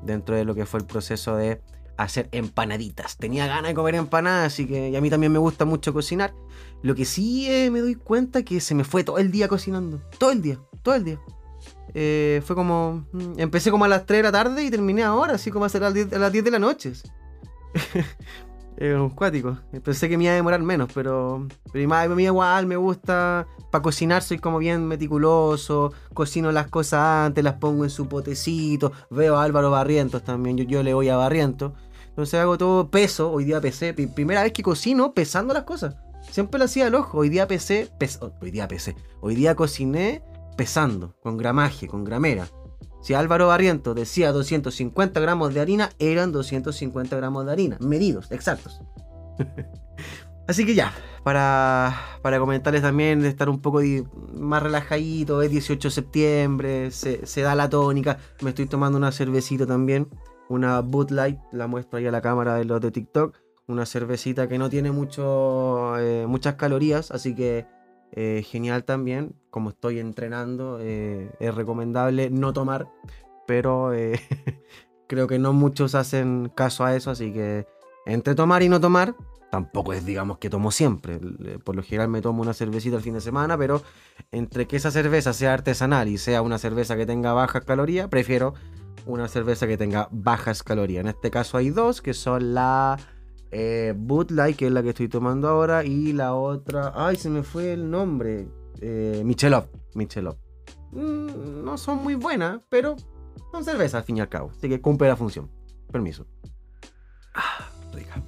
dentro 0.03 0.35
de 0.35 0.43
lo 0.43 0.55
que 0.55 0.65
fue 0.65 0.81
el 0.81 0.85
proceso 0.85 1.37
de 1.37 1.61
hacer 1.97 2.27
empanaditas. 2.31 3.17
Tenía 3.17 3.47
ganas 3.47 3.69
de 3.69 3.75
comer 3.75 3.95
empanadas, 3.95 4.53
así 4.53 4.65
que 4.65 4.95
a 4.95 5.01
mí 5.01 5.09
también 5.09 5.31
me 5.31 5.39
gusta 5.39 5.65
mucho 5.65 5.93
cocinar. 5.93 6.33
Lo 6.83 6.95
que 6.95 7.05
sí 7.05 7.47
eh, 7.49 7.69
me 7.69 7.79
doy 7.79 7.95
cuenta 7.95 8.43
que 8.43 8.59
se 8.59 8.75
me 8.75 8.83
fue 8.83 9.03
todo 9.03 9.17
el 9.17 9.31
día 9.31 9.47
cocinando. 9.47 10.01
Todo 10.17 10.31
el 10.31 10.41
día, 10.41 10.59
todo 10.81 10.95
el 10.95 11.03
día. 11.03 11.19
Eh, 11.93 12.41
fue 12.45 12.55
como. 12.55 13.05
Mm, 13.11 13.39
empecé 13.39 13.71
como 13.71 13.85
a 13.85 13.87
las 13.87 14.05
3 14.05 14.19
de 14.19 14.23
la 14.23 14.31
tarde 14.31 14.63
y 14.63 14.71
terminé 14.71 15.03
ahora, 15.03 15.35
así 15.35 15.51
como 15.51 15.65
a, 15.65 15.69
las 15.69 15.93
10, 15.93 16.13
a 16.13 16.19
las 16.19 16.31
10 16.31 16.43
de 16.43 16.51
la 16.51 16.59
noche. 16.59 16.93
Es 18.77 18.95
un 18.95 19.11
cuático. 19.11 19.59
Pensé 19.83 20.09
que 20.09 20.17
me 20.17 20.23
iba 20.23 20.33
a 20.33 20.37
demorar 20.37 20.59
menos, 20.63 20.89
pero. 20.91 21.47
Pero 21.71 21.93
a 21.93 22.07
mí 22.07 22.23
igual 22.23 22.65
me 22.65 22.77
gusta. 22.77 23.45
Para 23.69 23.83
cocinar 23.83 24.23
soy 24.23 24.39
como 24.39 24.57
bien 24.57 24.87
meticuloso. 24.87 25.93
Cocino 26.15 26.51
las 26.51 26.67
cosas 26.67 27.27
antes, 27.27 27.43
las 27.43 27.55
pongo 27.55 27.83
en 27.83 27.91
su 27.91 28.07
potecito. 28.07 28.91
Veo 29.11 29.37
a 29.37 29.43
Álvaro 29.43 29.69
Barrientos 29.69 30.23
también. 30.23 30.57
Yo, 30.57 30.63
yo 30.63 30.81
le 30.81 30.95
voy 30.95 31.09
a 31.09 31.15
Barrientos. 31.15 31.73
Entonces 32.07 32.39
hago 32.39 32.57
todo 32.57 32.89
peso. 32.89 33.31
Hoy 33.31 33.43
día 33.43 33.61
pesé. 33.61 33.93
Primera 33.93 34.41
vez 34.41 34.51
que 34.51 34.63
cocino 34.63 35.13
pesando 35.13 35.53
las 35.53 35.63
cosas. 35.63 35.95
Siempre 36.31 36.59
lo 36.59 36.65
hacía 36.65 36.87
al 36.87 36.95
ojo. 36.95 37.19
Hoy 37.19 37.29
día 37.29 37.47
pesé. 37.47 37.91
hoy 38.41 38.51
día 38.51 38.67
pesé. 38.67 38.95
Hoy 39.19 39.35
día 39.35 39.53
cociné 39.55 40.23
pesando. 40.57 41.15
Con 41.21 41.37
gramaje, 41.37 41.87
con 41.87 42.03
gramera. 42.03 42.47
Si 43.01 43.13
Álvaro 43.13 43.47
Barrientos 43.47 43.95
decía 43.95 44.31
250 44.31 45.19
gramos 45.19 45.53
de 45.53 45.59
harina, 45.59 45.89
eran 45.99 46.31
250 46.31 47.15
gramos 47.17 47.45
de 47.45 47.51
harina. 47.51 47.77
Medidos, 47.81 48.31
exactos. 48.31 48.81
Así 50.47 50.65
que 50.65 50.73
ya, 50.73 50.93
para, 51.23 51.95
para 52.21 52.39
comentarles 52.39 52.81
también 52.81 53.21
de 53.21 53.29
estar 53.29 53.49
un 53.49 53.61
poco 53.61 53.81
más 54.33 54.63
relajadito, 54.63 55.41
es 55.41 55.49
18 55.49 55.87
de 55.87 55.91
septiembre, 55.91 56.91
se, 56.91 57.25
se 57.25 57.41
da 57.41 57.55
la 57.55 57.69
tónica. 57.69 58.17
Me 58.41 58.49
estoy 58.49 58.65
tomando 58.65 58.97
una 58.97 59.11
cervecita 59.11 59.65
también 59.65 60.09
una 60.51 60.81
Bud 60.81 61.11
Light, 61.11 61.39
la 61.51 61.67
muestro 61.67 61.97
ahí 61.97 62.07
a 62.07 62.11
la 62.11 62.21
cámara 62.21 62.55
de 62.55 62.65
los 62.65 62.81
de 62.81 62.91
TikTok, 62.91 63.37
una 63.71 63.85
cervecita 63.85 64.47
que 64.47 64.57
no 64.57 64.69
tiene 64.69 64.91
mucho, 64.91 65.97
eh, 65.97 66.25
muchas 66.27 66.55
calorías, 66.55 67.11
así 67.11 67.35
que 67.35 67.65
eh, 68.11 68.43
genial 68.45 68.83
también, 68.83 69.35
como 69.49 69.69
estoy 69.69 69.99
entrenando, 69.99 70.77
eh, 70.81 71.31
es 71.39 71.55
recomendable 71.55 72.29
no 72.29 72.53
tomar, 72.53 72.87
pero 73.47 73.91
creo 75.07 75.27
que 75.27 75.39
no 75.39 75.53
muchos 75.53 75.95
hacen 75.95 76.51
caso 76.53 76.83
a 76.83 76.95
eso, 76.95 77.11
así 77.11 77.31
que 77.31 77.65
entre 78.05 78.35
tomar 78.35 78.63
y 78.63 78.69
no 78.69 78.79
tomar, 78.79 79.15
tampoco 79.51 79.93
es 79.93 80.05
digamos 80.05 80.37
que 80.37 80.49
tomo 80.49 80.71
siempre, 80.71 81.19
por 81.63 81.75
lo 81.75 81.83
general 81.83 82.07
me 82.07 82.21
tomo 82.21 82.41
una 82.41 82.53
cervecita 82.53 82.97
el 82.97 83.01
fin 83.01 83.13
de 83.13 83.21
semana, 83.21 83.57
pero 83.57 83.81
entre 84.31 84.67
que 84.67 84.77
esa 84.77 84.91
cerveza 84.91 85.33
sea 85.33 85.53
artesanal 85.53 86.07
y 86.07 86.17
sea 86.17 86.41
una 86.41 86.57
cerveza 86.57 86.95
que 86.95 87.05
tenga 87.05 87.33
bajas 87.33 87.63
calorías, 87.65 88.07
prefiero 88.07 88.53
una 89.05 89.27
cerveza 89.27 89.67
que 89.67 89.77
tenga 89.77 90.07
bajas 90.11 90.63
calorías. 90.63 91.01
En 91.01 91.07
este 91.07 91.31
caso 91.31 91.57
hay 91.57 91.69
dos, 91.69 92.01
que 92.01 92.13
son 92.13 92.53
la 92.53 92.97
eh, 93.51 93.93
Bud 93.95 94.31
Light, 94.31 94.57
que 94.57 94.67
es 94.67 94.71
la 94.71 94.81
que 94.81 94.89
estoy 94.89 95.07
tomando 95.07 95.47
ahora, 95.47 95.83
y 95.83 96.13
la 96.13 96.33
otra, 96.33 96.93
ay, 96.95 97.15
se 97.15 97.29
me 97.29 97.43
fue 97.43 97.73
el 97.73 97.89
nombre, 97.89 98.47
eh, 98.79 99.21
Michelov. 99.23 99.65
Michelov. 99.93 100.37
Mm, 100.91 101.63
no 101.63 101.77
son 101.77 102.03
muy 102.03 102.15
buenas, 102.15 102.65
pero 102.69 102.95
son 103.51 103.63
cervezas 103.63 103.95
al 103.95 104.03
fin 104.03 104.17
y 104.17 104.21
al 104.21 104.29
cabo, 104.29 104.51
así 104.51 104.69
que 104.69 104.81
cumple 104.81 105.07
la 105.07 105.15
función. 105.15 105.49
Permiso. 105.91 106.25
Ah, 107.33 107.69
rica. 107.93 108.23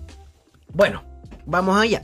Bueno, 0.74 1.04
vamos 1.46 1.78
allá. 1.78 2.04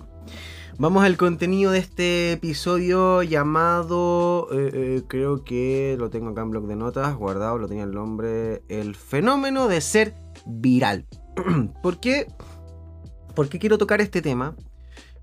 Vamos 0.81 1.03
al 1.03 1.17
contenido 1.17 1.71
de 1.71 1.79
este 1.79 2.31
episodio 2.31 3.21
llamado, 3.21 4.47
eh, 4.53 4.71
eh, 4.73 5.03
creo 5.09 5.43
que 5.43 5.97
lo 5.99 6.09
tengo 6.09 6.29
acá 6.29 6.41
en 6.41 6.51
blog 6.51 6.67
de 6.67 6.77
notas, 6.77 7.17
guardado, 7.17 7.57
lo 7.57 7.67
tenía 7.67 7.83
el 7.83 7.91
nombre, 7.91 8.63
el 8.69 8.95
fenómeno 8.95 9.67
de 9.67 9.81
ser 9.81 10.15
viral. 10.45 11.05
¿Por 11.83 11.99
qué? 11.99 12.27
¿Por 13.39 13.47
qué 13.47 13.57
quiero 13.57 13.77
tocar 13.77 14.01
este 14.01 14.21
tema? 14.21 14.53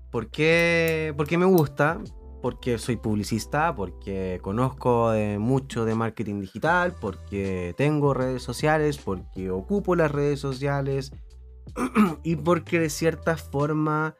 ¿Por 0.09 0.31
qué? 0.31 1.13
Porque 1.15 1.37
me 1.37 1.45
gusta, 1.45 1.99
porque 2.41 2.79
soy 2.79 2.95
publicista, 2.95 3.75
porque 3.75 4.39
conozco 4.41 5.13
mucho 5.37 5.85
de 5.85 5.93
marketing 5.93 6.41
digital, 6.41 6.95
porque 6.99 7.75
tengo 7.77 8.15
redes 8.15 8.41
sociales, 8.41 8.97
porque 8.97 9.51
ocupo 9.51 9.95
las 9.95 10.11
redes 10.11 10.39
sociales 10.39 11.11
y 12.23 12.37
porque 12.37 12.79
de 12.79 12.89
cierta 12.89 13.37
forma 13.37 14.15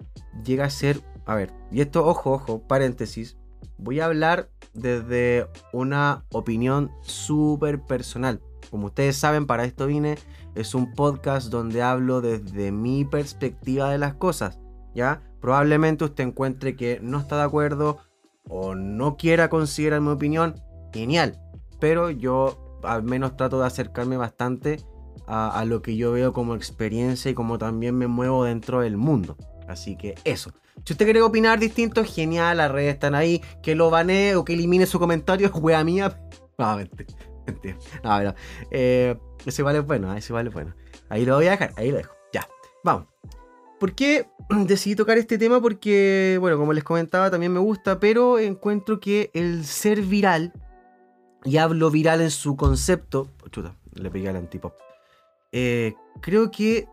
llega 0.45 0.65
a 0.65 0.69
ser 0.69 1.01
a 1.25 1.33
ver, 1.33 1.51
y 1.71 1.81
esto, 1.81 2.05
ojo, 2.05 2.33
ojo, 2.33 2.67
paréntesis, 2.67 3.35
voy 3.79 3.99
a 3.99 4.05
hablar 4.05 4.51
desde 4.75 5.47
una 5.73 6.23
opinión 6.31 6.91
súper 7.01 7.81
personal. 7.81 8.43
Como 8.69 8.85
ustedes 8.87 9.15
saben, 9.17 9.47
para 9.47 9.65
esto 9.65 9.87
vine, 9.87 10.19
es 10.57 10.73
un 10.73 10.93
podcast 10.93 11.49
donde 11.49 11.83
hablo 11.83 12.19
desde 12.21 12.71
mi 12.71 13.05
perspectiva 13.05 13.91
de 13.91 13.99
las 13.99 14.15
cosas, 14.15 14.59
¿ya? 14.95 15.21
Probablemente 15.39 16.03
usted 16.03 16.23
encuentre 16.23 16.75
que 16.75 16.99
no 17.01 17.19
está 17.19 17.37
de 17.37 17.43
acuerdo 17.43 17.99
o 18.49 18.73
no 18.73 19.17
quiera 19.17 19.49
considerar 19.49 20.01
mi 20.01 20.09
opinión, 20.09 20.55
genial. 20.91 21.39
Pero 21.79 22.09
yo 22.09 22.79
al 22.83 23.03
menos 23.03 23.37
trato 23.37 23.59
de 23.59 23.67
acercarme 23.67 24.17
bastante 24.17 24.77
a, 25.27 25.63
lo 25.65 25.81
que 25.81 25.97
yo 25.97 26.13
veo 26.13 26.31
como 26.31 26.55
experiencia 26.55 27.29
y 27.29 27.33
como 27.33 27.57
también 27.57 27.95
me 27.95 28.07
muevo 28.07 28.45
dentro 28.45 28.81
del 28.81 28.97
mundo. 28.97 29.35
Así 29.67 29.97
que 29.97 30.15
eso. 30.23 30.51
Si 30.85 30.93
usted 30.93 31.05
quiere 31.05 31.21
opinar 31.21 31.59
distinto, 31.59 32.03
genial, 32.05 32.57
las 32.57 32.71
redes 32.71 32.93
están 32.93 33.13
ahí. 33.13 33.41
Que 33.61 33.75
lo 33.75 33.89
banee 33.89 34.35
o 34.35 34.45
que 34.45 34.53
elimine 34.53 34.85
su 34.85 34.99
comentario, 34.99 35.51
wea 35.55 35.83
mía. 35.83 36.19
No, 36.59 36.75
mentira. 37.47 37.77
No, 38.03 38.23
no. 38.23 38.35
Eh, 38.71 39.17
ese 39.45 39.63
vale 39.63 39.79
bueno, 39.79 40.13
ese 40.15 40.33
vale 40.33 40.49
bueno. 40.49 40.75
Ahí 41.09 41.25
lo 41.25 41.35
voy 41.35 41.47
a 41.47 41.51
dejar, 41.51 41.73
ahí 41.77 41.91
lo 41.91 41.97
dejo. 41.97 42.13
Ya, 42.33 42.47
vamos. 42.83 43.07
¿Por 43.79 43.95
qué 43.95 44.27
decidí 44.49 44.95
tocar 44.95 45.17
este 45.17 45.37
tema? 45.37 45.61
Porque, 45.61 46.37
bueno, 46.39 46.57
como 46.57 46.73
les 46.73 46.83
comentaba, 46.83 47.31
también 47.31 47.53
me 47.53 47.59
gusta, 47.59 47.99
pero 47.99 48.39
encuentro 48.39 48.99
que 48.99 49.31
el 49.33 49.65
ser 49.65 50.01
viral, 50.01 50.53
y 51.43 51.57
hablo 51.57 51.89
viral 51.89 52.21
en 52.21 52.31
su 52.31 52.55
concepto, 52.55 53.29
chuta, 53.51 53.75
le 53.93 54.09
pegué 54.09 54.29
al 54.29 54.35
antipop, 54.35 54.73
eh, 55.51 55.93
creo 56.21 56.51
que 56.51 56.87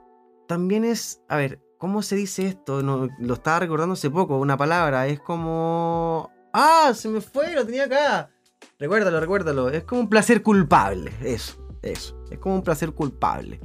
también 0.47 0.85
es, 0.85 1.23
a 1.29 1.37
ver, 1.37 1.59
¿Cómo 1.85 2.01
se 2.01 2.17
dice 2.17 2.47
esto? 2.47 2.83
No, 2.83 3.11
lo 3.19 3.35
estaba 3.35 3.61
recordando 3.61 3.93
hace 3.93 4.09
poco, 4.09 4.39
una 4.39 4.57
palabra. 4.57 5.07
Es 5.07 5.21
como. 5.21 6.31
¡Ah! 6.51 6.93
Se 6.95 7.11
me 7.11 7.21
fue, 7.21 7.53
lo 7.53 7.67
tenía 7.67 7.85
acá. 7.85 8.31
Recuérdalo, 8.79 9.21
recuérdalo. 9.21 9.71
Es 9.71 9.85
como 9.85 10.03
un 10.03 10.09
placer 10.09 10.43
culpable. 10.43 11.13
Eso, 11.23 11.57
eso. 11.83 12.17
Es 12.31 12.39
como 12.39 12.57
un 12.57 12.63
placer 12.63 12.93
culpable. 12.93 13.61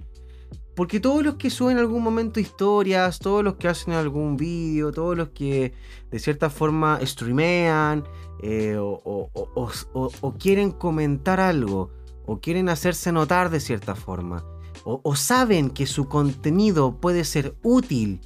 Porque 0.75 0.99
todos 0.99 1.23
los 1.23 1.35
que 1.35 1.49
suben 1.49 1.73
en 1.73 1.79
algún 1.79 2.03
momento 2.03 2.39
historias, 2.39 3.19
todos 3.19 3.43
los 3.43 3.55
que 3.55 3.67
hacen 3.67 3.93
algún 3.93 4.37
vídeo, 4.37 4.91
todos 4.91 5.17
los 5.17 5.29
que 5.29 5.73
de 6.09 6.19
cierta 6.19 6.49
forma 6.49 6.99
streamean 7.03 8.05
eh, 8.41 8.77
o 8.79 10.35
quieren 10.39 10.71
comentar 10.71 11.41
algo, 11.41 11.91
o 12.25 12.39
quieren 12.39 12.69
hacerse 12.69 13.11
notar 13.11 13.49
de 13.49 13.59
cierta 13.59 13.95
forma, 13.95 14.45
o, 14.83 15.15
saben 15.15 15.69
que 15.69 15.85
su 15.85 16.07
contenido 16.07 16.99
puede 16.99 17.23
ser 17.23 17.55
útil, 17.63 18.21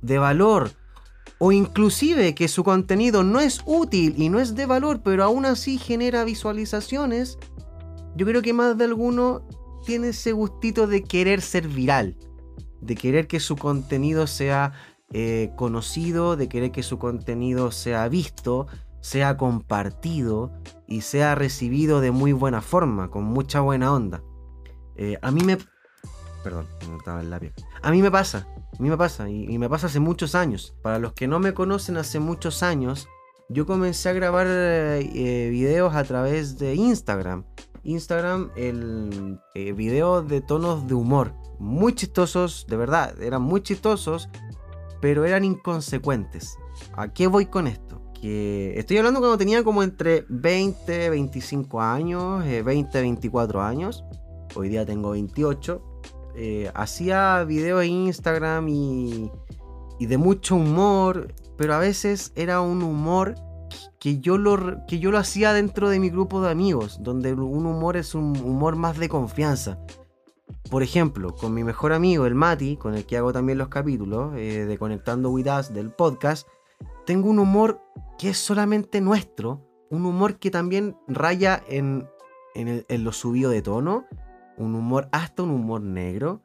de 0.00 0.18
valor, 0.18 0.70
o 1.38 1.52
inclusive 1.52 2.34
que 2.34 2.48
su 2.48 2.64
contenido 2.64 3.22
no 3.22 3.40
es 3.40 3.62
útil 3.64 4.14
y 4.18 4.28
no 4.28 4.40
es 4.40 4.54
de 4.54 4.66
valor, 4.66 5.00
pero 5.02 5.24
aún 5.24 5.46
así 5.46 5.78
genera 5.78 6.24
visualizaciones, 6.24 7.38
yo 8.16 8.26
creo 8.26 8.42
que 8.42 8.52
más 8.52 8.76
de 8.76 8.84
alguno 8.84 9.42
tiene 9.86 10.08
ese 10.08 10.32
gustito 10.32 10.86
de 10.86 11.04
querer 11.04 11.40
ser 11.40 11.68
viral, 11.68 12.16
de 12.80 12.94
querer 12.96 13.28
que 13.28 13.40
su 13.40 13.56
contenido 13.56 14.26
sea 14.26 14.72
eh, 15.12 15.52
conocido, 15.56 16.36
de 16.36 16.48
querer 16.48 16.72
que 16.72 16.82
su 16.82 16.98
contenido 16.98 17.70
sea 17.70 18.08
visto, 18.08 18.66
sea 19.00 19.36
compartido 19.36 20.52
y 20.86 21.02
sea 21.02 21.34
recibido 21.34 22.00
de 22.00 22.10
muy 22.10 22.32
buena 22.32 22.60
forma, 22.60 23.10
con 23.10 23.24
mucha 23.24 23.60
buena 23.60 23.92
onda. 23.94 24.22
Eh, 24.96 25.16
a 25.22 25.30
mí 25.30 25.42
me, 25.42 25.58
Perdón, 26.48 26.66
estaba 26.96 27.20
el 27.20 27.28
lápiz. 27.28 27.52
A 27.82 27.90
mí 27.90 28.00
me 28.00 28.10
pasa, 28.10 28.48
a 28.56 28.82
mí 28.82 28.88
me 28.88 28.96
pasa, 28.96 29.28
y, 29.28 29.58
me 29.58 29.68
pasa 29.68 29.88
hace 29.88 30.00
muchos 30.00 30.34
años. 30.34 30.74
Para 30.80 30.98
los 30.98 31.12
que 31.12 31.28
no 31.28 31.40
me 31.40 31.52
conocen 31.52 31.98
hace 31.98 32.20
muchos 32.20 32.62
años, 32.62 33.06
yo 33.50 33.66
comencé 33.66 34.08
a 34.08 34.14
grabar 34.14 34.46
eh, 34.48 35.48
videos 35.50 35.94
a 35.94 36.04
través 36.04 36.58
de 36.58 36.74
Instagram. 36.74 37.44
Instagram, 37.82 38.50
el 38.56 39.38
eh, 39.54 39.74
de 39.74 40.40
tonos 40.40 40.88
de 40.88 40.94
humor. 40.94 41.34
Muy 41.58 41.94
chistosos, 41.94 42.64
de 42.66 42.78
verdad, 42.78 43.20
eran 43.20 43.42
muy 43.42 43.60
chistosos, 43.62 44.30
pero 45.02 45.26
eran 45.26 45.44
inconsecuentes. 45.44 46.56
¿A 46.94 47.12
qué 47.12 47.26
voy 47.26 47.44
con 47.44 47.66
esto? 47.66 48.00
Que 48.22 48.72
estoy 48.78 48.96
hablando 48.96 49.20
cuando 49.20 49.36
tenía 49.36 49.62
como 49.62 49.82
entre 49.82 50.24
20, 50.30 51.10
25 51.10 51.82
años, 51.82 52.42
20, 52.42 52.98
eh, 52.98 53.02
24 53.02 53.60
años. 53.60 54.02
Hoy 54.54 54.70
día 54.70 54.86
tengo 54.86 55.10
28 55.10 55.87
eh, 56.40 56.70
hacía 56.72 57.42
videos 57.42 57.82
en 57.82 57.90
Instagram 57.90 58.68
y, 58.68 59.28
de 59.98 60.18
mucho 60.18 60.54
humor, 60.54 61.34
pero 61.56 61.74
a 61.74 61.78
veces 61.78 62.32
era 62.36 62.60
un 62.60 62.84
humor 62.84 63.34
que 63.98 64.20
yo, 64.20 64.38
lo, 64.38 64.86
que 64.86 65.00
yo 65.00 65.10
lo 65.10 65.18
hacía 65.18 65.52
dentro 65.52 65.88
de 65.88 65.98
mi 65.98 66.10
grupo 66.10 66.40
de 66.40 66.52
amigos, 66.52 67.02
donde 67.02 67.32
un 67.32 67.66
humor 67.66 67.96
es 67.96 68.14
un 68.14 68.36
humor 68.36 68.76
más 68.76 68.98
de 68.98 69.08
confianza. 69.08 69.80
Por 70.70 70.84
ejemplo, 70.84 71.34
con 71.34 71.54
mi 71.54 71.64
mejor 71.64 71.92
amigo, 71.92 72.24
el 72.24 72.36
Mati, 72.36 72.76
con 72.76 72.94
el 72.94 73.04
que 73.04 73.16
hago 73.16 73.32
también 73.32 73.58
los 73.58 73.66
capítulos 73.66 74.36
eh, 74.36 74.64
de 74.64 74.78
Conectando 74.78 75.30
With 75.30 75.48
Us 75.50 75.74
del 75.74 75.90
podcast, 75.90 76.46
tengo 77.04 77.30
un 77.30 77.40
humor 77.40 77.80
que 78.16 78.28
es 78.28 78.38
solamente 78.38 79.00
nuestro, 79.00 79.66
un 79.90 80.06
humor 80.06 80.38
que 80.38 80.52
también 80.52 80.96
raya 81.08 81.64
en, 81.66 82.08
en, 82.54 82.86
en 82.88 83.02
lo 83.02 83.10
subido 83.10 83.50
de 83.50 83.60
tono, 83.60 84.06
un 84.58 84.74
humor, 84.74 85.08
hasta 85.12 85.42
un 85.42 85.50
humor 85.50 85.80
negro, 85.80 86.42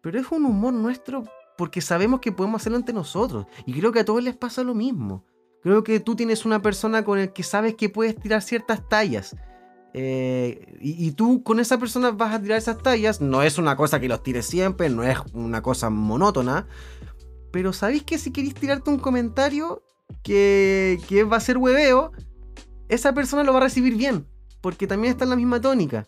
pero 0.00 0.20
es 0.20 0.30
un 0.30 0.44
humor 0.44 0.72
nuestro 0.72 1.24
porque 1.56 1.80
sabemos 1.80 2.20
que 2.20 2.30
podemos 2.30 2.62
hacerlo 2.62 2.78
ante 2.78 2.92
nosotros. 2.92 3.46
Y 3.66 3.72
creo 3.72 3.90
que 3.90 4.00
a 4.00 4.04
todos 4.04 4.22
les 4.22 4.36
pasa 4.36 4.62
lo 4.62 4.74
mismo. 4.74 5.24
Creo 5.60 5.82
que 5.82 5.98
tú 5.98 6.14
tienes 6.14 6.44
una 6.44 6.62
persona 6.62 7.04
con 7.04 7.18
el 7.18 7.32
que 7.32 7.42
sabes 7.42 7.74
que 7.74 7.88
puedes 7.88 8.14
tirar 8.16 8.42
ciertas 8.42 8.88
tallas. 8.88 9.34
Eh, 9.92 10.78
y, 10.80 11.10
tú 11.12 11.42
con 11.42 11.58
esa 11.58 11.78
persona 11.78 12.12
vas 12.12 12.32
a 12.32 12.40
tirar 12.40 12.58
esas 12.58 12.78
tallas. 12.78 13.20
No 13.20 13.42
es 13.42 13.58
una 13.58 13.76
cosa 13.76 13.98
que 13.98 14.08
los 14.08 14.22
tires 14.22 14.46
siempre, 14.46 14.88
no 14.88 15.02
es 15.02 15.18
una 15.32 15.60
cosa 15.60 15.90
monótona. 15.90 16.68
Pero 17.50 17.72
sabéis 17.72 18.04
que 18.04 18.18
si 18.18 18.30
queréis 18.30 18.54
tirarte 18.54 18.90
un 18.90 18.98
comentario 18.98 19.82
que, 20.22 21.00
que 21.08 21.24
va 21.24 21.38
a 21.38 21.40
ser 21.40 21.58
hueveo, 21.58 22.12
esa 22.88 23.14
persona 23.14 23.42
lo 23.42 23.52
va 23.52 23.58
a 23.58 23.62
recibir 23.62 23.96
bien. 23.96 24.28
Porque 24.60 24.86
también 24.86 25.10
está 25.10 25.24
en 25.24 25.30
la 25.30 25.36
misma 25.36 25.60
tónica 25.60 26.06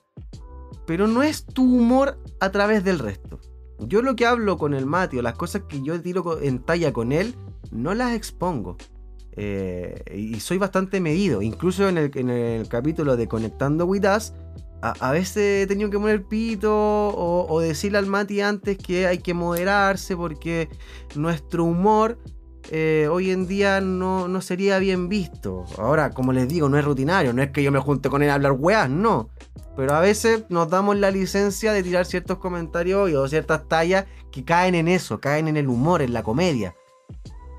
pero 0.91 1.07
no 1.07 1.23
es 1.23 1.45
tu 1.45 1.63
humor 1.63 2.19
a 2.41 2.51
través 2.51 2.83
del 2.83 2.99
resto. 2.99 3.39
Yo 3.79 4.03
lo 4.03 4.17
que 4.17 4.27
hablo 4.27 4.59
con 4.59 4.75
el 4.75 4.87
Mati 4.87 5.19
o 5.19 5.23
las 5.23 5.37
cosas 5.37 5.63
que 5.69 5.81
yo 5.83 6.03
tiro 6.03 6.41
en 6.43 6.59
talla 6.59 6.93
con 6.93 7.13
él, 7.13 7.37
no 7.71 7.95
las 7.95 8.13
expongo. 8.13 8.77
Eh, 9.37 10.03
y 10.13 10.41
soy 10.41 10.59
bastante 10.59 10.99
medido. 10.99 11.43
Incluso 11.43 11.89
en 11.89 11.97
el, 11.97 12.67
capítulo 12.69 13.17
de 13.17 13.29
Conectando 13.29 13.87
With 13.87 14.05
Us, 14.05 14.33
a, 14.83 15.13
veces 15.13 15.63
he 15.63 15.67
tenido 15.69 15.91
que 15.91 15.99
poner 16.01 16.25
pito 16.25 16.75
o, 16.75 17.61
decirle 17.61 17.99
al 17.99 18.07
Mati 18.07 18.41
antes 18.41 18.77
que 18.77 19.07
hay 19.07 19.19
que 19.19 19.33
moderarse 19.33 20.17
porque 20.17 20.69
nuestro 21.15 21.67
humor 21.67 22.19
eh, 22.71 23.09
hoy 23.11 23.31
en 23.31 23.47
día 23.47 23.81
no, 23.81 24.29
no, 24.29 24.41
sería 24.41 24.79
bien 24.79 25.09
visto. 25.09 25.65
Ahora, 25.79 26.11
como 26.11 26.33
les 26.33 26.49
digo, 26.49 26.69
no 26.69 26.79
es 26.79 26.85
rutinario, 26.85 27.33
no 27.33 27.43
es 27.43 27.51
que 27.51 27.63
yo 27.63 27.73
me 27.73 27.81
junte 27.81 28.11
con 28.11 28.23
él 28.23 28.31
a 28.31 28.35
hablar 28.35 28.53
weas, 28.53 28.91
no. 28.91 29.31
Pero 29.77 29.95
a 29.95 30.01
veces 30.01 30.45
nos 30.51 30.69
damos 30.69 30.97
la 30.97 31.11
licencia 31.11 31.73
de 31.73 31.83
tirar 31.83 32.05
ciertos 32.07 32.39
comentarios 32.39 33.13
o 33.13 33.29
ciertas 33.29 33.67
tallas 33.69 34.07
que 34.31 34.45
caen 34.45 34.75
en 34.75 34.89
eso, 34.89 35.21
caen 35.21 35.49
en 35.49 35.57
el 35.57 35.69
humor, 35.69 36.03
en 36.03 36.13
la 36.13 36.23
comedia. 36.23 36.75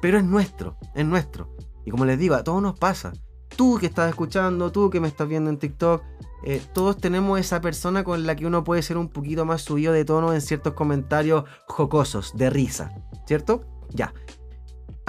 Pero 0.01 0.17
es 0.17 0.23
nuestro, 0.23 0.77
es 0.95 1.05
nuestro. 1.05 1.55
Y 1.85 1.91
como 1.91 2.05
les 2.05 2.19
digo, 2.19 2.35
a 2.35 2.43
todos 2.43 2.61
nos 2.61 2.77
pasa. 2.77 3.13
Tú 3.55 3.77
que 3.79 3.87
estás 3.87 4.09
escuchando, 4.09 4.71
tú 4.71 4.89
que 4.89 4.99
me 4.99 5.07
estás 5.07 5.27
viendo 5.27 5.49
en 5.49 5.57
TikTok, 5.57 6.03
eh, 6.43 6.61
todos 6.73 6.97
tenemos 6.97 7.39
esa 7.39 7.61
persona 7.61 8.03
con 8.03 8.25
la 8.25 8.35
que 8.35 8.45
uno 8.45 8.63
puede 8.63 8.81
ser 8.81 8.97
un 8.97 9.09
poquito 9.09 9.45
más 9.45 9.61
subido 9.61 9.93
de 9.93 10.05
tono 10.05 10.33
en 10.33 10.41
ciertos 10.41 10.73
comentarios 10.73 11.43
jocosos, 11.67 12.35
de 12.35 12.49
risa, 12.49 12.91
¿cierto? 13.27 13.63
Ya. 13.89 14.13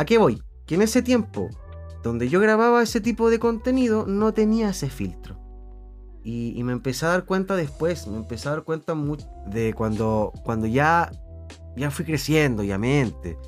¿A 0.02 0.04
qué 0.04 0.18
voy? 0.18 0.42
Que 0.66 0.74
en 0.74 0.82
ese 0.82 1.00
tiempo, 1.00 1.48
donde 2.02 2.28
yo 2.28 2.40
grababa 2.40 2.82
ese 2.82 3.00
tipo 3.00 3.30
de 3.30 3.38
contenido, 3.38 4.04
no 4.04 4.34
tenía 4.34 4.70
ese 4.70 4.90
filtro. 4.90 5.38
Y, 6.24 6.60
me 6.64 6.72
empecé 6.72 7.06
a 7.06 7.10
dar 7.10 7.24
cuenta 7.24 7.54
después, 7.54 8.08
me 8.08 8.16
empecé 8.16 8.48
a 8.48 8.50
dar 8.50 8.64
cuenta 8.64 8.96
de 9.46 9.72
cuando, 9.72 10.32
cuando 10.44 10.66
ya, 10.66 11.12
ya 11.76 11.92
fui 11.92 12.04
creciendo, 12.04 12.64
ya 12.64 12.78
mente. 12.78 13.38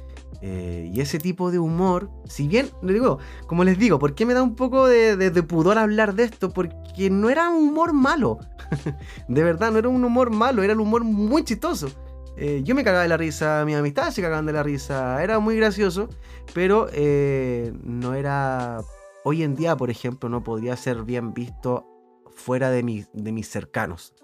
Eh, 0.43 0.93
y 0.95 1.01
ese 1.01 1.19
tipo 1.19 1.51
de 1.51 1.59
humor, 1.59 2.09
si 2.27 2.47
bien, 2.47 2.71
digo, 2.83 3.19
como 3.49 3.65
les 3.65 3.77
digo, 3.77 3.99
¿por 3.99 4.15
qué 4.15 4.25
me 4.25 4.35
da 4.35 4.45
un 4.45 4.55
poco 4.55 4.87
de, 4.87 5.43
pudor 5.43 5.77
hablar 5.77 6.15
de 6.15 6.23
esto? 6.23 6.51
Porque 6.51 7.11
no 7.11 7.31
era 7.31 7.51
un 7.51 7.71
humor 7.71 7.93
malo. 7.93 8.39
de 9.29 9.43
verdad, 9.43 9.73
no 9.73 9.79
era 9.79 9.89
un 9.89 10.05
humor 10.05 10.31
malo, 10.31 10.63
era 10.63 10.75
un 10.75 10.81
humor 10.81 11.03
muy 11.03 11.43
chistoso. 11.43 11.89
Eh, 12.37 12.62
yo 12.64 12.74
me 12.74 12.85
cagaba 12.85 13.03
de 13.03 13.09
la 13.09 13.16
risa, 13.16 13.64
mis 13.64 13.76
amistades 13.76 14.14
se 14.14 14.22
cagaban 14.22 14.47
de 14.47 14.53
la 14.53 14.62
risa, 14.62 15.22
era 15.22 15.39
muy 15.39 15.57
gracioso, 15.57 16.09
pero 16.53 16.89
eh, 16.93 17.72
no 17.82 18.14
era... 18.14 18.80
Hoy 19.24 19.43
en 19.43 19.55
día, 19.55 19.76
por 19.76 19.89
ejemplo, 19.89 20.28
no 20.28 20.43
podría 20.43 20.76
ser 20.76 21.03
bien 21.03 21.32
visto 21.32 21.87
fuera 22.35 22.70
de, 22.70 23.07
de 23.12 23.32
mis 23.32 23.49
cercanos. 23.49 24.14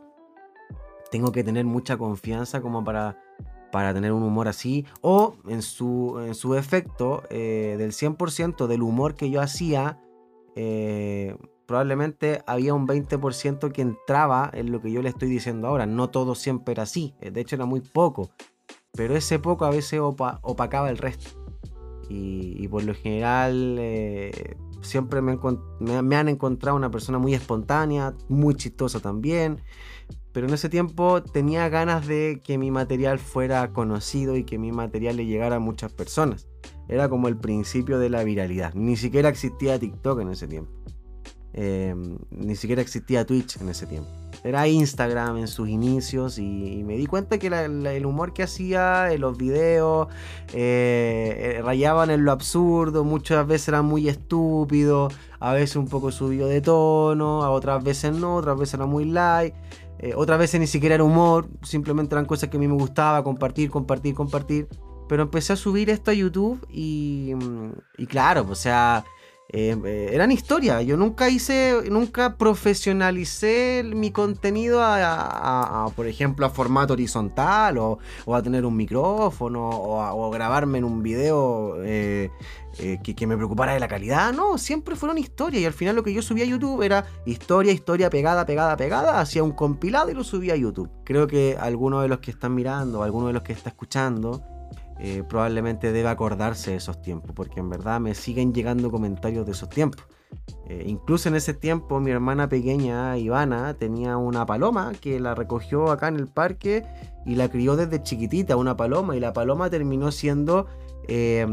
Tengo 1.11 1.33
que 1.33 1.43
tener 1.43 1.65
mucha 1.65 1.97
confianza 1.97 2.61
como 2.61 2.85
para 2.85 3.17
para 3.71 3.95
tener 3.95 4.13
un 4.13 4.23
humor 4.23 4.49
así, 4.49 4.87
o 5.01 5.37
en 5.49 5.63
su, 5.63 6.21
en 6.27 6.35
su 6.35 6.55
efecto, 6.55 7.23
eh, 7.31 7.77
del 7.79 7.93
100% 7.93 8.67
del 8.67 8.83
humor 8.83 9.15
que 9.15 9.31
yo 9.31 9.41
hacía, 9.41 9.99
eh, 10.57 11.37
probablemente 11.71 12.43
había 12.49 12.75
un 12.75 12.89
20% 12.89 13.71
que 13.71 13.81
entraba 13.81 14.51
en 14.53 14.73
lo 14.73 14.81
que 14.81 14.91
yo 14.91 15.03
le 15.03 15.09
estoy 15.09 15.29
diciendo 15.29 15.69
ahora. 15.69 15.87
No 15.87 16.11
todo 16.11 16.35
siempre 16.35 16.73
era 16.73 16.83
así, 16.83 17.15
eh, 17.21 17.31
de 17.31 17.41
hecho 17.41 17.55
era 17.55 17.65
muy 17.65 17.81
poco, 17.81 18.31
pero 18.91 19.15
ese 19.15 19.39
poco 19.39 19.65
a 19.65 19.71
veces 19.71 20.01
opacaba 20.03 20.91
el 20.91 20.99
resto. 20.99 21.31
Y, 22.09 22.67
por 22.67 22.83
lo 22.83 22.93
general 22.93 23.79
siempre 24.81 25.23
me, 25.23 25.39
me, 25.79 26.17
han 26.17 26.29
encontrado 26.29 26.77
una 26.77 26.91
persona 26.91 27.19
muy 27.19 27.35
espontánea, 27.35 28.15
muy 28.29 28.57
chistosa 28.57 28.99
también. 28.99 29.61
Pero 30.33 30.49
en 30.49 30.55
ese 30.55 30.69
tiempo 30.69 31.23
tenía 31.23 31.69
ganas 31.69 32.05
de 32.09 32.41
que 32.45 32.59
mi 32.59 32.73
material 32.73 33.21
fuera 33.21 33.73
conocido 33.73 34.37
y 34.37 34.43
que 34.43 34.59
mi 34.59 34.73
material 34.73 35.19
le 35.19 35.27
llegara 35.27 35.57
a 35.57 35.61
muchas 35.61 35.93
personas. 35.93 36.49
Era 36.89 37.09
como 37.09 37.29
el 37.29 37.37
principio 37.37 38.01
de 38.01 38.11
la 38.11 38.25
viralidad. 38.25 38.75
Ni 38.75 38.97
siquiera 38.97 39.29
existía 39.29 39.79
TikTok 39.79 40.19
en 40.19 40.31
ese 40.31 40.49
tiempo. 40.49 40.73
Em, 41.53 42.17
ni 42.31 42.55
siquiera 42.55 42.81
existía 42.81 43.27
Twitch 43.27 43.61
en 43.61 43.69
ese 43.69 43.87
tiempo. 43.87 44.09
Era 44.45 44.69
Instagram 44.69 45.39
en 45.39 45.49
sus 45.49 45.69
inicios 45.69 46.39
y, 46.39 46.83
me 46.85 46.97
di 46.97 47.07
cuenta 47.07 47.39
que 47.39 47.49
el 47.49 48.07
humor 48.07 48.33
que 48.33 48.43
hacía, 48.43 49.13
en 49.13 49.21
los 49.21 49.37
videos, 49.37 50.09
eh, 50.55 51.57
eh, 51.59 51.63
rayaban 51.63 52.11
en 52.11 52.25
lo 52.25 52.33
absurdo, 52.33 53.05
muchas 53.05 53.47
veces 53.47 53.69
eran 53.69 53.85
muy 53.85 54.09
estúpidos, 54.09 55.13
a 55.41 55.53
veces 55.53 55.77
un 55.77 55.89
poco 55.89 56.13
subido 56.13 56.47
de 56.49 56.61
tono, 56.61 57.43
a 57.43 57.51
otras 57.51 57.83
veces 57.83 58.15
no, 58.15 58.37
otras 58.37 58.59
veces 58.59 58.75
era 58.75 58.87
muy 58.87 59.05
light. 59.05 59.55
Eh, 59.99 60.15
otras 60.17 60.39
veces 60.39 60.59
ni 60.61 60.67
siquiera 60.67 60.95
era 60.95 61.05
humor, 61.05 61.49
simplemente 61.63 62.15
eran 62.15 62.25
cosas 62.25 62.49
que 62.49 62.57
a 62.57 62.61
mí 62.61 62.67
me 62.69 62.75
gustaba, 62.75 63.23
compartir, 63.23 63.71
compartir, 63.71 64.15
compartir. 64.15 64.69
Pero 65.09 65.25
empecé 65.25 65.53
a 65.53 65.57
subir 65.57 65.91
esto 65.91 66.13
a 66.13 66.15
YouTube 66.15 66.65
y, 66.71 67.33
y 67.99 68.07
claro, 68.07 68.47
o 68.49 68.55
sea, 68.55 69.05
eh, 69.53 69.77
eh, 69.85 70.11
eran 70.13 70.31
historias. 70.31 70.85
Yo 70.85 70.97
nunca 70.97 71.29
hice, 71.29 71.83
nunca 71.91 72.37
profesionalicé 72.37 73.83
mi 73.85 74.13
contenido 74.13 74.81
a, 74.81 75.91
por 75.97 76.07
ejemplo, 76.07 76.47
a 76.47 76.51
formato 76.51 76.93
horizontal 76.93 77.79
o, 77.79 77.99
a 78.33 78.43
tener 78.43 78.65
un 78.65 78.77
micrófono 78.77 79.69
o 79.69 80.01
a, 80.01 80.31
grabarme 80.31 80.79
en 80.79 80.85
un 80.85 81.03
video 81.03 81.75
eh, 81.83 82.31
que, 83.03 83.27
me 83.27 83.37
preocupara 83.37 83.75
de 83.75 83.81
la 83.81 83.89
calidad. 83.89 84.33
No, 84.33 84.57
siempre 84.57 84.95
fueron 84.95 85.19
historias 85.19 85.63
y 85.63 85.67
al 85.67 85.73
final 85.73 85.97
lo 85.97 86.05
que 86.05 86.15
yo 86.15 86.23
subía 86.23 86.45
a 86.45 86.47
YouTube 86.47 86.83
era 86.83 87.07
historia, 87.27 87.73
historia 87.73 88.09
pegada, 88.09 88.47
pegada, 88.47 88.77
pegada, 88.77 89.21
hacía 89.21 89.43
un 89.43 89.53
compilado 89.53 90.13
y 90.13 90.15
lo 90.15 90.23
subía 90.23 90.55
a 90.55 90.57
YouTube. 90.57 90.89
Creo 91.05 91.27
que 91.27 91.57
alguno 91.61 92.03
de 92.03 92.09
los 92.09 92.21
que 92.21 92.31
están 92.31 92.55
mirando, 92.55 93.03
alguno 93.03 93.27
de 93.27 93.33
los 93.33 93.43
que 93.43 93.53
está 93.53 93.71
escuchando, 93.71 94.45
eh, 95.03 95.23
probablemente 95.27 95.93
debe 95.93 96.09
acordarse 96.09 96.73
de 96.73 96.77
esos 96.77 97.01
tiempos, 97.01 97.33
porque 97.35 97.61
en 97.61 97.71
verdad 97.71 98.01
me 98.01 98.15
siguen 98.15 98.53
llegando 98.53 98.91
comentarios 98.91 99.47
de 99.47 99.53
esos 99.53 99.71
tiempos. 99.71 100.05
Eh, 100.69 100.85
incluso 100.87 101.29
en 101.29 101.37
ese 101.37 101.55
tiempo 101.55 102.01
mi 102.01 102.11
hermana 102.11 102.49
pequeña, 102.49 103.17
Ivana, 103.17 103.75
tenía 103.75 104.19
una 104.19 104.45
paloma 104.45 104.93
que 105.01 105.19
la 105.19 105.35
recogió 105.35 105.91
acá 105.91 106.09
en 106.09 106.17
el 106.17 106.29
parque 106.29 106.85
y 107.25 107.35
la 107.35 107.49
crió 107.49 107.77
desde 107.77 108.03
chiquitita, 108.03 108.57
una 108.57 108.77
paloma, 108.77 109.17
y 109.17 109.21
la 109.21 109.33
paloma 109.33 109.71
terminó 109.71 110.13
siendo 110.13 110.67
eh, 111.09 111.47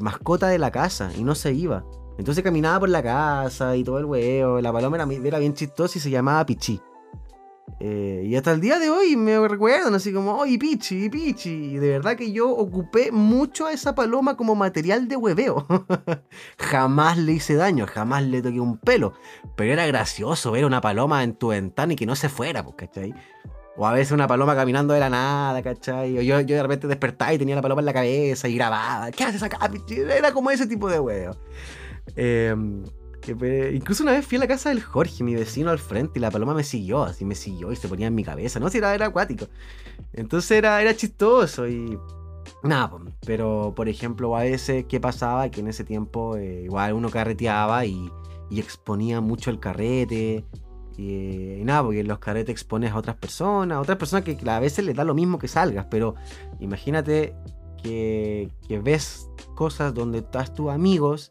mascota 0.00 0.48
de 0.48 0.58
la 0.58 0.72
casa 0.72 1.12
y 1.16 1.22
no 1.22 1.36
se 1.36 1.52
iba. 1.52 1.84
Entonces 2.18 2.42
caminaba 2.42 2.80
por 2.80 2.88
la 2.88 3.02
casa 3.02 3.76
y 3.76 3.84
todo 3.84 3.98
el 3.98 4.04
huevo. 4.04 4.60
La 4.60 4.72
paloma 4.72 4.96
era, 4.96 5.06
era 5.24 5.38
bien 5.38 5.54
chistosa 5.54 5.98
y 5.98 6.00
se 6.00 6.10
llamaba 6.10 6.44
Pichi. 6.44 6.80
Eh, 7.80 8.22
y 8.24 8.34
hasta 8.36 8.52
el 8.52 8.60
día 8.60 8.78
de 8.78 8.90
hoy 8.90 9.16
me 9.16 9.46
recuerdan 9.46 9.94
así 9.94 10.12
como, 10.12 10.36
oye, 10.36 10.58
Pichi, 10.58 11.08
Pichi. 11.08 11.50
Y 11.50 11.76
de 11.78 11.90
verdad 11.90 12.16
que 12.16 12.32
yo 12.32 12.50
ocupé 12.50 13.12
mucho 13.12 13.66
a 13.66 13.72
esa 13.72 13.94
paloma 13.94 14.36
como 14.36 14.54
material 14.54 15.08
de 15.08 15.16
hueveo. 15.16 15.66
jamás 16.58 17.18
le 17.18 17.32
hice 17.32 17.54
daño, 17.54 17.86
jamás 17.86 18.24
le 18.24 18.42
toqué 18.42 18.60
un 18.60 18.78
pelo. 18.78 19.14
Pero 19.56 19.72
era 19.72 19.86
gracioso 19.86 20.52
ver 20.52 20.64
una 20.64 20.80
paloma 20.80 21.22
en 21.22 21.34
tu 21.34 21.48
ventana 21.48 21.92
y 21.92 21.96
que 21.96 22.06
no 22.06 22.16
se 22.16 22.28
fuera, 22.28 22.64
pues, 22.64 22.76
¿cachai? 22.76 23.14
O 23.76 23.86
a 23.86 23.92
veces 23.92 24.10
una 24.12 24.26
paloma 24.26 24.56
caminando 24.56 24.92
de 24.92 25.00
la 25.00 25.08
nada, 25.08 25.62
¿cachai? 25.62 26.18
O 26.18 26.22
yo, 26.22 26.40
yo 26.40 26.56
de 26.56 26.62
repente 26.62 26.88
despertaba 26.88 27.32
y 27.32 27.38
tenía 27.38 27.54
la 27.54 27.62
paloma 27.62 27.80
en 27.80 27.86
la 27.86 27.92
cabeza 27.92 28.48
y 28.48 28.56
grababa. 28.56 29.10
¿Qué 29.12 29.22
haces 29.22 29.42
acá, 29.42 29.68
Pichi? 29.70 30.00
Era 30.00 30.32
como 30.32 30.50
ese 30.50 30.66
tipo 30.66 30.88
de 30.88 30.98
hueveo. 30.98 31.36
Eh, 32.16 32.56
incluso 33.26 34.02
una 34.02 34.12
vez 34.12 34.26
fui 34.26 34.36
a 34.36 34.40
la 34.40 34.48
casa 34.48 34.70
del 34.70 34.82
Jorge, 34.82 35.24
mi 35.24 35.34
vecino 35.34 35.70
al 35.70 35.78
frente, 35.78 36.18
y 36.18 36.22
la 36.22 36.30
paloma 36.30 36.54
me 36.54 36.64
siguió, 36.64 37.02
así 37.02 37.24
me 37.24 37.34
siguió 37.34 37.72
y 37.72 37.76
se 37.76 37.88
ponía 37.88 38.06
en 38.06 38.14
mi 38.14 38.24
cabeza. 38.24 38.60
No, 38.60 38.68
si 38.68 38.78
era, 38.78 38.94
era 38.94 39.06
acuático. 39.06 39.46
Entonces 40.12 40.50
era, 40.52 40.80
era 40.80 40.94
chistoso 40.94 41.68
y. 41.68 41.98
Nada, 42.62 42.90
pero 43.24 43.72
por 43.76 43.88
ejemplo, 43.88 44.34
a 44.36 44.42
veces, 44.42 44.86
¿qué 44.88 44.98
pasaba? 44.98 45.50
Que 45.50 45.60
en 45.60 45.68
ese 45.68 45.84
tiempo 45.84 46.36
eh, 46.36 46.62
igual 46.64 46.94
uno 46.94 47.10
carreteaba 47.10 47.84
y, 47.84 48.10
exponía 48.50 49.20
mucho 49.20 49.50
el 49.50 49.60
carrete. 49.60 50.44
Y, 50.96 51.60
nada, 51.64 51.84
porque 51.84 52.02
los 52.02 52.18
carretes 52.18 52.52
expones 52.52 52.92
a 52.92 52.96
otras 52.96 53.16
personas, 53.16 53.76
a 53.76 53.80
otras 53.80 53.98
personas 53.98 54.24
que 54.24 54.36
a 54.50 54.58
veces 54.58 54.84
les 54.84 54.96
da 54.96 55.04
lo 55.04 55.14
mismo 55.14 55.38
que 55.38 55.46
salgas, 55.46 55.86
pero 55.90 56.16
imagínate 56.58 57.34
que, 57.80 58.50
que 58.66 58.80
ves 58.80 59.28
cosas 59.54 59.94
donde 59.94 60.18
estás 60.18 60.52
tus 60.54 60.70
amigos 60.70 61.30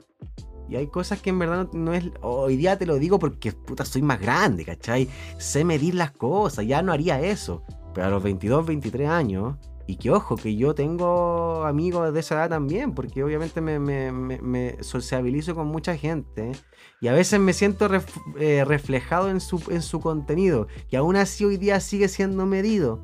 y 0.70 0.76
hay 0.76 0.88
cosas 0.88 1.22
que 1.22 1.30
en 1.30 1.39
verdad 1.39 1.70
no, 1.74 1.93
es. 1.93 2.05
Hoy 2.22 2.57
día 2.57 2.78
te 2.78 2.86
lo 2.86 2.97
digo 2.99 3.20
porque, 3.20 3.51
puta, 3.51 3.86
soy 3.86 4.01
más 4.01 4.20
grande, 4.20 4.65
¿cachai? 4.65 5.07
Sé 5.38 5.63
medir 5.63 5.95
las 5.95 6.11
cosas, 6.11 6.65
ya 6.65 6.82
no 6.82 6.91
haría 6.91 7.22
eso. 7.22 7.63
Pero 7.93 8.07
a 8.07 8.09
los 8.09 8.24
22, 8.24 8.65
23 8.65 9.09
años, 9.09 9.55
y 9.88 9.95
que 9.95 10.11
ojo, 10.11 10.36
que 10.36 10.55
yo 10.55 10.76
tengo 10.76 11.63
amigos 11.65 12.13
de 12.13 12.20
esa 12.20 12.36
edad 12.36 12.49
también, 12.49 12.93
porque 12.93 13.24
obviamente 13.24 13.61
me, 13.61 14.78
sociabilizo 14.82 15.55
con 15.55 15.68
mucha 15.68 15.95
gente. 15.95 16.51
Y 16.99 17.07
a 17.07 17.13
veces 17.13 17.39
me 17.39 17.53
siento 17.53 17.89
eh, 18.38 18.65
reflejado 18.65 19.30
en 19.30 19.39
su, 19.39 19.63
en 19.70 19.82
su 19.82 20.01
contenido, 20.01 20.68
que 20.89 20.97
aún 20.97 21.15
así 21.15 21.45
hoy 21.45 21.57
día 21.57 21.80
sigue 21.80 22.09
siendo 22.09 22.45
medido. 22.45 23.03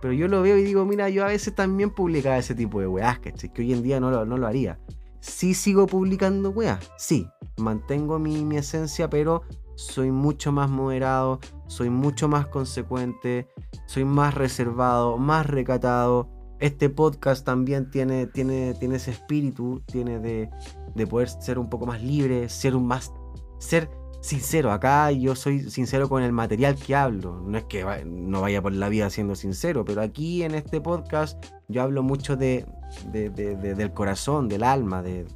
Pero 0.00 0.14
yo 0.14 0.28
lo 0.28 0.40
veo 0.40 0.56
y 0.56 0.62
digo, 0.62 0.84
mira, 0.86 1.08
yo 1.10 1.24
a 1.24 1.28
veces 1.28 1.54
también 1.54 1.90
publicaba 1.90 2.38
ese 2.38 2.54
tipo 2.54 2.80
de 2.80 2.86
weas, 2.86 3.18
¿cachai? 3.18 3.52
Que 3.52 3.62
hoy 3.62 3.72
en 3.72 3.82
día 3.82 3.98
no 4.00 4.24
no 4.24 4.38
lo 4.38 4.46
haría. 4.46 4.78
Sí 5.20 5.54
sigo 5.54 5.86
publicando 5.86 6.50
weas, 6.50 6.90
sí, 6.96 7.28
mantengo 7.58 8.18
mi, 8.18 8.56
esencia, 8.56 9.10
pero 9.10 9.42
soy 9.76 10.10
mucho 10.10 10.50
más 10.52 10.70
moderado, 10.70 11.40
soy 11.66 11.90
mucho 11.90 12.28
más 12.28 12.46
consecuente, 12.46 13.48
soy 13.86 14.04
más 14.04 14.34
reservado, 14.34 15.18
más 15.18 15.46
recatado. 15.46 16.28
Este 16.58 16.90
podcast 16.90 17.44
también 17.44 17.90
tiene, 17.90 18.26
tiene, 18.26 18.74
tiene 18.74 18.96
ese 18.96 19.12
espíritu, 19.12 19.82
tiene 19.86 20.18
de, 20.18 20.50
de 20.94 21.06
poder 21.06 21.28
ser 21.28 21.58
un 21.58 21.70
poco 21.70 21.86
más 21.86 22.02
libre, 22.02 22.48
ser 22.48 22.74
un 22.76 22.86
más. 22.86 23.12
ser 23.58 23.90
sincero. 24.20 24.70
Acá 24.70 25.10
yo 25.12 25.34
soy 25.34 25.70
sincero 25.70 26.08
con 26.08 26.22
el 26.22 26.32
material 26.32 26.76
que 26.76 26.94
hablo. 26.94 27.40
No 27.40 27.58
es 27.58 27.64
que 27.64 27.84
no 28.04 28.40
vaya 28.40 28.62
por 28.62 28.72
la 28.72 28.88
vida 28.88 29.10
siendo 29.10 29.34
sincero, 29.34 29.84
pero 29.84 30.02
aquí 30.02 30.42
en 30.42 30.54
este 30.54 30.80
podcast 30.80 31.42
yo 31.68 31.82
hablo 31.82 32.02
mucho 32.02 32.36
de, 32.36 32.66
del 33.12 33.92
corazón, 33.92 34.48
del 34.48 34.62
alma, 34.62 35.02
de, 35.02 35.26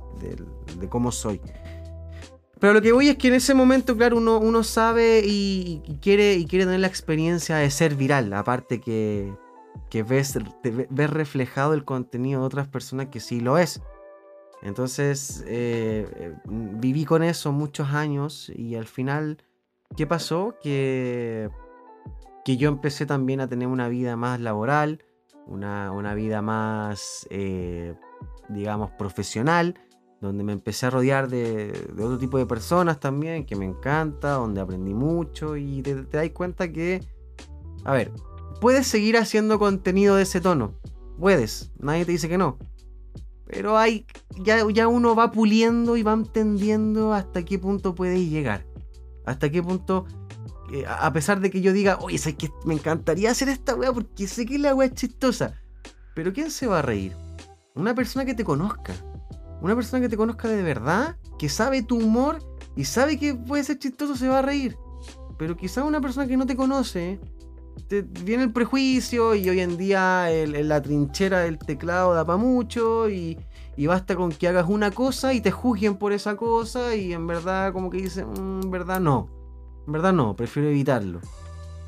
cómo 0.88 1.12
soy. 1.12 1.40
Pero 2.60 2.72
lo 2.72 2.82
que 2.82 2.92
voy 2.92 3.08
es 3.08 3.16
que 3.16 3.28
en 3.28 3.34
ese 3.34 3.52
momento, 3.52 3.96
claro, 3.96 4.16
uno, 4.16 4.38
uno 4.38 4.62
sabe 4.62 5.22
y, 5.24 5.82
quiere, 6.00 6.34
y 6.34 6.46
quiere 6.46 6.64
tener 6.64 6.80
la 6.80 6.86
experiencia 6.86 7.56
de 7.56 7.70
ser 7.70 7.94
viral. 7.94 8.32
Aparte 8.32 8.80
que, 8.80 9.34
que 9.90 10.02
ves, 10.02 10.38
ves 10.62 11.10
reflejado 11.10 11.74
el 11.74 11.84
contenido 11.84 12.40
de 12.40 12.46
otras 12.46 12.68
personas 12.68 13.08
que 13.08 13.20
sí 13.20 13.40
lo 13.40 13.58
es. 13.58 13.82
Entonces 14.64 15.44
eh, 15.46 16.08
eh, 16.16 16.34
viví 16.46 17.04
con 17.04 17.22
eso 17.22 17.52
muchos 17.52 17.90
años 17.90 18.50
y 18.54 18.76
al 18.76 18.86
final, 18.86 19.44
¿qué 19.94 20.06
pasó? 20.06 20.56
Que, 20.62 21.50
que 22.46 22.56
yo 22.56 22.70
empecé 22.70 23.04
también 23.04 23.40
a 23.40 23.48
tener 23.48 23.68
una 23.68 23.88
vida 23.88 24.16
más 24.16 24.40
laboral, 24.40 25.04
una, 25.46 26.14
vida 26.14 26.42
más, 26.42 27.26
eh, 27.30 27.94
digamos, 28.48 28.90
profesional, 28.92 29.74
donde 30.20 30.44
me 30.44 30.52
empecé 30.52 30.86
a 30.86 30.90
rodear 30.90 31.28
de, 31.28 31.72
otro 31.92 32.18
tipo 32.18 32.38
de 32.38 32.46
personas 32.46 32.98
también, 33.00 33.44
que 33.44 33.56
me 33.56 33.64
encanta, 33.64 34.32
donde 34.32 34.60
aprendí 34.60 34.94
mucho 34.94 35.56
y 35.56 35.82
te, 35.82 35.94
te 36.04 36.16
das 36.16 36.30
cuenta 36.30 36.72
que, 36.72 37.00
a 37.84 37.92
ver, 37.92 38.12
puedes 38.60 38.86
seguir 38.86 39.16
haciendo 39.16 39.58
contenido 39.58 40.16
de 40.16 40.22
ese 40.22 40.40
tono, 40.40 40.74
puedes, 41.18 41.72
nadie 41.78 42.04
te 42.04 42.12
dice 42.12 42.28
que 42.28 42.38
no 42.38 42.58
Pero 43.46 43.76
hay, 43.76 44.06
ya, 44.42 44.66
ya 44.70 44.88
uno 44.88 45.14
va 45.14 45.30
puliendo 45.30 45.96
y 45.96 46.02
va 46.02 46.14
entendiendo 46.14 47.12
hasta 47.12 47.44
qué 47.44 47.58
punto 47.58 47.94
puede 47.94 48.26
llegar. 48.26 48.66
Hasta 49.26 49.50
qué 49.50 49.62
punto, 49.62 50.06
a 50.88 51.12
pesar 51.12 51.40
de 51.40 51.50
que 51.50 51.60
yo 51.60 51.72
diga, 51.72 51.98
oye, 52.00 52.18
sé 52.18 52.36
que 52.36 52.50
me 52.64 52.74
encantaría 52.74 53.30
hacer 53.30 53.48
esta 53.48 53.74
weá 53.74 53.92
porque 53.92 54.26
sé 54.26 54.46
que 54.46 54.58
la 54.58 54.74
weá 54.74 54.88
es 54.88 54.94
chistosa. 54.94 55.54
Pero 56.14 56.32
¿quién 56.32 56.50
se 56.50 56.66
va 56.66 56.78
a 56.78 56.82
reír? 56.82 57.16
Una 57.74 57.94
persona 57.94 58.24
que 58.24 58.34
te 58.34 58.44
conozca. 58.44 58.94
Una 59.60 59.74
persona 59.74 60.00
que 60.00 60.08
te 60.08 60.16
conozca 60.16 60.48
de 60.48 60.62
verdad, 60.62 61.16
que 61.38 61.48
sabe 61.48 61.82
tu 61.82 61.98
humor 61.98 62.38
y 62.76 62.84
sabe 62.84 63.18
que 63.18 63.34
puede 63.34 63.64
ser 63.64 63.78
chistoso, 63.78 64.16
se 64.16 64.28
va 64.28 64.40
a 64.40 64.42
reír. 64.42 64.76
Pero 65.38 65.56
quizá 65.56 65.84
una 65.84 66.00
persona 66.00 66.26
que 66.26 66.36
no 66.36 66.46
te 66.46 66.56
conoce, 66.56 67.18
te 67.88 68.02
viene 68.02 68.44
el 68.44 68.52
prejuicio 68.52 69.34
y 69.34 69.48
hoy 69.48 69.60
en 69.60 69.76
día 69.76 70.30
en 70.30 70.68
la 70.68 70.80
trinchera 70.80 71.40
del 71.40 71.58
teclado 71.58 72.14
da 72.14 72.24
para 72.24 72.36
mucho 72.36 73.08
y, 73.08 73.38
basta 73.86 74.14
con 74.14 74.30
que 74.30 74.48
hagas 74.48 74.66
una 74.68 74.90
cosa 74.90 75.34
y 75.34 75.40
te 75.40 75.50
juzguen 75.50 75.96
por 75.96 76.12
esa 76.12 76.36
cosa 76.36 76.94
y 76.94 77.12
en 77.12 77.26
verdad 77.26 77.72
como 77.72 77.90
que 77.90 77.98
dicen, 77.98 78.28
mm, 78.30 78.64
en 78.64 78.70
verdad 78.70 79.00
no, 79.00 79.28
en 79.86 79.92
verdad 79.92 80.12
no, 80.12 80.34
prefiero 80.36 80.68
evitarlo. 80.68 81.20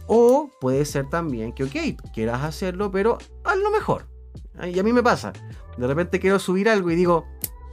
O 0.07 0.51
puede 0.61 0.85
ser 0.85 1.09
también 1.09 1.53
que, 1.53 1.65
ok, 1.65 2.01
quieras 2.13 2.43
hacerlo, 2.45 2.91
pero 2.91 3.19
hazlo 3.45 3.71
mejor. 3.71 4.09
Y 4.65 4.79
a 4.79 4.83
mí 4.83 4.93
me 4.93 5.03
pasa. 5.03 5.33
De 5.77 5.87
repente 5.87 6.21
quiero 6.21 6.39
subir 6.39 6.69
algo 6.69 6.91
y 6.91 6.95
digo, 6.95 7.27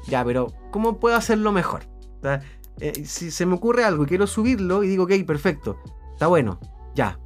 ya, 0.07 0.25
pero 0.25 0.47
¿cómo 0.71 0.99
puedo 0.99 1.15
hacerlo 1.15 1.51
mejor? 1.51 1.83
Eh, 2.79 3.05
si 3.05 3.31
se 3.31 3.45
me 3.45 3.53
ocurre 3.53 3.83
algo 3.83 4.03
y 4.03 4.07
quiero 4.07 4.27
subirlo 4.27 4.83
y 4.83 4.87
digo, 4.87 5.03
ok, 5.03 5.11
perfecto, 5.25 5.77
está 6.13 6.27
bueno, 6.27 6.59
ya. 6.95 7.19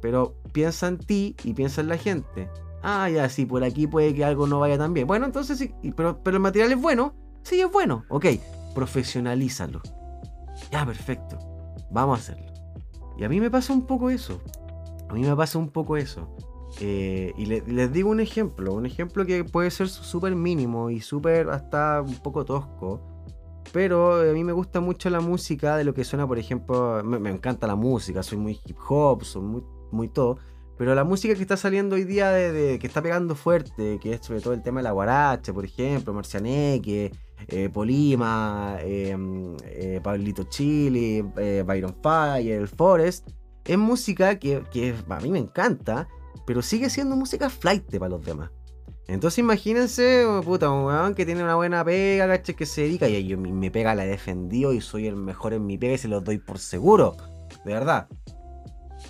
Pero 0.00 0.36
piensa 0.52 0.88
en 0.88 0.98
ti 0.98 1.36
y 1.44 1.52
piensa 1.52 1.82
en 1.82 1.88
la 1.88 1.98
gente. 1.98 2.48
Ah, 2.82 3.10
ya, 3.10 3.28
sí, 3.28 3.44
por 3.44 3.62
aquí 3.62 3.86
puede 3.86 4.14
que 4.14 4.24
algo 4.24 4.46
no 4.46 4.58
vaya 4.58 4.78
tan 4.78 4.94
bien. 4.94 5.06
Bueno, 5.06 5.26
entonces 5.26 5.58
sí, 5.58 5.74
pero, 5.94 6.22
pero 6.22 6.38
el 6.38 6.42
material 6.42 6.72
es 6.72 6.80
bueno. 6.80 7.14
Sí, 7.42 7.60
es 7.60 7.70
bueno. 7.70 8.04
Ok, 8.08 8.26
profesionalízalo. 8.74 9.82
Ya, 10.70 10.86
perfecto. 10.86 11.49
Vamos 11.90 12.18
a 12.18 12.22
hacerlo. 12.22 12.52
Y 13.18 13.24
a 13.24 13.28
mí 13.28 13.40
me 13.40 13.50
pasa 13.50 13.72
un 13.72 13.86
poco 13.86 14.10
eso. 14.10 14.40
A 15.08 15.14
mí 15.14 15.22
me 15.22 15.34
pasa 15.34 15.58
un 15.58 15.68
poco 15.68 15.96
eso. 15.96 16.28
Eh, 16.80 17.32
y 17.36 17.46
les 17.46 17.92
digo 17.92 18.10
un 18.10 18.20
ejemplo, 18.20 18.72
un 18.74 18.86
ejemplo 18.86 19.26
que 19.26 19.44
puede 19.44 19.70
ser 19.70 19.88
súper 19.88 20.36
mínimo 20.36 20.90
y 20.90 21.00
súper 21.00 21.50
hasta 21.50 22.00
un 22.00 22.14
poco 22.14 22.44
tosco, 22.44 23.00
pero 23.72 24.20
a 24.20 24.32
mí 24.32 24.44
me 24.44 24.52
gusta 24.52 24.80
mucho 24.80 25.10
la 25.10 25.20
música 25.20 25.76
de 25.76 25.84
lo 25.84 25.94
que 25.94 26.04
suena, 26.04 26.26
por 26.26 26.38
ejemplo, 26.38 27.02
me, 27.02 27.30
encanta 27.30 27.66
la 27.66 27.74
música, 27.74 28.22
soy 28.22 28.38
muy 28.38 28.60
hip 28.64 28.76
hop, 28.88 29.24
soy 29.24 29.42
muy, 29.42 29.62
muy 29.90 30.08
todo. 30.08 30.38
Pero 30.80 30.94
la 30.94 31.04
música 31.04 31.34
que 31.34 31.42
está 31.42 31.58
saliendo 31.58 31.96
hoy 31.96 32.04
día, 32.04 32.30
de, 32.30 32.78
que 32.78 32.86
está 32.86 33.02
pegando 33.02 33.34
fuerte, 33.34 33.98
que 34.00 34.14
es 34.14 34.24
sobre 34.24 34.40
todo 34.40 34.54
el 34.54 34.62
tema 34.62 34.80
de 34.80 34.84
la 34.84 34.92
guaracha, 34.92 35.52
por 35.52 35.66
ejemplo, 35.66 36.14
Marcianeque, 36.14 37.12
eh, 37.48 37.68
Polima, 37.68 38.78
em, 38.80 39.58
eh, 39.66 40.00
Pablito 40.02 40.44
Chili, 40.44 41.22
eh, 41.36 41.62
Byron 41.66 41.94
Fire, 42.02 42.58
el 42.58 42.66
Forest, 42.66 43.28
es 43.62 43.76
música 43.76 44.38
que, 44.38 44.64
a 45.06 45.20
mí 45.20 45.30
me 45.30 45.40
encanta, 45.40 46.08
pero 46.46 46.62
sigue 46.62 46.88
siendo 46.88 47.14
música 47.14 47.50
flight 47.50 47.98
para 47.98 48.08
los 48.08 48.24
demás. 48.24 48.50
Entonces 49.06 49.40
imagínense, 49.40 50.24
puta, 50.42 50.70
un 50.70 50.86
weón 50.86 51.14
que 51.14 51.26
tiene 51.26 51.44
una 51.44 51.56
buena 51.56 51.84
pega, 51.84 52.26
¿cachai? 52.26 52.54
Que 52.54 52.64
se 52.64 52.84
dedica 52.84 53.06
y 53.06 53.26
yo 53.26 53.36
mi 53.36 53.68
pega 53.68 53.94
la 53.94 54.06
he 54.06 54.08
defendido 54.08 54.72
y 54.72 54.80
soy 54.80 55.08
el 55.08 55.16
mejor 55.16 55.52
en 55.52 55.66
mi 55.66 55.76
pega 55.76 55.92
y 55.92 55.98
se 55.98 56.08
los 56.08 56.24
doy 56.24 56.38
por 56.38 56.58
seguro. 56.58 57.18
De 57.66 57.74
verdad. 57.74 58.08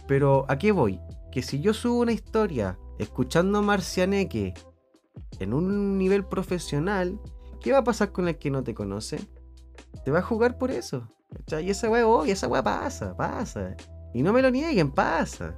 Pero 0.08 0.46
¿a 0.48 0.58
qué 0.58 0.72
voy? 0.72 0.98
Que 1.30 1.42
si 1.42 1.60
yo 1.60 1.74
subo 1.74 2.00
una 2.00 2.12
historia 2.12 2.78
escuchando 2.98 3.62
Marcianeque 3.62 4.54
en 5.38 5.54
un 5.54 5.98
nivel 5.98 6.24
profesional, 6.24 7.20
¿qué 7.60 7.72
va 7.72 7.78
a 7.78 7.84
pasar 7.84 8.12
con 8.12 8.28
el 8.28 8.38
que 8.38 8.50
no 8.50 8.62
te 8.62 8.74
conoce? 8.74 9.20
Te 10.04 10.10
va 10.10 10.20
a 10.20 10.22
jugar 10.22 10.58
por 10.58 10.70
eso. 10.70 11.08
Y 11.62 11.70
esa 11.70 11.88
weá, 11.88 12.06
oh, 12.06 12.24
esa 12.24 12.48
weá 12.48 12.62
pasa, 12.62 13.16
pasa. 13.16 13.76
Y 14.12 14.22
no 14.22 14.32
me 14.32 14.42
lo 14.42 14.50
nieguen, 14.50 14.90
pasa. 14.90 15.56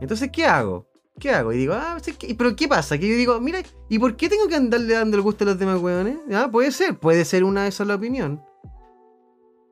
Entonces, 0.00 0.30
¿qué 0.30 0.44
hago? 0.44 0.90
¿qué 1.20 1.30
hago? 1.30 1.52
Y 1.52 1.58
digo, 1.58 1.74
ah, 1.74 1.98
pero 2.36 2.56
¿qué 2.56 2.66
pasa? 2.66 2.98
Que 2.98 3.08
yo 3.08 3.14
digo, 3.14 3.40
mira, 3.40 3.60
¿y 3.88 3.98
por 4.00 4.16
qué 4.16 4.28
tengo 4.28 4.48
que 4.48 4.56
andarle 4.56 4.94
dando 4.94 5.16
el 5.16 5.22
gusto 5.22 5.44
a 5.44 5.48
los 5.48 5.58
demás 5.58 5.80
weones? 5.80 6.18
Ah, 6.32 6.48
puede 6.50 6.72
ser, 6.72 6.98
puede 6.98 7.24
ser 7.24 7.44
una 7.44 7.62
de 7.62 7.68
esas 7.68 7.86
la 7.86 7.94
opinión. 7.94 8.42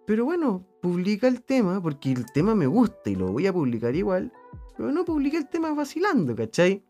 Pero 0.07 0.25
bueno, 0.25 0.65
publica 0.81 1.27
el 1.27 1.43
tema, 1.43 1.83
porque 1.83 2.13
el 2.13 2.31
tema 2.33 2.55
me 2.55 2.67
gusta 2.67 3.11
y 3.11 3.17
lo 3.17 3.33
voy 3.33 3.47
a 3.49 3.53
publicar 3.53 3.97
igual. 3.97 4.33
Pero 4.79 4.93
no 4.93 5.05
publica 5.05 5.37
el 5.37 5.49
tema 5.49 5.75
vacilando, 5.75 6.37
¿cachai? 6.37 6.85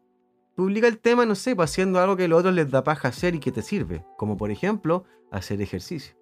Publica 0.55 0.87
el 0.87 0.99
tema, 0.99 1.25
no 1.25 1.35
sé, 1.35 1.57
pues, 1.57 1.71
haciendo 1.71 1.99
algo 1.99 2.17
que 2.17 2.25
a 2.25 2.29
los 2.29 2.41
otros 2.41 2.55
les 2.55 2.71
da 2.71 2.85
paja 2.85 3.09
hacer 3.09 3.35
y 3.35 3.41
que 3.41 3.51
te 3.51 3.63
sirve. 3.63 4.05
Como 4.19 4.37
por 4.37 4.51
ejemplo, 4.51 5.05
hacer 5.31 5.63
ejercicio. 5.63 6.15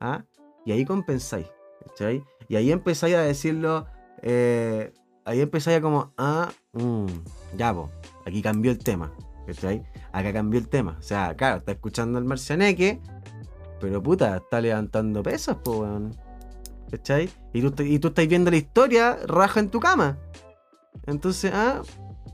¿Ah? 0.00 0.24
Y 0.64 0.72
ahí 0.72 0.86
compensáis, 0.86 1.46
¿cachai? 1.86 2.24
Y 2.48 2.56
ahí 2.56 2.72
empezáis 2.72 3.16
a 3.16 3.20
decirlo, 3.20 3.86
eh, 4.22 4.94
ahí 5.26 5.42
empezáis 5.42 5.80
como, 5.82 6.14
ah, 6.16 6.50
mmm, 6.72 7.06
ya, 7.54 7.74
po, 7.74 7.90
aquí 8.24 8.40
cambió 8.40 8.70
el 8.70 8.78
tema. 8.78 9.12
¿Cachai? 9.46 9.84
Acá 10.12 10.32
cambió 10.32 10.58
el 10.58 10.68
tema. 10.68 10.96
O 10.98 11.02
sea, 11.02 11.36
claro, 11.36 11.58
está 11.58 11.72
escuchando 11.72 12.16
al 12.18 12.24
marcianeque, 12.24 12.98
pero 13.78 14.02
puta, 14.02 14.38
está 14.38 14.62
levantando 14.62 15.22
pesas, 15.22 15.56
po, 15.56 15.80
weón. 15.80 16.16
¿Cachai? 16.90 17.28
Y 17.52 17.60
tú, 17.68 17.82
y 17.82 17.98
tú 17.98 18.08
estás 18.08 18.26
viendo 18.26 18.50
la 18.50 18.56
historia, 18.56 19.18
raja 19.26 19.60
en 19.60 19.68
tu 19.68 19.80
cama. 19.80 20.18
Entonces, 21.06 21.50
ah, 21.54 21.82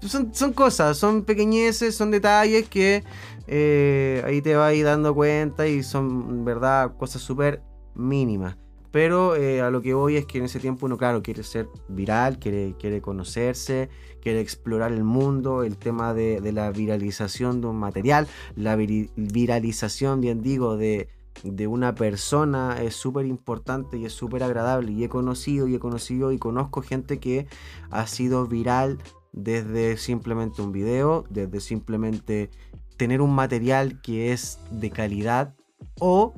son, 0.02 0.34
son 0.34 0.52
cosas, 0.52 0.96
son 0.96 1.24
pequeñeces, 1.24 1.94
son 1.94 2.10
detalles 2.10 2.68
que 2.68 3.04
eh, 3.46 4.22
ahí 4.24 4.42
te 4.42 4.56
vas 4.56 4.74
dando 4.82 5.14
cuenta 5.14 5.66
y 5.66 5.82
son, 5.82 6.44
verdad, 6.44 6.96
cosas 6.96 7.22
súper 7.22 7.62
mínimas. 7.94 8.56
Pero 8.90 9.36
eh, 9.36 9.60
a 9.60 9.70
lo 9.70 9.82
que 9.82 9.92
voy 9.92 10.16
es 10.16 10.24
que 10.24 10.38
en 10.38 10.44
ese 10.44 10.58
tiempo 10.58 10.86
uno, 10.86 10.96
claro, 10.96 11.22
quiere 11.22 11.42
ser 11.42 11.68
viral, 11.88 12.38
quiere, 12.38 12.74
quiere 12.78 13.02
conocerse, 13.02 13.90
quiere 14.22 14.40
explorar 14.40 14.92
el 14.92 15.04
mundo, 15.04 15.62
el 15.64 15.76
tema 15.76 16.14
de, 16.14 16.40
la 16.52 16.70
viralización 16.70 17.60
de 17.60 17.66
un 17.66 17.76
material, 17.76 18.26
la 18.54 18.74
viralización, 18.76 20.20
bien 20.20 20.40
digo, 20.40 20.76
de, 20.76 21.08
de 21.42 21.66
una 21.66 21.94
persona 21.94 22.82
es 22.82 22.94
súper 22.94 23.26
importante 23.26 23.98
y 23.98 24.04
es 24.04 24.12
súper 24.12 24.42
agradable. 24.42 24.92
Y 24.92 25.04
he 25.04 25.08
conocido 25.08 25.68
y 25.68 25.74
he 25.74 25.78
conocido 25.78 26.32
y 26.32 26.38
conozco 26.38 26.82
gente 26.82 27.18
que 27.18 27.46
ha 27.90 28.06
sido 28.06 28.46
viral 28.46 28.98
desde 29.32 29.96
simplemente 29.96 30.62
un 30.62 30.72
video, 30.72 31.24
desde 31.30 31.60
simplemente 31.60 32.50
tener 32.96 33.20
un 33.20 33.34
material 33.34 34.00
que 34.00 34.32
es 34.32 34.58
de 34.70 34.90
calidad 34.90 35.54
o 36.00 36.34